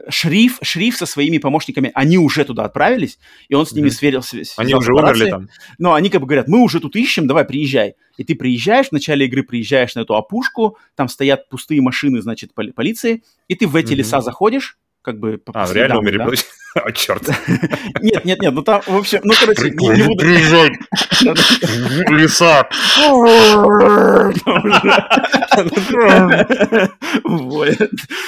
[0.08, 3.90] шриф, шриф со своими помощниками, они уже туда отправились, и он с ними mm-hmm.
[3.90, 4.42] сверился.
[4.56, 5.48] Они уже умерли там.
[5.78, 7.94] Но они как бы говорят, мы уже тут ищем, давай, приезжай.
[8.16, 12.50] И ты приезжаешь, в начале игры приезжаешь на эту опушку, там стоят пустые машины, значит,
[12.52, 13.96] поли- полиции, и ты в эти mm-hmm.
[13.96, 16.18] леса заходишь, как бы по А, реально умерли?
[16.18, 16.82] Да?
[16.82, 17.22] О, черт.
[18.02, 20.16] Нет, нет, нет, ну там, в общем, ну, короче, не, буду...
[20.16, 20.72] Приезжай!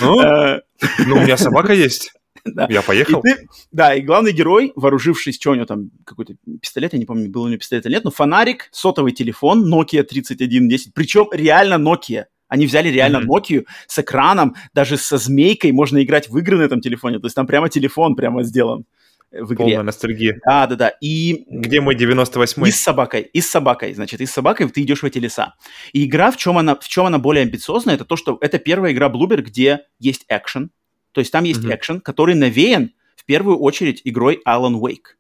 [0.00, 0.60] Ну, э,
[1.06, 2.12] ну, у меня собака есть.
[2.44, 2.66] Да.
[2.70, 3.20] Я поехал.
[3.20, 7.04] И ты, да, и главный герой, вооружившись, что у него там, какой-то пистолет, я не
[7.04, 11.74] помню, был у него пистолет или нет, но фонарик, сотовый телефон, Nokia 3110, причем реально
[11.74, 12.26] Nokia.
[12.49, 13.61] Они взяли реально mm-hmm.
[13.61, 17.18] Nokia с экраном, даже со змейкой можно играть в игры на этом телефоне.
[17.18, 18.84] То есть там прямо телефон прямо сделан
[19.30, 19.57] в игре.
[19.57, 20.40] Полная ностальгия.
[20.44, 20.88] Да, да, да.
[21.01, 21.44] И...
[21.49, 22.68] Где мой 98-й?
[22.68, 23.92] И с собакой, и с собакой.
[23.94, 25.55] Значит, и с собакой ты идешь в эти леса.
[25.92, 28.92] И игра, в чем она, в чем она более амбициозная, это то, что это первая
[28.92, 30.70] игра Bloober, где есть экшен.
[31.12, 31.74] То есть там есть mm-hmm.
[31.74, 35.17] экшен, который навеян в первую очередь игрой Alan Wake.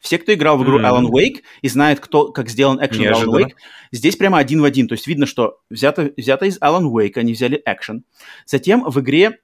[0.00, 0.90] Все, кто играл в игру mm-hmm.
[0.90, 3.54] Alan Wake и знает, кто, как сделан экшен в Alan Wake,
[3.90, 4.86] здесь прямо один в один.
[4.88, 8.04] То есть видно, что взято, взято из Alan Wake, они взяли экшен.
[8.46, 9.38] Затем в игре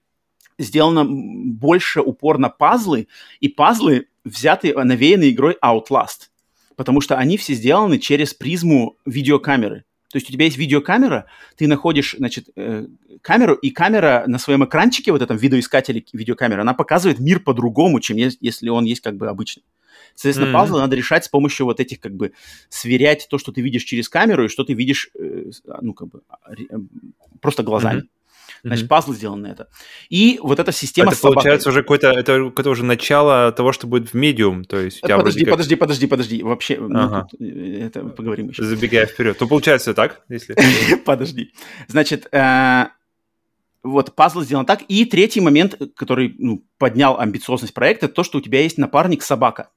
[0.59, 3.09] сделано больше упор на пазлы,
[3.41, 6.29] и пазлы взяты, навеяны игрой Outlast,
[6.77, 9.85] потому что они все сделаны через призму видеокамеры.
[10.11, 11.27] То есть у тебя есть видеокамера,
[11.57, 12.87] ты находишь, значит, э,
[13.21, 18.17] камеру, и камера на своем экранчике, вот этом видеоискателе видеокамеры, она показывает мир по-другому, чем
[18.17, 19.65] если он есть как бы обычный.
[20.15, 20.53] Соответственно, mm-hmm.
[20.53, 22.33] пазлы надо решать с помощью вот этих, как бы,
[22.69, 25.51] сверять то, что ты видишь через камеру, и что ты видишь, э,
[25.81, 26.77] ну, как бы, э,
[27.41, 28.01] просто глазами.
[28.01, 28.09] Mm-hmm.
[28.65, 28.89] Значит, mm-hmm.
[28.89, 29.69] пазл сделан на это.
[30.09, 31.13] И вот эта система...
[31.13, 35.03] Это получается уже какое-то, это какое-то уже начало того, что будет в медиум, то есть...
[35.03, 35.53] Подожди, как...
[35.53, 37.27] подожди, подожди, подожди, вообще, ну, ага.
[37.39, 38.63] ну, это поговорим еще.
[38.63, 39.37] Забегая вперед.
[39.37, 40.55] То получается так, если...
[41.05, 41.53] Подожди.
[41.89, 42.87] Значит, э,
[43.83, 44.83] вот пазл сделан так.
[44.89, 49.69] И третий момент, который ну, поднял амбициозность проекта, то, что у тебя есть напарник собака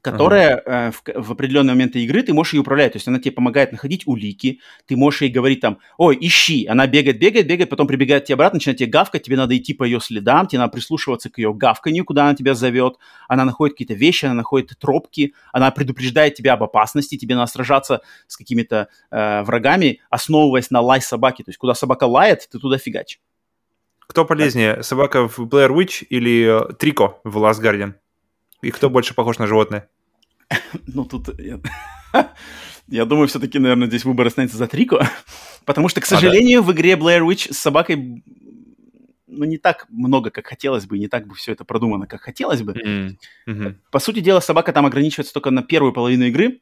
[0.00, 0.88] которая ага.
[0.88, 2.92] э, в, в определенные моменты игры ты можешь ее управлять.
[2.92, 6.66] То есть она тебе помогает находить улики, ты можешь ей говорить там, ой, ищи.
[6.66, 9.84] Она бегает, бегает, бегает, потом прибегает тебе обратно, начинает тебе гавкать, тебе надо идти по
[9.84, 12.96] ее следам, тебе надо прислушиваться к ее гавканью, куда она тебя зовет.
[13.28, 18.00] Она находит какие-то вещи, она находит тропки, она предупреждает тебя об опасности, тебе надо сражаться
[18.26, 21.42] с какими-то э, врагами, основываясь на лай собаки.
[21.42, 23.18] То есть куда собака лает, ты туда фигач.
[24.08, 27.94] Кто полезнее, собака в Blair Witch или э, Трико в Last Guardian?
[28.62, 29.88] И кто больше похож на животное?
[30.86, 31.28] Ну, тут...
[32.88, 35.06] Я думаю, все-таки, наверное, здесь выбор останется за Трико.
[35.64, 36.68] Потому что, к сожалению, а, да.
[36.68, 38.22] в игре Blair Witch с собакой
[39.26, 42.62] ну, не так много, как хотелось бы, не так бы все это продумано, как хотелось
[42.62, 42.72] бы.
[43.46, 43.74] Mm-hmm.
[43.90, 46.60] По сути дела, собака там ограничивается только на первую половину игры.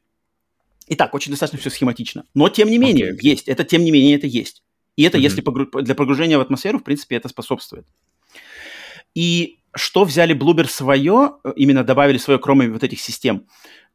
[0.87, 2.25] И так, очень достаточно все схематично.
[2.33, 3.19] Но, тем не менее, okay.
[3.21, 3.47] есть.
[3.47, 4.63] Это, тем не менее, это есть.
[4.95, 5.21] И это, mm-hmm.
[5.21, 7.85] если погру- для погружения в атмосферу, в принципе, это способствует.
[9.15, 13.45] И что взяли Bloober свое, э, именно добавили свое, кроме вот этих систем,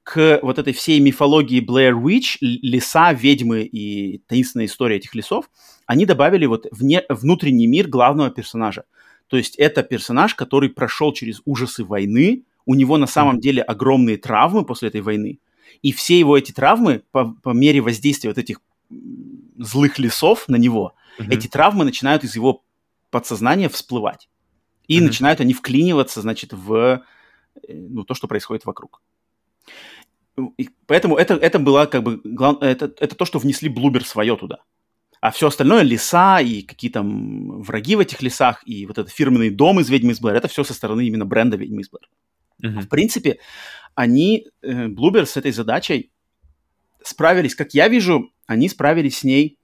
[0.03, 5.49] к вот этой всей мифологии Blair Witch, леса, ведьмы и таинственная история этих лесов,
[5.87, 8.85] они добавили вот вне, внутренний мир главного персонажа.
[9.29, 14.17] То есть это персонаж, который прошел через ужасы войны, у него на самом деле огромные
[14.17, 15.39] травмы после этой войны,
[15.83, 18.61] и все его эти травмы по, по мере воздействия вот этих
[19.57, 21.33] злых лесов на него, mm-hmm.
[21.33, 22.63] эти травмы начинают из его
[23.11, 24.29] подсознания всплывать.
[24.89, 25.03] И mm-hmm.
[25.05, 27.03] начинают они вклиниваться, значит, в
[27.69, 29.03] э, ну, то, что происходит вокруг.
[30.57, 32.63] И поэтому это, это было как бы глав...
[32.63, 34.59] это, это то, что внесли Блубер свое туда.
[35.21, 39.51] А все остальное, леса и какие там враги в этих лесах, и вот этот фирменный
[39.51, 42.09] дом из «Ведьмы из Блэр», это все со стороны именно бренда «Ведьмы из Блэр».
[42.61, 42.81] Uh-huh.
[42.81, 43.39] В принципе,
[43.95, 46.11] они, э, Блубер, с этой задачей
[47.05, 49.59] справились, как я вижу, они справились с ней,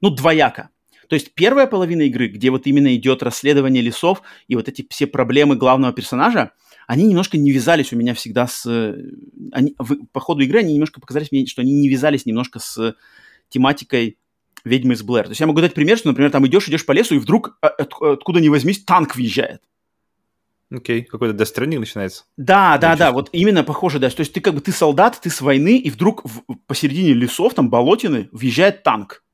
[0.00, 0.70] ну, двояко.
[1.10, 5.08] То есть первая половина игры, где вот именно идет расследование лесов и вот эти все
[5.08, 6.52] проблемы главного персонажа,
[6.86, 8.64] они немножко не вязались у меня всегда с...
[9.50, 12.94] Они, в, по ходу игры они немножко показались мне, что они не вязались немножко с
[13.48, 14.18] тематикой
[14.64, 15.24] ведьмы из Блэр.
[15.24, 17.58] То есть я могу дать пример, что, например, там идешь, идешь по лесу, и вдруг
[17.60, 19.62] а, от, откуда ни возьмись танк въезжает.
[20.72, 21.04] Окей, okay.
[21.06, 22.22] какой-то Stranding начинается.
[22.36, 24.08] Да, да, да, вот именно похоже, да.
[24.10, 27.54] То есть ты как бы, ты солдат, ты с войны, и вдруг в, посередине лесов,
[27.54, 29.24] там, болотины, въезжает танк.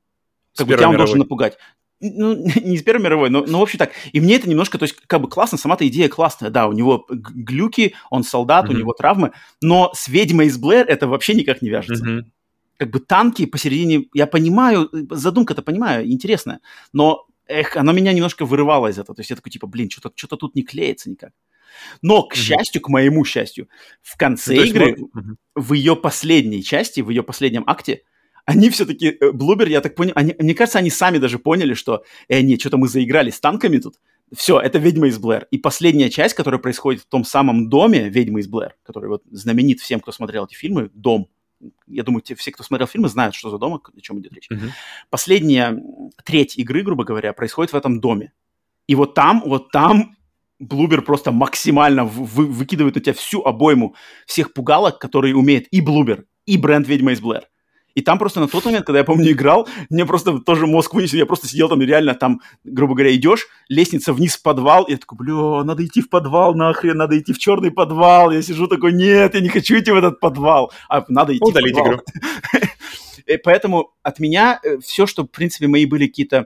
[0.57, 1.57] Как бы тебя он должен напугать.
[1.99, 3.91] Ну, не из Первой мировой, но, но в общем так.
[4.11, 6.49] И мне это немножко, то есть, как бы классно, сама-то идея классная.
[6.49, 8.73] Да, у него глюки, он солдат, mm-hmm.
[8.73, 9.31] у него травмы,
[9.61, 12.05] но с ведьмой из Блэр это вообще никак не вяжется.
[12.05, 12.23] Mm-hmm
[12.77, 16.59] как бы танки посередине, я понимаю, задумка-то понимаю, интересная,
[16.93, 19.15] но, эх, она меня немножко вырывала из этого.
[19.15, 21.31] То есть я такой, типа, блин, что-то что тут не клеится никак.
[22.01, 22.37] Но, к mm-hmm.
[22.37, 23.67] счастью, к моему счастью,
[24.01, 25.35] в конце ну, игры, mm-hmm.
[25.55, 28.03] в ее последней части, в ее последнем акте,
[28.47, 32.39] они все-таки, Блубер, я так понял, они, мне кажется, они сами даже поняли, что, э,
[32.39, 33.95] нет, что-то мы заиграли с танками тут,
[34.33, 35.47] все, это «Ведьма из Блэр».
[35.51, 39.81] И последняя часть, которая происходит в том самом доме «Ведьмы из Блэр», который вот знаменит
[39.81, 41.27] всем, кто смотрел эти фильмы, дом,
[41.87, 44.49] я думаю, те, все, кто смотрел фильмы, знают, что за дом, о чем идет речь.
[44.49, 44.69] Uh-huh.
[45.09, 45.81] Последняя
[46.23, 48.31] треть игры, грубо говоря, происходит в этом доме.
[48.87, 50.15] И вот там, вот там
[50.59, 53.95] Блубер просто максимально вы, выкидывает на тебя всю обойму
[54.25, 57.47] всех пугалок, которые умеет и Блубер, и бренд Ведьма из Блэр.
[57.97, 61.17] И там просто на тот момент, когда я помню, играл, мне просто тоже мозг вынесен.
[61.17, 64.83] Я просто сидел там и реально там, грубо говоря, идешь, лестница вниз в подвал.
[64.83, 68.29] И я такой, бля, надо идти в подвал нахрен, надо идти в черный подвал.
[68.29, 70.71] Я сижу такой, нет, я не хочу идти в этот подвал.
[70.89, 71.95] А надо идти Удалить в подвал.
[71.95, 72.69] игру.
[73.43, 76.45] Поэтому от меня э, все, что, в принципе, мои были какие-то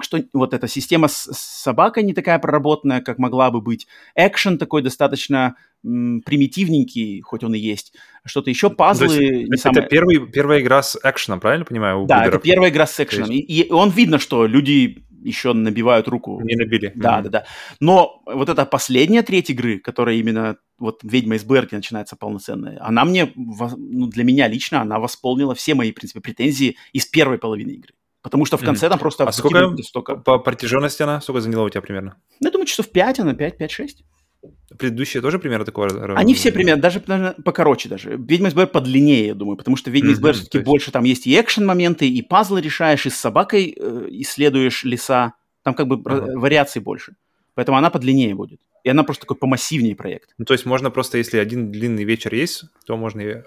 [0.00, 3.86] что вот эта система с, собакой не такая проработанная, как могла бы быть.
[4.14, 7.94] Экшен такой достаточно примитивненький, хоть он и есть.
[8.24, 9.08] Что-то еще, пазлы...
[9.08, 9.88] То есть, это самое...
[9.88, 12.06] первый, первая игра с экшеном, правильно понимаю?
[12.06, 13.30] да, это первая игра с экшеном.
[13.30, 13.50] Есть...
[13.50, 16.40] И, и он видно, что люди еще набивают руку.
[16.42, 16.92] Не набили.
[16.94, 17.22] Да, mm-hmm.
[17.22, 17.44] да, да.
[17.80, 23.04] Но вот эта последняя треть игры, которая именно вот «Ведьма из Берки» начинается полноценная, она
[23.04, 27.70] мне, ну, для меня лично, она восполнила все мои, в принципе, претензии из первой половины
[27.70, 27.94] игры.
[28.22, 28.88] Потому что в конце mm.
[28.88, 29.24] там просто...
[29.24, 30.16] А сколько столько...
[30.16, 31.20] по протяженности она?
[31.20, 32.16] Сколько заняла у тебя примерно?
[32.40, 33.88] Ну, я думаю, часов 5 она, 5-5-6.
[34.78, 36.16] Предыдущие тоже примерно такого?
[36.16, 38.16] Они все примерно, даже наверное, покороче даже.
[38.16, 40.66] Ведьма из Блэр подлиннее, я думаю, потому что Ведьма из Блэр mm-hmm, все-таки есть...
[40.66, 45.34] больше, там есть и экшен-моменты, и пазлы решаешь, и с собакой э, исследуешь леса.
[45.62, 46.38] Там как бы uh-huh.
[46.38, 47.14] вариаций больше.
[47.54, 48.60] Поэтому она подлиннее будет.
[48.82, 50.34] И она просто такой помассивнее проект.
[50.36, 53.42] Ну, то есть можно просто, если один длинный вечер есть, то можно и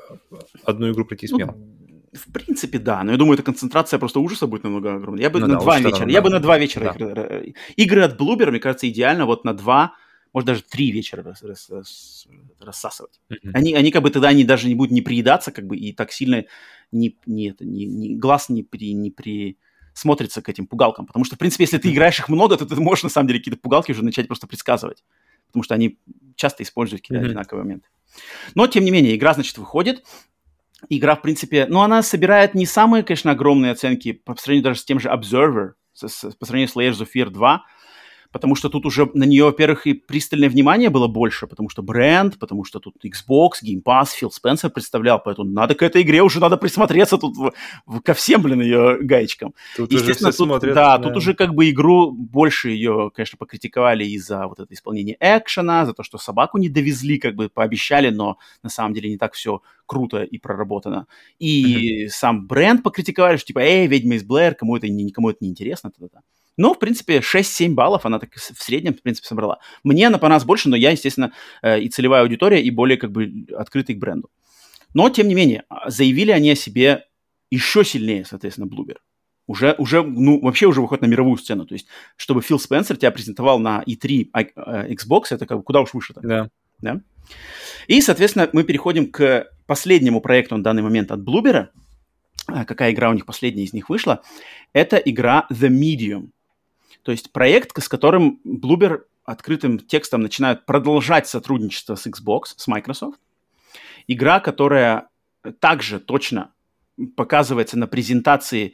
[0.64, 1.56] одну игру пройти смело.
[1.56, 1.78] Ну,
[2.14, 3.04] в принципе, да.
[3.04, 5.24] Но я думаю, эта концентрация просто ужаса будет намного огромнее.
[5.24, 6.06] Я бы ну, на да, два вечера.
[6.06, 6.12] Да.
[6.12, 6.96] Я бы на два вечера.
[6.98, 7.42] Да.
[7.76, 9.94] Игры от Bloober, мне кажется, идеально вот на два,
[10.38, 12.28] может, даже три вечера рас, рас, рас,
[12.60, 13.20] рассасывать.
[13.32, 13.52] Mm-hmm.
[13.54, 16.12] Они, они как бы тогда они даже не будут не приедаться, как бы, и так
[16.12, 16.46] сильно
[16.92, 19.58] не, не, не, не, глаз не при, не при
[19.94, 21.08] смотрится к этим пугалкам.
[21.08, 23.40] Потому что, в принципе, если ты играешь их много, то ты можешь, на самом деле,
[23.40, 25.04] какие-то пугалки уже начать просто предсказывать.
[25.48, 25.98] Потому что они
[26.36, 27.30] часто используют какие-то mm-hmm.
[27.30, 27.88] одинаковые моменты.
[28.54, 30.04] Но, тем не менее, игра, значит, выходит
[30.90, 34.86] игра, в принципе, ну, она собирает не самые, конечно, огромные оценки по сравнению даже с
[34.86, 37.64] тем же Observer, с, с, по сравнению с Layers of Fear 2,
[38.32, 42.40] потому что тут уже на нее, во-первых, и пристальное внимание было больше, потому что бренд,
[42.40, 46.40] потому что тут Xbox, Game Pass, Фил Спенсер представлял, поэтому надо к этой игре уже
[46.40, 47.54] надо присмотреться тут в,
[47.86, 49.54] в, ко всем, блин, ее гаечкам.
[49.76, 54.06] Тут Естественно, тут, смотрят, да, да, тут уже как бы игру больше ее, конечно, покритиковали
[54.06, 58.38] из-за вот это исполнение экшена, за то, что собаку не довезли, как бы пообещали, но
[58.64, 61.08] на самом деле не так все круто и проработано.
[61.40, 62.10] И mm-hmm.
[62.10, 65.90] сам бренд покритиковали, что типа, эй, ведьма из Блэр, кому это, никому это не интересно.
[65.90, 66.20] Т-т-т.
[66.58, 69.60] Ну, в принципе, 6-7 баллов она так в среднем, в принципе, собрала.
[69.84, 71.32] Мне она понравилась больше, но я, естественно,
[71.62, 74.30] э, и целевая аудитория, и более как бы открытый к бренду.
[74.94, 77.06] Но, тем не менее, а, заявили они о себе
[77.52, 79.00] еще сильнее, соответственно, Блубер.
[79.46, 81.66] Уже, уже, ну, вообще уже выходит на мировую сцену.
[81.66, 81.88] То есть,
[82.18, 85.94] чтобы Фил Спенсер тебя презентовал на E3 а, э, Xbox, это как бы куда уж
[85.94, 86.14] выше.
[86.22, 86.50] Да.
[86.82, 87.02] да.
[87.88, 91.70] И, соответственно, мы переходим к последнему проекту на данный момент от Блубера.
[92.48, 94.22] Какая игра у них последняя из них вышла?
[94.74, 96.30] Это игра The Medium.
[97.08, 103.18] То есть проект, с которым Bloober открытым текстом начинают продолжать сотрудничество с Xbox, с Microsoft.
[104.08, 105.08] Игра, которая
[105.62, 106.52] также точно
[107.16, 108.74] показывается на презентации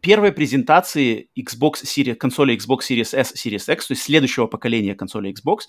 [0.00, 5.32] первой презентации Xbox Series, консоли Xbox Series S, Series X, то есть следующего поколения консоли
[5.32, 5.62] Xbox,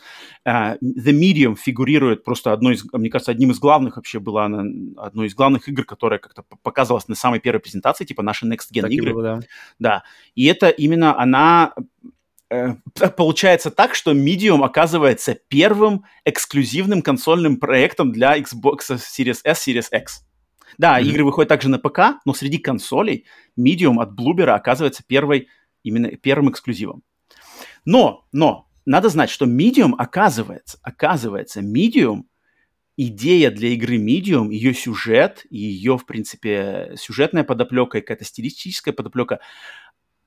[0.48, 4.64] uh, The Medium фигурирует просто одной из, мне кажется, одним из главных вообще была она,
[4.98, 8.82] одной из главных игр, которая как-то показывалась на самой первой презентации, типа наши Next Gen
[8.82, 9.14] так игры.
[9.14, 9.40] Было, да.
[9.80, 10.03] да.
[10.34, 11.74] И это именно она
[12.49, 12.76] э,
[13.18, 20.24] получается так, что Medium оказывается первым эксклюзивным консольным проектом для Xbox Series S, Series X.
[20.77, 21.06] Да, mm-hmm.
[21.06, 23.26] игры выходят также на ПК, но среди консолей
[23.60, 25.47] Medium от Bloober оказывается первой,
[25.84, 27.03] именно первым эксклюзивом.
[27.85, 32.23] Но, но, надо знать, что Medium оказывается, оказывается, Medium,
[32.97, 39.39] идея для игры Medium, ее сюжет, ее, в принципе, сюжетная подоплека и какая-то стилистическая подоплека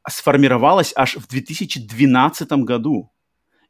[0.09, 3.11] сформировалась аж в 2012 году.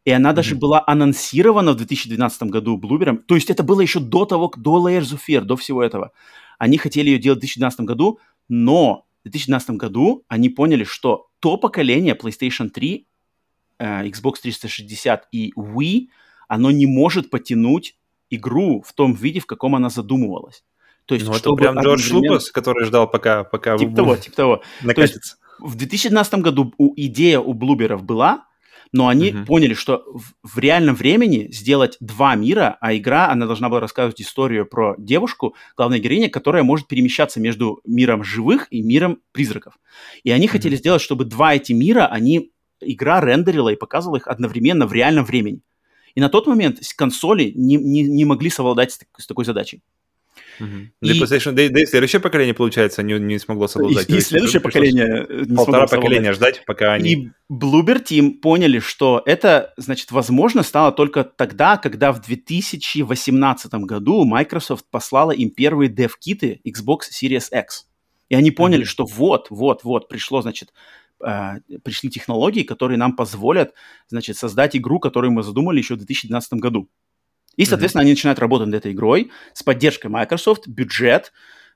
[0.05, 0.35] И она mm-hmm.
[0.35, 3.19] даже была анонсирована в 2012 году Блубером.
[3.19, 6.13] То есть это было еще до того, до Layers of Fear, до всего этого.
[6.59, 8.19] Они хотели ее делать в 2012 году,
[8.49, 13.07] но в 2012 году они поняли, что то поколение PlayStation 3,
[13.79, 16.09] э, Xbox 360 и Wii,
[16.49, 17.97] оно не может потянуть
[18.31, 20.65] игру в том виде, в каком она задумывалась.
[21.07, 24.63] То есть, ну, это прям Джордж Лукас, который ждал, пока, пока типа того, типа того.
[24.83, 25.21] Накатится.
[25.21, 28.48] То есть, в 2012 году у, идея у Блуберов была,
[28.93, 29.47] но они uh-huh.
[29.47, 34.21] поняли, что в, в реальном времени сделать два мира, а игра, она должна была рассказывать
[34.21, 39.79] историю про девушку, главной героиня, которая может перемещаться между миром живых и миром призраков.
[40.23, 40.51] И они uh-huh.
[40.51, 45.25] хотели сделать, чтобы два эти мира, они игра рендерила и показывала их одновременно в реальном
[45.25, 45.61] времени.
[46.15, 49.83] И на тот момент консоли не, не, не могли совладать с, с такой задачей.
[50.61, 50.69] Угу.
[51.03, 51.21] И...
[51.21, 54.09] PlayStation, да, да и следующее поколение, получается, не, не смогло совладать.
[54.09, 57.13] И, и следующее поколение не Полтора поколения ждать, пока они...
[57.13, 64.25] И Bloober Team поняли, что это, значит, возможно стало только тогда, когда в 2018 году
[64.25, 67.87] Microsoft послала им первые dev-киты Xbox Series X.
[68.29, 70.73] И они поняли, mm что вот, вот, вот, пришло, значит,
[71.25, 73.75] э, пришли технологии, которые нам позволят,
[74.09, 76.89] значит, создать игру, которую мы задумали еще в 2012 году.
[77.59, 78.05] И, соответственно, mm-hmm.
[78.05, 81.33] они начинают работать над этой игрой с поддержкой Microsoft, бюджет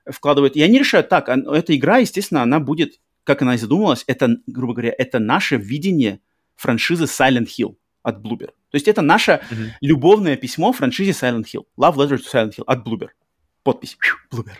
[0.09, 0.55] вкладывают.
[0.55, 4.37] И они решают, так, а, эта игра, естественно, она будет, как она и задумывалась, это,
[4.47, 6.21] грубо говоря, это наше видение
[6.55, 8.47] франшизы Silent Hill от Bloober.
[8.47, 9.69] То есть это наше mm-hmm.
[9.81, 11.65] любовное письмо франшизе Silent Hill.
[11.77, 13.09] Love Letter to Silent Hill от Bloober.
[13.63, 13.97] Подпись.
[14.31, 14.53] Bloober.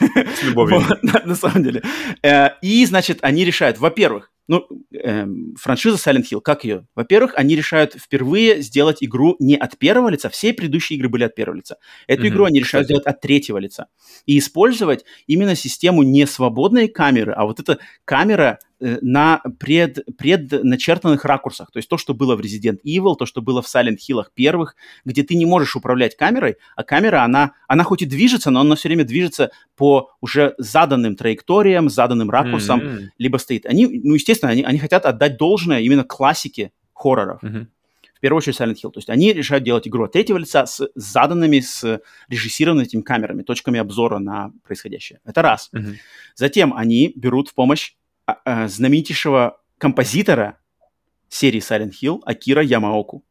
[0.00, 0.80] С любовью.
[0.88, 1.82] Вот, на, на самом деле.
[2.24, 6.86] Э, и, значит, они решают, во-первых, ну, эм, франшиза Silent Hill, как ее?
[6.94, 11.34] Во-первых, они решают впервые сделать игру не от первого лица, все предыдущие игры были от
[11.34, 11.76] первого лица.
[12.06, 12.28] Эту mm-hmm.
[12.28, 13.86] игру они решают сделать от третьего лица.
[14.26, 21.24] И использовать именно систему не свободной камеры, а вот эта камера Э, на пред, предначертанных
[21.24, 21.70] ракурсах.
[21.70, 24.74] То есть то, что было в Resident Evil, то, что было в Silent Hill первых,
[25.04, 28.74] где ты не можешь управлять камерой, а камера, она, она хоть и движется, но она
[28.74, 33.08] все время движется по уже заданным траекториям, заданным ракурсам, mm-hmm.
[33.18, 33.66] либо стоит.
[33.66, 37.42] Они, ну, естественно, они, они хотят отдать должное именно классике хорроров.
[37.42, 37.66] Mm-hmm.
[38.14, 38.92] В первую очередь Silent Hill.
[38.92, 43.42] То есть они решают делать игру от третьего лица с заданными, с режиссированными этими камерами,
[43.42, 45.20] точками обзора на происходящее.
[45.24, 45.70] Это раз.
[45.74, 45.96] Mm-hmm.
[46.36, 47.94] Затем они берут в помощь
[48.26, 50.58] а, а, знаменитейшего композитора
[51.28, 53.24] серии Silent Hill Акира Ямаоку.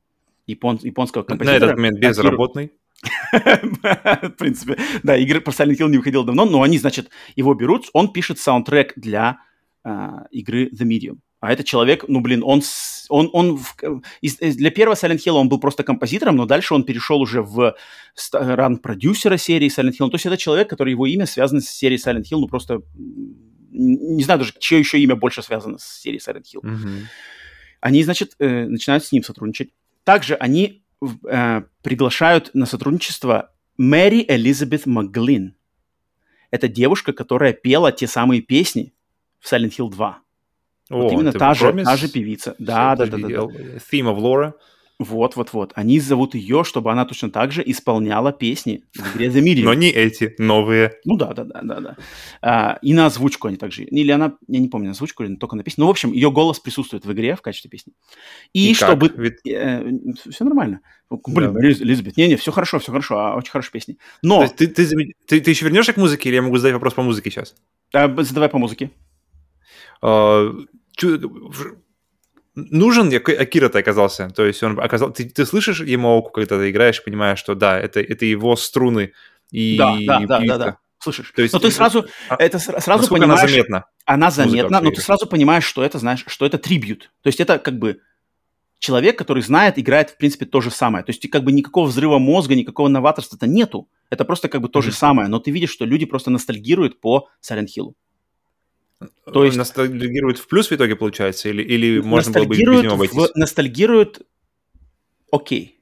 [0.48, 1.60] Япон, японского композитора.
[1.60, 2.72] На этот момент безработный.
[3.32, 7.90] В принципе, да, игры про Silent Hill не выходил давно, но они, значит, его берут,
[7.94, 9.40] он пишет саундтрек для
[9.86, 11.18] uh, игры The Medium.
[11.41, 12.62] А этот человек, ну, блин, он,
[13.10, 13.76] он, он в,
[14.22, 17.76] из, для первого Silent Hill он был просто композитором, но дальше он перешел уже в
[18.32, 20.10] ранг продюсера серии Silent Hill.
[20.10, 22.84] То есть это человек, который его имя связано с серией Silent Hill, ну, просто
[23.72, 26.62] не знаю даже, чье еще имя больше связано с серией Silent Hill.
[26.62, 27.03] Mm-hmm.
[27.80, 29.72] Они, значит, э, начинают с ним сотрудничать.
[30.03, 30.84] Также они
[31.28, 35.56] э, приглашают на сотрудничество Мэри Элизабет МакГлин.
[36.52, 38.94] Это девушка, которая пела те самые песни
[39.41, 40.22] в Silent Hill 2.
[40.91, 42.55] О, вот именно та же, та же певица.
[42.59, 43.38] Да, да, да, да, да.
[43.38, 44.53] Theme of Laura.
[44.99, 45.72] Вот-вот-вот.
[45.76, 49.63] Они зовут ее, чтобы она точно так же исполняла песни в игре The Medium.
[49.63, 50.93] Но не эти, новые.
[51.05, 51.97] Ну да, да, да, да, да.
[52.41, 53.84] А, и на озвучку они также.
[53.84, 55.81] Или она, я не помню, на озвучку или только на песню.
[55.81, 57.93] Ну, в общем, ее голос присутствует в игре в качестве песни.
[58.53, 59.09] И, и чтобы...
[59.09, 59.18] Как?
[59.18, 59.39] Ведь...
[59.47, 59.84] Э,
[60.30, 60.81] все нормально.
[61.09, 61.61] Блин, да.
[61.61, 63.95] Элизабет, не-не, все хорошо, все хорошо, а, очень хорошая песня.
[64.22, 64.47] Но...
[64.47, 64.85] ты, ты,
[65.26, 67.55] ты, ты еще вернешься к музыке, или я могу задать вопрос по музыке сейчас?
[67.91, 68.91] А, задавай по музыке.
[70.02, 70.53] А,
[72.56, 74.30] нужен Акира-то оказался.
[74.30, 75.15] То есть он оказался...
[75.15, 79.14] Ты, ты слышишь Ямаоку, когда ты играешь, понимаешь, что да, это, это его струны
[79.52, 80.78] и Да, да, да, да, да.
[80.99, 81.32] Слышишь?
[81.36, 83.40] То есть, но ты сразу, а, это сразу понимаешь...
[83.40, 83.86] она заметна?
[84.06, 87.11] Она заметна, но ты сразу понимаешь, что это, знаешь, что это трибют.
[87.23, 88.02] То есть это как бы
[88.78, 91.03] человек, который знает, играет, в принципе, то же самое.
[91.03, 93.90] То есть как бы никакого взрыва мозга, никакого новаторства-то нету.
[94.11, 94.84] Это просто как бы то mm-hmm.
[94.84, 95.28] же самое.
[95.28, 97.94] Но ты видишь, что люди просто ностальгируют по Silent Hill.
[99.26, 99.57] То есть...
[99.57, 101.49] Ностальгирует в плюс в итоге, получается?
[101.49, 103.15] Или, или можно было бы без него обойтись?
[103.15, 104.22] В, ностальгирует
[105.32, 105.80] окей.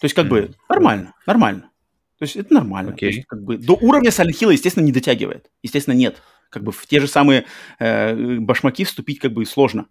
[0.00, 0.30] То есть как mm.
[0.30, 1.70] бы нормально, нормально.
[2.18, 2.90] То есть это нормально.
[2.90, 2.98] Okay.
[2.98, 5.50] То есть, как бы, до уровня Silent Hill, естественно, не дотягивает.
[5.62, 6.22] Естественно, нет.
[6.50, 7.46] Как бы в те же самые
[7.78, 9.86] э, башмаки вступить как бы сложно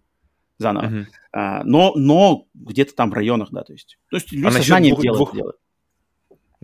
[0.58, 0.86] заново.
[0.86, 1.04] Mm-hmm.
[1.32, 3.98] А, но, но где-то там в районах, да, то есть.
[4.10, 5.56] То есть люди а сознанием двух, делают, двух, делают.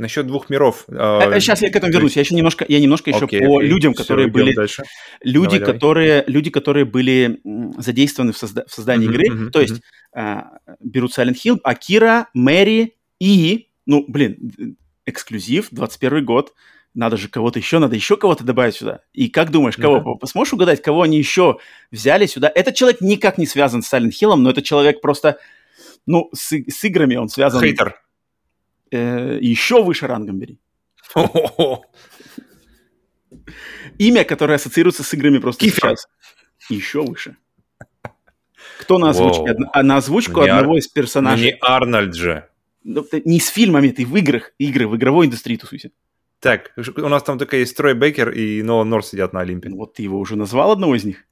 [0.01, 0.85] Насчет двух миров.
[0.89, 2.17] Э, Сейчас я к этому вернусь.
[2.17, 3.69] Я еще немножко, я немножко еще окей, по окей.
[3.69, 4.83] людям, которые Все, были, дальше.
[5.23, 6.33] люди, давай, которые, давай.
[6.33, 7.41] люди, которые были
[7.77, 8.65] задействованы в, созда...
[8.67, 9.25] в создании uh-huh, игры.
[9.29, 9.83] Uh-huh, То есть
[10.17, 10.45] uh-huh.
[10.81, 16.55] берут Silent Hill, Акира, Мэри и, ну, блин, эксклюзив, 21 год.
[16.95, 19.03] Надо же кого-то еще, надо еще кого-то добавить сюда.
[19.13, 19.99] И как думаешь, кого?
[19.99, 20.27] Uh-huh.
[20.27, 21.59] Сможешь угадать, кого они еще
[21.91, 22.51] взяли сюда?
[22.55, 25.37] Этот человек никак не связан с Silent Hill, но это человек просто,
[26.07, 27.61] ну, с, с играми он связан.
[27.61, 28.01] Хейтер
[28.91, 30.59] э, еще выше рангом бери.
[33.99, 35.81] Имя, которое ассоциируется с играми просто Кифер.
[35.81, 36.09] сейчас.
[36.69, 37.37] Еще выше.
[38.81, 39.57] Кто на озвучке?
[39.73, 40.79] А на озвучку не одного Ар...
[40.79, 41.53] из персонажей.
[41.53, 42.49] Ну, не Арнольд же.
[42.83, 45.91] Ну, не с фильмами, ты в играх, игры, в игровой индустрии тусуйся.
[46.41, 49.69] Так, у нас там только есть Трой Бейкер и Ноа Норс сидят на Олимпе.
[49.69, 51.27] Вот ты его уже назвал одного из них.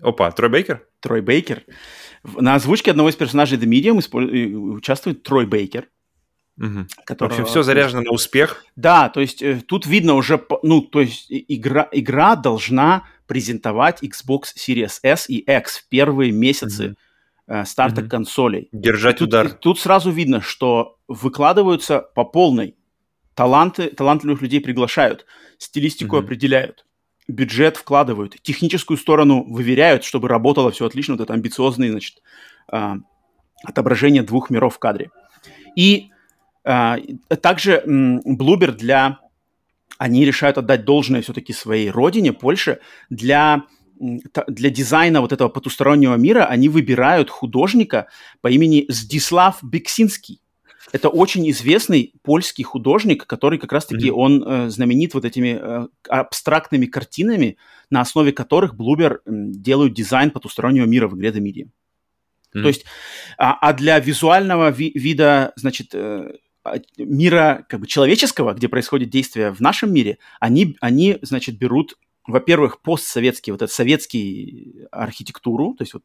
[0.00, 0.86] Опа, Трой Бейкер?
[1.00, 1.64] Трой Бейкер.
[2.24, 5.88] На озвучке одного из персонажей The Medium участвует Трой Бейкер.
[6.58, 6.86] Угу.
[7.06, 7.34] Которого...
[7.34, 8.64] В общем, все заряжено на успех.
[8.76, 14.54] Да, то есть э, тут видно уже, ну, то есть игра, игра должна презентовать Xbox
[14.56, 16.96] Series S и X в первые месяцы угу.
[17.48, 18.10] э, старта угу.
[18.10, 18.68] консолей.
[18.72, 19.50] Держать тут, удар.
[19.50, 22.76] Тут сразу видно, что выкладываются по полной.
[23.34, 25.24] Таланты, талантливых людей приглашают,
[25.56, 26.24] стилистику угу.
[26.26, 26.84] определяют,
[27.26, 32.22] бюджет вкладывают, техническую сторону выверяют, чтобы работало все отлично, вот это амбициозное, значит,
[32.70, 32.94] э,
[33.64, 35.10] отображение двух миров в кадре.
[35.76, 36.11] И
[36.62, 39.18] также Блубер для...
[39.98, 43.64] Они решают отдать должное все-таки своей родине, Польше, для
[44.02, 48.08] для дизайна вот этого потустороннего мира они выбирают художника
[48.40, 50.40] по имени Здислав Бексинский.
[50.90, 54.14] Это очень известный польский художник, который как раз-таки mm-hmm.
[54.14, 57.56] он э, знаменит вот этими э, абстрактными картинами,
[57.88, 61.70] на основе которых Блубер э, делают дизайн потустороннего мира в игре The Medium.
[62.54, 62.62] Mm-hmm.
[62.62, 62.84] То есть,
[63.38, 66.32] а, а для визуального ви- вида, значит, э, а,
[66.96, 72.80] мира как бы человеческого, где происходит действие в нашем мире, они, они значит, берут, во-первых,
[72.82, 76.04] постсоветский, вот этот советский архитектуру, то есть вот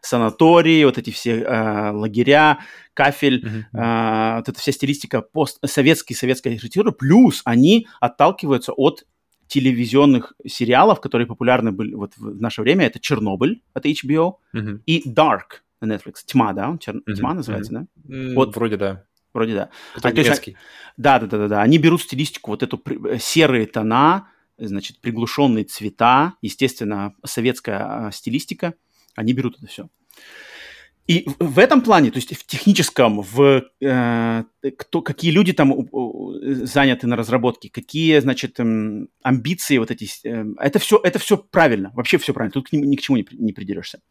[0.00, 2.60] санатории, вот эти все э, лагеря,
[2.94, 3.78] кафель, mm-hmm.
[3.78, 9.04] э, вот эта вся стилистика постсоветской советской архитектуры, плюс они отталкиваются от
[9.48, 12.86] телевизионных сериалов, которые популярны были вот в наше время.
[12.86, 14.80] Это «Чернобыль» от HBO mm-hmm.
[14.86, 16.16] и «Dark» на Netflix.
[16.26, 16.76] «Тьма», да?
[16.78, 16.96] Чер...
[16.96, 17.14] Mm-hmm.
[17.14, 17.86] «Тьма» называется, mm-hmm.
[18.04, 18.14] да?
[18.14, 18.34] Mm-hmm.
[18.34, 18.56] Вот.
[18.56, 19.04] Вроде да.
[19.32, 19.70] Вроде да.
[20.02, 20.10] А.
[20.10, 20.54] Есть,
[20.96, 21.62] да, да, да, да, да.
[21.62, 24.28] Они берут стилистику, вот эту э, серые тона,
[24.58, 28.74] значит, приглушенные цвета, естественно, советская а, стилистика.
[29.14, 29.88] Они берут это все.
[31.08, 34.44] И в этом плане, то есть в техническом, в э,
[34.76, 35.88] кто, какие люди там
[36.32, 41.92] заняты на разработке, какие, значит, э, амбиции вот эти, э, это все, это все правильно,
[41.94, 44.02] вообще все правильно, тут ни, ни к чему не, не придерешься.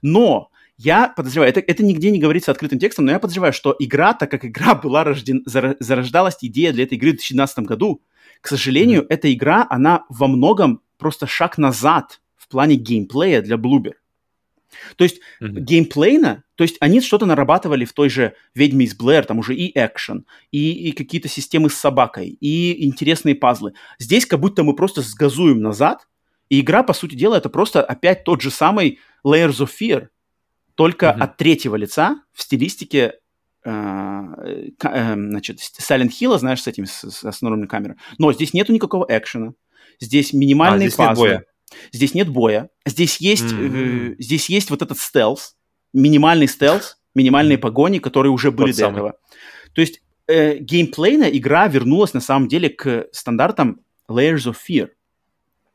[0.00, 4.14] Но я подозреваю, это, это нигде не говорится открытым текстом, но я подозреваю, что игра,
[4.14, 8.02] так как игра была рожден, зарождалась идея для этой игры в 2012 году,
[8.40, 9.08] к сожалению, mm-hmm.
[9.10, 13.94] эта игра, она во многом просто шаг назад в плане геймплея для Bloober.
[14.96, 15.60] То есть mm-hmm.
[15.60, 19.72] геймплейно, то есть они что-то нарабатывали в той же «Ведьме из Блэр», там уже и
[19.74, 23.72] экшен, и, и какие-то системы с собакой, и интересные пазлы.
[23.98, 26.06] Здесь как будто мы просто сгазуем назад,
[26.48, 30.08] и игра, по сути дела, это просто опять тот же самый Layers of Fear,
[30.78, 31.22] только mm-hmm.
[31.24, 33.14] от третьего лица в стилистике
[33.64, 33.70] э,
[34.80, 37.96] э, значит, Silent Hill, знаешь, с этим, с, с основной камерой.
[38.18, 39.54] Но здесь нету никакого экшена.
[39.98, 41.28] Здесь минимальные а, здесь пазлы.
[41.28, 41.46] Нет боя.
[41.90, 42.70] Здесь нет боя.
[42.86, 44.12] Здесь есть, mm-hmm.
[44.12, 45.56] э, здесь есть вот этот стелс,
[45.92, 47.60] минимальный стелс, минимальные mm-hmm.
[47.60, 48.94] погони, которые уже были Тот до самый.
[48.98, 49.14] этого.
[49.72, 54.90] То есть э, геймплейно игра вернулась на самом деле к стандартам Layers of Fear.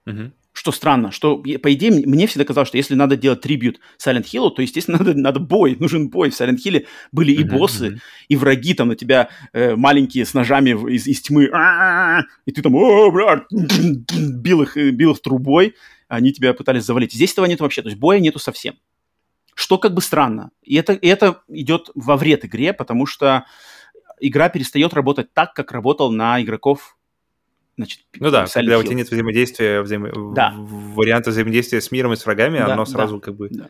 [0.08, 0.32] Mm-hmm.
[0.54, 4.52] Что странно, что, по идее, мне всегда казалось, что если надо делать трибют Silent Hill,
[4.52, 6.30] то, естественно, надо, надо бой, нужен бой.
[6.30, 8.00] В Silent Hill были и боссы, uh-huh.
[8.28, 11.46] и враги там на тебя э, маленькие с ножами из, из тьмы,
[12.46, 15.74] и ты там, бля, бил их, э, бил их трубой,
[16.08, 17.14] они тебя пытались завалить.
[17.14, 18.76] Здесь этого нет вообще, то есть боя нету совсем.
[19.56, 20.52] Что как бы странно.
[20.62, 23.46] И это, и это идет во вред игре, потому что
[24.20, 26.96] игра перестает работать так, как работал на игроков
[27.78, 30.34] значит, ну да, когда у тебя нет взаимодействия, взаим...
[30.34, 30.54] да.
[30.56, 33.50] варианта взаимодействия с миром и с врагами, да, оно сразу да, как бы...
[33.50, 33.70] Да.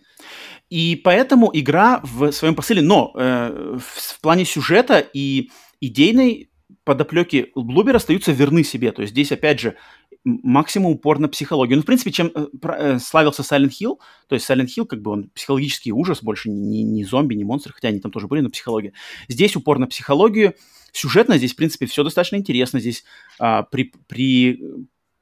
[0.70, 5.52] И поэтому игра в своем посыле, но э, в, в плане сюжета и
[5.82, 6.50] идейной
[6.84, 8.92] подоплеки Блубер остаются верны себе.
[8.92, 9.76] То есть здесь, опять же,
[10.24, 11.78] максимум упор на психологию.
[11.78, 13.98] Ну, в принципе, чем э, э, славился Silent Hill,
[14.28, 17.74] то есть Silent Hill, как бы он психологический ужас, больше не, не зомби, не монстр,
[17.74, 18.94] хотя они там тоже были, но психология.
[19.28, 20.56] Здесь упор на психологию,
[20.94, 22.80] Сюжетно здесь, в принципе, все достаточно интересно.
[22.80, 23.03] Здесь
[23.40, 24.64] а, при, при,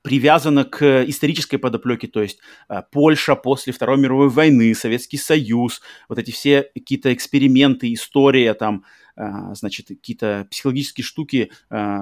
[0.01, 6.19] привязано к исторической подоплеке, то есть а, Польша после Второй мировой войны, Советский Союз, вот
[6.19, 8.83] эти все какие-то эксперименты, история там,
[9.15, 12.01] а, значит, какие-то психологические штуки, а,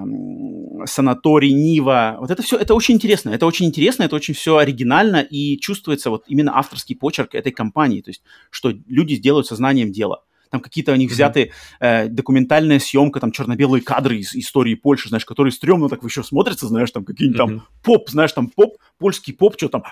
[0.86, 2.18] санаторий, Нива.
[2.20, 3.30] Вот это все, это очень интересно.
[3.30, 8.02] Это очень интересно, это очень все оригинально и чувствуется вот именно авторский почерк этой компании.
[8.02, 13.20] То есть, что люди делают сознанием дела там какие-то у них взяты э, документальная съемка,
[13.20, 17.38] там черно-белые кадры из истории Польши, знаешь, которые стрёмно так еще смотрятся, знаешь, там какие-нибудь
[17.38, 19.84] там поп, знаешь, там поп, польский поп, что там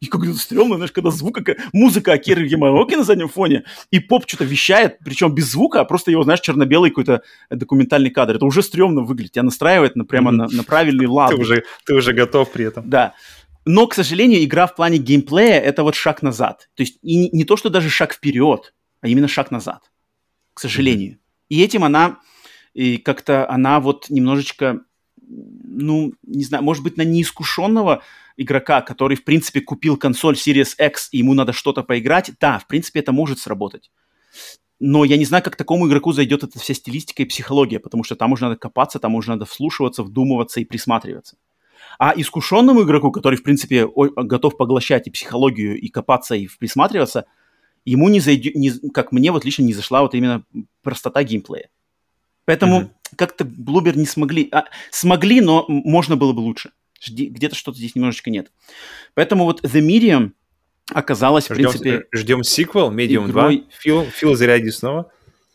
[0.00, 4.24] и как-то стрёмно, знаешь, когда звук, как музыка Акиры Ямаоки на заднем фоне, и поп
[4.26, 8.36] что-то вещает, причем без звука, а просто его, знаешь, черно-белый какой-то документальный кадр.
[8.36, 10.48] Это уже стрёмно выглядит, тебя настраивает на, прямо mm-hmm.
[10.50, 11.30] на, на правильный лад.
[11.30, 12.88] Ты уже, ты уже готов при этом.
[12.88, 13.14] Да.
[13.66, 16.68] Но, к сожалению, игра в плане геймплея– это вот шаг назад.
[16.76, 19.90] То есть и не, не то, что даже шаг вперед, а именно шаг назад,
[20.54, 21.18] к сожалению.
[21.48, 22.20] И этим она
[22.74, 24.80] и как-то она вот немножечко,
[25.20, 28.02] ну, не знаю, может быть, на неискушенного
[28.36, 32.66] игрока, который, в принципе, купил консоль Series X, и ему надо что-то поиграть, да, в
[32.66, 33.90] принципе, это может сработать.
[34.78, 38.16] Но я не знаю, как такому игроку зайдет эта вся стилистика и психология, потому что
[38.16, 41.36] там уже надо копаться, там уже надо вслушиваться, вдумываться и присматриваться.
[41.98, 47.26] А искушенному игроку, который, в принципе, готов поглощать и психологию, и копаться, и присматриваться–
[47.84, 50.44] ему не зайдет, не, как мне вот лично не зашла вот именно
[50.82, 51.70] простота геймплея.
[52.44, 53.16] Поэтому mm-hmm.
[53.16, 56.72] как-то Bloober не смогли, а, смогли, но можно было бы лучше.
[57.08, 58.50] Где-то что-то здесь немножечко нет.
[59.14, 60.32] Поэтому вот The Medium
[60.92, 62.06] оказалось, ждем, в принципе...
[62.12, 63.58] Ждем сиквел Medium игрой...
[63.58, 63.66] 2.
[63.78, 65.10] Фил, Фил заряди снова.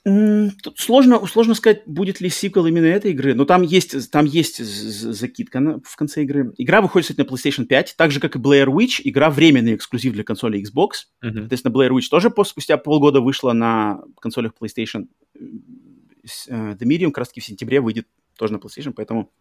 [0.06, 4.64] Тут сложно, сложно сказать, будет ли сиквел именно этой игры, но там есть, там есть
[4.64, 6.54] закидка на, в конце игры.
[6.58, 10.14] Игра выходит, кстати, на PlayStation 5, так же, как и Blair Witch, игра временный эксклюзив
[10.14, 11.08] для консоли Xbox.
[11.24, 11.34] Uh-huh.
[11.34, 15.08] Соответственно, Blair Witch тоже спустя полгода вышла на консолях PlayStation.
[15.36, 18.08] The Medium как раз в сентябре выйдет
[18.38, 19.32] тоже на PlayStation, поэтому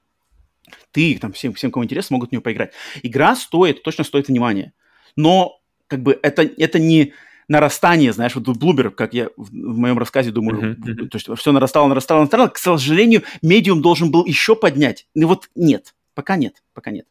[0.92, 2.72] ты, там, всем, всем, кому интересно, могут в нее поиграть.
[3.02, 4.72] Игра стоит, точно стоит внимания,
[5.14, 7.12] но как бы это, это не
[7.48, 11.08] нарастание, знаешь, вот тут Блубер, как я в, в моем рассказе думаю, uh-huh, uh-huh.
[11.08, 12.48] то есть все нарастало, нарастало, нарастало.
[12.48, 15.06] К сожалению, медиум должен был еще поднять.
[15.14, 17.06] Ну вот нет, пока нет, пока нет.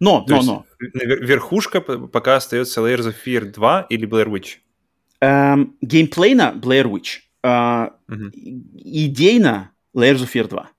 [0.00, 0.66] Но, то но, но.
[0.78, 4.56] Верхушка пока остается Layers of Fear 2 или Blair Witch?
[5.20, 7.20] Эм, геймплейно Blair Witch.
[7.42, 8.30] Э, uh-huh.
[8.74, 10.70] Идейно Layers of Fear 2.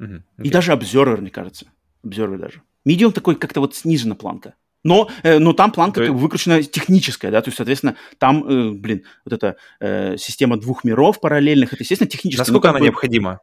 [0.00, 0.08] Uh-huh.
[0.08, 0.22] Okay.
[0.44, 1.66] И даже Observer, мне кажется.
[2.04, 2.62] Observer даже.
[2.86, 4.54] Medium такой как-то вот снижена планка.
[4.84, 9.04] Но, э, но там планка бы выкручена техническая, да, то есть, соответственно, там, э, блин,
[9.24, 12.44] вот эта э, система двух миров параллельных, это, естественно, техническая.
[12.44, 12.84] Насколько она бы...
[12.84, 13.40] необходима?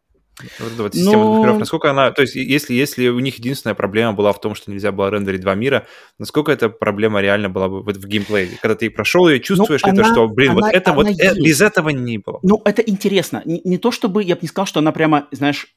[0.59, 1.33] Вот, вот, система Но...
[1.33, 2.11] двух миров, насколько она...
[2.11, 5.41] То есть, если, если у них единственная проблема была в том, что нельзя было рендерить
[5.41, 5.87] два мира,
[6.19, 8.49] насколько эта проблема реально была бы в, в геймплее?
[8.61, 11.35] Когда ты прошел ее, чувствуешь ну, ли она, что, блин, она, вот это вот э,
[11.35, 12.39] без этого не было?
[12.43, 13.41] Ну, это интересно.
[13.45, 15.67] Не, не то, чтобы, я бы не сказал, что она прямо, знаешь,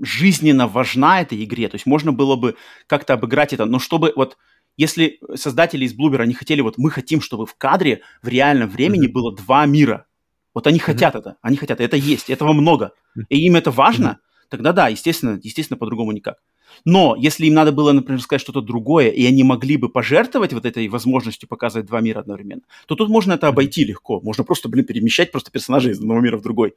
[0.00, 1.68] жизненно важна этой игре.
[1.68, 2.56] То есть, можно было бы
[2.86, 4.36] как-то обыграть это, но чтобы вот
[4.76, 9.08] если создатели из Bloober, они хотели, вот мы хотим, чтобы в кадре в реальном времени
[9.08, 9.12] mm-hmm.
[9.12, 10.06] было два мира.
[10.54, 10.82] Вот они mm-hmm.
[10.82, 12.92] хотят это, они хотят, это есть, этого много.
[13.28, 14.46] И им это важно, mm-hmm.
[14.48, 16.38] тогда да, естественно, естественно, по-другому никак.
[16.84, 20.64] Но если им надо было, например, сказать что-то другое, и они могли бы пожертвовать вот
[20.64, 24.20] этой возможностью показывать два мира одновременно, то тут можно это обойти легко.
[24.20, 26.74] Можно просто, блин, перемещать просто персонажей из одного мира в другой.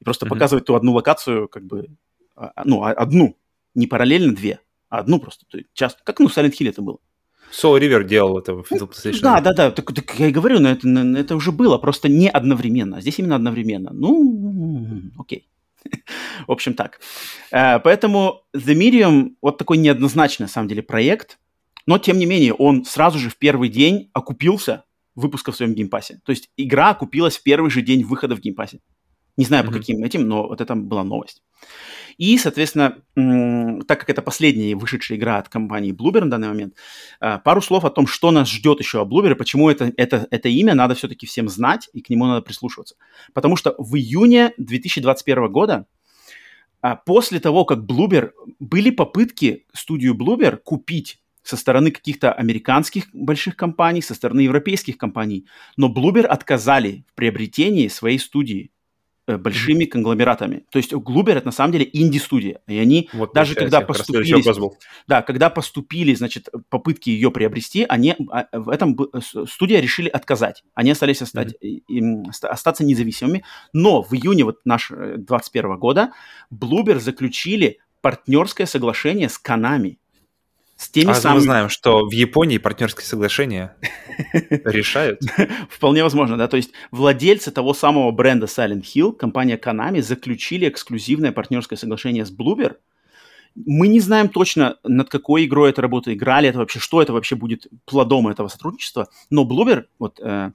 [0.00, 0.28] И просто mm-hmm.
[0.28, 1.88] показывать ту одну локацию, как бы,
[2.36, 3.36] а, а, ну, одну.
[3.74, 5.46] Не параллельно две, а одну просто.
[5.46, 6.98] То есть, часто, как, ну, в Silent Hill это было.
[7.50, 9.20] Soul River делал это в PlayStation.
[9.22, 9.70] Да, да, да.
[9.70, 13.00] Так, так я и говорю, но это, это уже было, просто не одновременно.
[13.00, 13.90] Здесь именно одновременно.
[13.92, 15.48] Ну, окей.
[16.46, 17.00] В общем, так.
[17.50, 21.38] Э, поэтому The Medium вот такой неоднозначный, на самом деле, проект,
[21.86, 25.92] но, тем не менее, он сразу же в первый день окупился выпуска в своем Game
[25.92, 26.20] Pass е.
[26.24, 28.80] То есть игра окупилась в первый же день выхода в Game Pass е.
[29.36, 29.78] Не знаю, по mm-hmm.
[29.78, 31.42] каким этим, но вот это была новость.
[32.18, 32.98] И, соответственно,
[33.86, 36.74] так как это последняя вышедшая игра от компании Bloober на данный момент,
[37.20, 40.48] а, пару слов о том, что нас ждет еще о Bloober, почему это, это, это
[40.48, 42.96] имя надо все-таки всем знать, и к нему надо прислушиваться.
[43.32, 45.86] Потому что в июне 2021 года,
[46.82, 53.56] а, после того, как Bloober, были попытки студию Bloober купить со стороны каких-то американских больших
[53.56, 55.46] компаний, со стороны европейских компаний,
[55.76, 58.70] но Bloober отказали в приобретении своей студии
[59.26, 60.64] большими конгломератами.
[60.70, 62.60] То есть Глубер это на самом деле инди-студия.
[62.66, 64.42] И они вот, даже когда поступили...
[65.06, 68.98] Да, когда поступили, значит, попытки ее приобрести, они а, в этом
[69.46, 70.64] студия решили отказать.
[70.74, 72.30] Они остались остать, mm-hmm.
[72.42, 73.44] остаться независимыми.
[73.72, 76.12] Но в июне вот наш 21 года
[76.50, 79.99] Блубер заключили партнерское соглашение с Канами
[80.80, 81.40] с теми а самыми...
[81.40, 83.76] мы знаем, что в Японии партнерские соглашения
[84.64, 85.20] решают.
[85.68, 86.48] Вполне возможно, да.
[86.48, 92.32] То есть владельцы того самого бренда Silent Hill, компания Konami, заключили эксклюзивное партнерское соглашение с
[92.32, 92.76] Bloober,
[93.66, 97.36] Мы не знаем точно, над какой игрой это работает, играли это вообще, что это вообще
[97.36, 99.08] будет плодом этого сотрудничества.
[99.30, 100.52] Но Bloober, вот, э,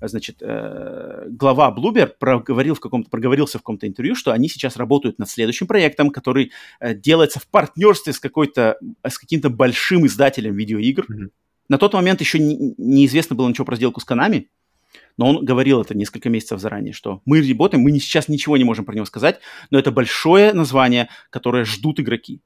[0.00, 5.18] значит, э, глава Bloober проговорил в каком-то, проговорился в каком-то интервью, что они сейчас работают
[5.18, 11.04] над следующим проектом, который э, делается в партнерстве с, какой-то, с каким-то большим издателем видеоигр.
[11.04, 11.28] Mm-hmm.
[11.68, 14.46] На тот момент еще не, неизвестно было ничего про сделку с Konami,
[15.16, 18.84] но он говорил это несколько месяцев заранее, что мы работаем, мы сейчас ничего не можем
[18.84, 19.40] про него сказать,
[19.70, 22.40] но это большое название, которое ждут игроки.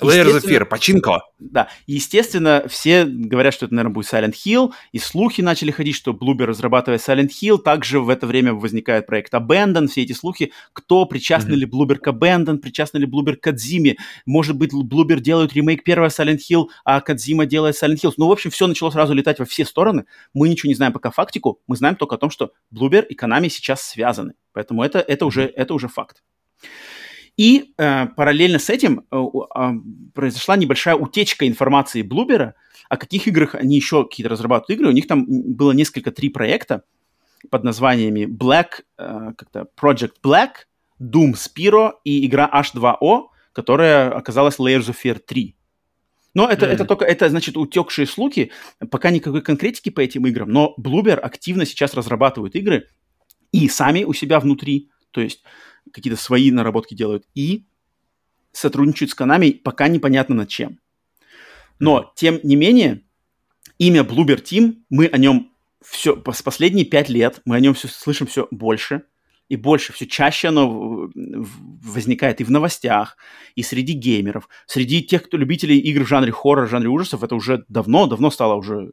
[0.00, 1.22] Layers of Fear, починка.
[1.38, 6.12] Да, естественно, все говорят, что это, наверное, будет Silent Hill, и слухи начали ходить, что
[6.12, 11.04] Bloober разрабатывает Silent Hill, также в это время возникает проект Abandon, все эти слухи, кто,
[11.06, 11.56] причастны mm-hmm.
[11.56, 13.96] ли Bloober к Abandon, причастны ли Bloober к Кадзиме,
[14.26, 18.14] может быть, Bloober делают ремейк первого Silent Hill, а Кадзима делает Silent Hill.
[18.16, 21.10] Ну, в общем, все начало сразу летать во все стороны, мы ничего не знаем пока
[21.10, 25.26] фактику, мы знаем только о том, что Bloober и Konami сейчас связаны, поэтому это, это,
[25.26, 26.22] уже, это уже факт.
[27.36, 29.72] И э, параллельно с этим э, э,
[30.14, 32.54] произошла небольшая утечка информации Блубера,
[32.88, 34.90] о каких играх они еще какие-то разрабатывают игры.
[34.90, 36.84] У них там было несколько, три проекта
[37.50, 40.50] под названиями Black, э, как-то Project Black,
[41.00, 45.56] Doom Spiro и игра H2O, которая оказалась Layers of Fear 3.
[46.34, 46.68] Но это, mm-hmm.
[46.68, 48.50] это только, это значит утекшие слухи,
[48.90, 52.88] пока никакой конкретики по этим играм, но Bloober активно сейчас разрабатывают игры
[53.52, 55.44] и сами у себя внутри, то есть
[55.92, 57.64] какие-то свои наработки делают, и
[58.52, 60.80] сотрудничают с Konami, пока непонятно над чем.
[61.78, 63.02] Но, тем не менее,
[63.78, 65.52] имя Bloober Team, мы о нем
[65.84, 69.02] все, последние пять лет, мы о нем все слышим все больше
[69.48, 73.16] и больше, все чаще оно возникает и в новостях,
[73.54, 77.34] и среди геймеров, среди тех, кто любителей игр в жанре хоррор, в жанре ужасов, это
[77.34, 78.90] уже давно, давно стало уже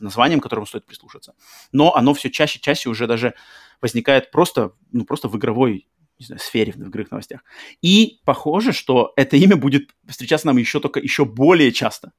[0.00, 1.34] названием, которому стоит прислушаться.
[1.72, 3.34] Но оно все чаще, чаще уже даже
[3.82, 5.88] возникает просто, ну, просто в игровой
[6.18, 7.42] не знаю, сфере, в игровых новостях.
[7.82, 12.12] И похоже, что это имя будет встречаться нам еще только еще более часто,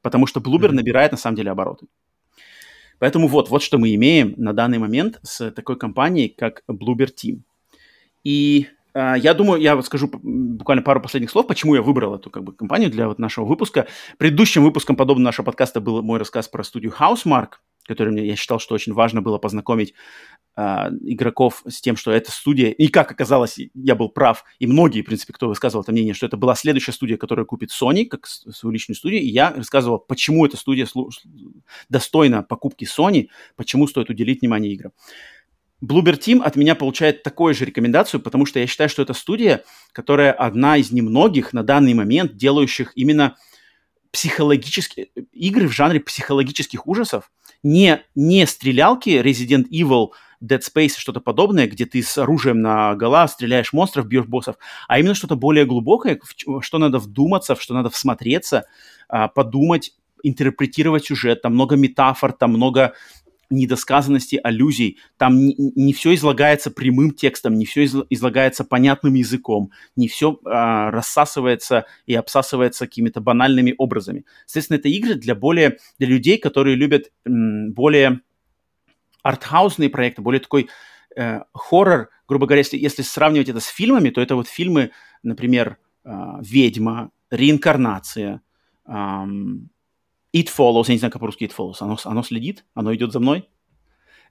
[0.00, 0.72] потому что Bloober mm-hmm.
[0.72, 1.86] набирает на самом деле обороты.
[2.98, 7.40] Поэтому вот, вот что мы имеем на данный момент с такой компанией, как Bloober Team.
[8.22, 12.30] И э, я думаю, я вот скажу буквально пару последних слов, почему я выбрал эту
[12.30, 13.88] как бы, компанию для вот нашего выпуска.
[14.18, 17.54] Предыдущим выпуском подобного нашего подкаста был мой рассказ про студию Housemark,
[17.86, 19.94] который мне, я считал, что очень важно было познакомить
[20.56, 20.62] э,
[21.02, 25.06] игроков с тем, что эта студия, и как оказалось, я был прав, и многие, в
[25.06, 28.72] принципе, кто высказывал это мнение, что это была следующая студия, которая купит Sony, как свою
[28.72, 30.86] личную студию, и я рассказывал, почему эта студия
[31.88, 34.92] достойна покупки Sony, почему стоит уделить внимание играм.
[35.84, 39.64] Bloober Team от меня получает такую же рекомендацию, потому что я считаю, что это студия,
[39.90, 43.36] которая одна из немногих на данный момент делающих именно
[44.12, 47.32] психологические игры в жанре психологических ужасов,
[47.62, 50.10] не, не стрелялки Resident Evil,
[50.42, 54.56] Dead Space, что-то подобное, где ты с оружием на гола стреляешь монстров, бьешь боссов,
[54.88, 58.64] а именно что-то более глубокое, в что надо вдуматься, в что надо всмотреться,
[59.08, 59.92] а, подумать,
[60.24, 62.94] интерпретировать сюжет, там много метафор, там много
[63.52, 64.98] недосказанности, аллюзий.
[65.16, 70.90] Там не, не все излагается прямым текстом, не все излагается понятным языком, не все а,
[70.90, 74.24] рассасывается и обсасывается какими-то банальными образами.
[74.46, 78.20] Соответственно, это игры для более для людей, которые любят м, более
[79.22, 80.68] артхаусные проекты, более такой
[81.16, 84.90] э, хоррор, грубо говоря, если, если сравнивать это с фильмами, то это вот фильмы,
[85.22, 86.10] например, э,
[86.40, 88.42] «Ведьма», «Реинкарнация»,
[88.86, 89.70] эм,
[90.34, 93.20] It Follows, я не знаю, как по-русски It Follows, оно, оно следит, оно идет за
[93.20, 93.48] мной.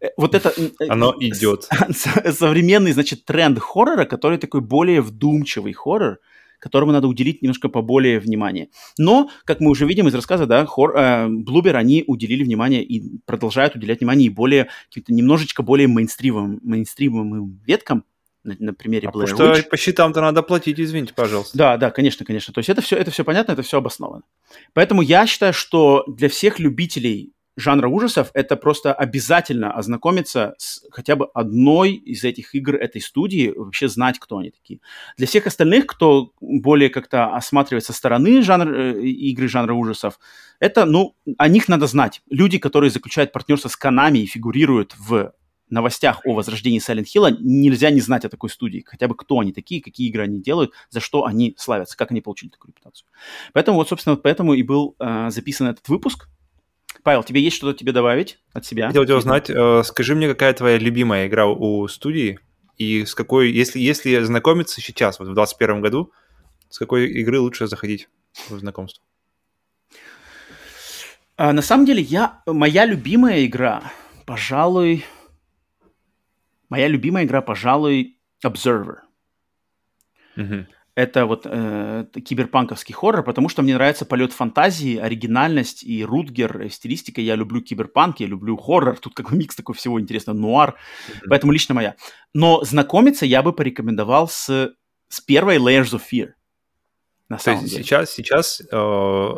[0.02, 0.52] Э, вот это...
[0.56, 1.68] Э, оно идет.
[1.92, 6.20] Современный, значит, тренд хоррора, который такой более вдумчивый хоррор,
[6.60, 8.70] которому надо уделить немножко поболее внимания.
[8.98, 11.26] Но, как мы уже видим из рассказа, да, хор, э,
[11.74, 18.06] они уделили внимание и продолжают уделять внимание и более, каким-то немножечко более мейнстримовым, мейнстримовым веткам,
[18.44, 19.56] на, на примере а Blair Witch.
[19.56, 21.58] что по счетам-то надо платить, извините, пожалуйста.
[21.58, 22.54] Да, да, конечно, конечно.
[22.54, 24.24] То есть это все, это все понятно, это все обосновано.
[24.74, 31.16] Поэтому я считаю, что для всех любителей жанра ужасов это просто обязательно ознакомиться с хотя
[31.16, 34.80] бы одной из этих игр этой студии, вообще знать, кто они такие.
[35.18, 40.20] Для всех остальных, кто более как-то осматривает со стороны жанр, э, игры жанра ужасов,
[40.60, 42.22] это, ну, о них надо знать.
[42.30, 45.34] Люди, которые заключают партнерство с Konami и фигурируют в
[45.72, 48.84] новостях о возрождении Silent Hill нельзя не знать о такой студии.
[48.86, 52.22] Хотя бы кто они такие, какие игры они делают, за что они славятся, как они
[52.22, 53.08] получили такую репутацию.
[53.54, 56.28] Поэтому вот, собственно, вот поэтому и был э, записан этот выпуск.
[57.04, 58.88] Павел, тебе есть что-то тебе добавить от себя?
[58.88, 62.40] Хотел тебя узнать, э, скажи мне, какая твоя любимая игра у студии,
[62.78, 66.12] и с какой, если, если знакомиться сейчас, вот в 2021 году,
[66.70, 68.10] с какой игры лучше заходить
[68.50, 69.04] в знакомство?
[71.38, 73.84] А, на самом деле, я, моя любимая игра,
[74.26, 75.06] пожалуй,
[76.72, 79.00] Моя любимая игра, пожалуй, Observer.
[80.38, 80.66] Mm-hmm.
[80.96, 86.70] это вот э, киберпанковский хоррор, потому что мне нравится полет фантазии, оригинальность и Рутгер, и
[86.70, 87.20] стилистика.
[87.20, 88.98] Я люблю киберпанк, я люблю хоррор.
[88.98, 90.70] Тут как бы микс такой всего интересного, нуар.
[90.70, 91.26] Mm-hmm.
[91.28, 91.96] Поэтому лично моя.
[92.34, 94.74] Но знакомиться я бы порекомендовал с,
[95.10, 96.30] с первой Layers of Fear.
[97.32, 97.84] На То есть деле.
[97.84, 98.66] сейчас, сейчас э,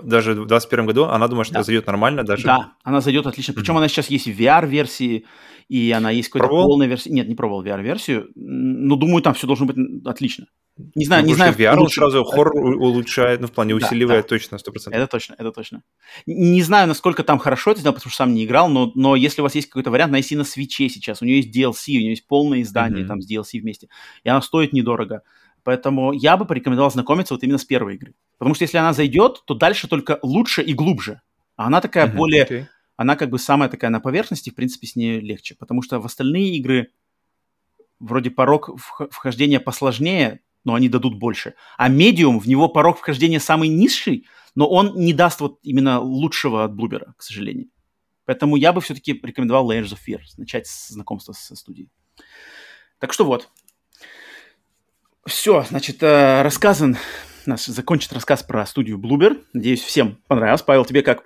[0.03, 1.63] даже в 2021 году она думает, что да.
[1.63, 2.43] зайдет нормально даже?
[2.43, 3.53] Да, она зайдет отлично.
[3.53, 3.77] Причем mm-hmm.
[3.77, 5.27] она сейчас есть в VR-версии,
[5.69, 7.11] и она есть какой-то полная версия.
[7.11, 10.47] Нет, не пробовал VR-версию, но думаю, там все должно быть отлично.
[10.95, 11.53] Не знаю, ну, не знаю.
[11.53, 14.27] VR он сразу хоррор улучшает, ну, в плане усиливает да.
[14.27, 14.89] точно, 100%.
[14.89, 15.83] Это точно, это точно.
[16.25, 19.41] Не знаю, насколько там хорошо это сделано, потому что сам не играл, но, но если
[19.41, 21.21] у вас есть какой-то вариант, найти на свече сейчас.
[21.21, 23.07] У нее есть DLC, у нее есть полное издание mm-hmm.
[23.07, 23.87] там с DLC вместе.
[24.23, 25.21] И она стоит недорого.
[25.63, 28.15] Поэтому я бы порекомендовал знакомиться вот именно с первой игры.
[28.37, 31.21] Потому что если она зайдет, то дальше только лучше и глубже.
[31.55, 32.45] А она такая mm-hmm, более...
[32.45, 32.65] Okay.
[32.95, 35.55] Она как бы самая такая на поверхности, в принципе, с ней легче.
[35.55, 36.91] Потому что в остальные игры
[37.99, 38.69] вроде порог
[39.09, 41.55] вхождения посложнее, но они дадут больше.
[41.77, 46.63] А медиум, в него порог вхождения самый низший, но он не даст вот именно лучшего
[46.63, 47.69] от Блубера, к сожалению.
[48.25, 51.89] Поэтому я бы все-таки рекомендовал Layers of Fear, начать с знакомства со студией.
[52.99, 53.49] Так что вот.
[55.25, 56.97] Все, значит, э, рассказан,
[57.45, 59.41] наш закончит рассказ про студию Bloober.
[59.53, 60.63] Надеюсь, всем понравилось.
[60.63, 61.23] Павел, тебе как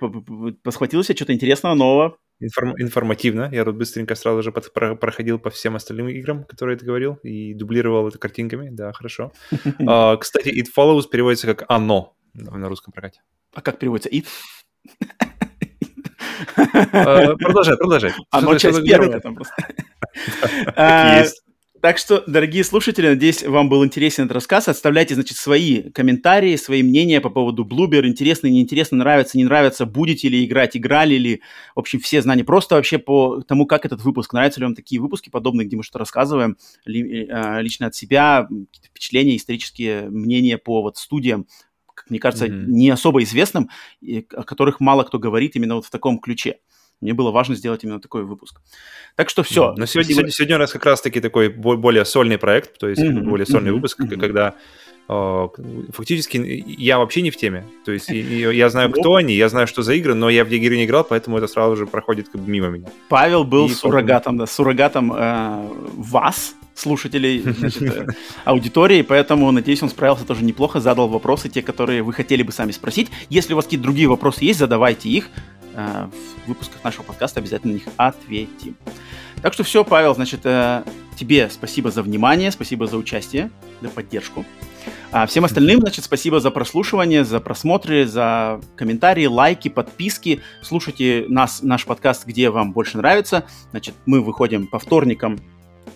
[0.62, 2.16] посхватилось что-то интересного, нового?
[2.40, 3.48] Информ, информативно.
[3.52, 7.14] Я тут быстренько сразу же под, про, проходил по всем остальным играм, которые ты говорил,
[7.24, 8.68] и дублировал это картинками.
[8.70, 9.32] Да, хорошо.
[9.50, 13.22] uh, кстати, It Follows переводится как «оно» на русском прокате.
[13.52, 14.26] А как переводится «it»?
[16.56, 18.12] uh, продолжай, продолжай.
[18.30, 19.54] Оно часть первая там просто.
[21.78, 21.80] А.
[21.80, 24.68] Так что, дорогие слушатели, надеюсь, вам был интересен этот рассказ.
[24.68, 28.06] Оставляйте, значит, свои комментарии, свои мнения по поводу Bloober.
[28.06, 31.42] Интересно, неинтересно, нравится, не нравится, будете ли играть, играли ли.
[31.74, 32.44] В общем, все знания.
[32.44, 34.32] Просто вообще по тому, как этот выпуск.
[34.32, 38.48] Нравятся ли вам такие выпуски подобные, где мы что-то рассказываем ли, э, лично от себя,
[38.84, 41.46] впечатления, исторические мнения по вот студиям,
[41.94, 42.64] как мне кажется, mm-hmm.
[42.66, 43.70] не особо известным,
[44.02, 46.58] о которых мало кто говорит именно вот в таком ключе
[47.00, 48.60] мне было важно сделать именно такой выпуск.
[49.16, 49.74] Так что все.
[49.76, 53.22] Но сегодня, сегодня, сегодня у нас как раз-таки такой более сольный проект, то есть mm-hmm,
[53.22, 54.18] более сольный mm-hmm, выпуск, mm-hmm.
[54.18, 54.54] когда
[55.08, 57.64] фактически я вообще не в теме.
[57.84, 60.76] То есть я, знаю, кто они, я знаю, что за игры, но я в игры
[60.76, 62.88] не играл, поэтому это сразу же проходит как бы мимо меня.
[63.08, 68.06] Павел был И суррогатом, да, суррогатом э, вас, слушателей, значит, э,
[68.44, 72.72] аудитории, поэтому, надеюсь, он справился тоже неплохо, задал вопросы, те, которые вы хотели бы сами
[72.72, 73.10] спросить.
[73.30, 75.30] Если у вас какие-то другие вопросы есть, задавайте их.
[75.74, 76.08] Э,
[76.44, 78.76] в выпусках нашего подкаста обязательно на них ответим.
[79.42, 80.82] Так что все, Павел, значит, э,
[81.16, 83.50] тебе спасибо за внимание, спасибо за участие,
[83.80, 84.44] за поддержку.
[85.10, 90.40] А всем остальным, значит, спасибо за прослушивание, за просмотры, за комментарии, лайки, подписки.
[90.62, 93.44] Слушайте нас, наш подкаст, где вам больше нравится.
[93.70, 95.38] Значит, мы выходим по вторникам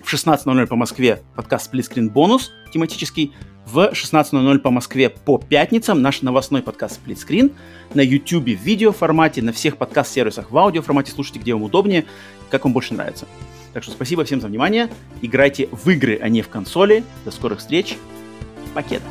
[0.03, 3.33] в 16.00 по Москве подкаст Сплитскрин бонус тематический
[3.67, 7.53] в 16.00 по Москве по пятницам наш новостной подкаст Сплитскрин
[7.95, 11.13] на YouTube в видео формате, на всех подкаст-сервисах в аудио формате.
[11.13, 12.07] Слушайте, где вам удобнее,
[12.53, 13.27] как вам больше нравится.
[13.73, 14.91] Так что спасибо всем за внимание.
[15.23, 17.03] Играйте в игры, а не в консоли.
[17.25, 17.97] До скорых встреч.
[18.75, 19.07] Покеда.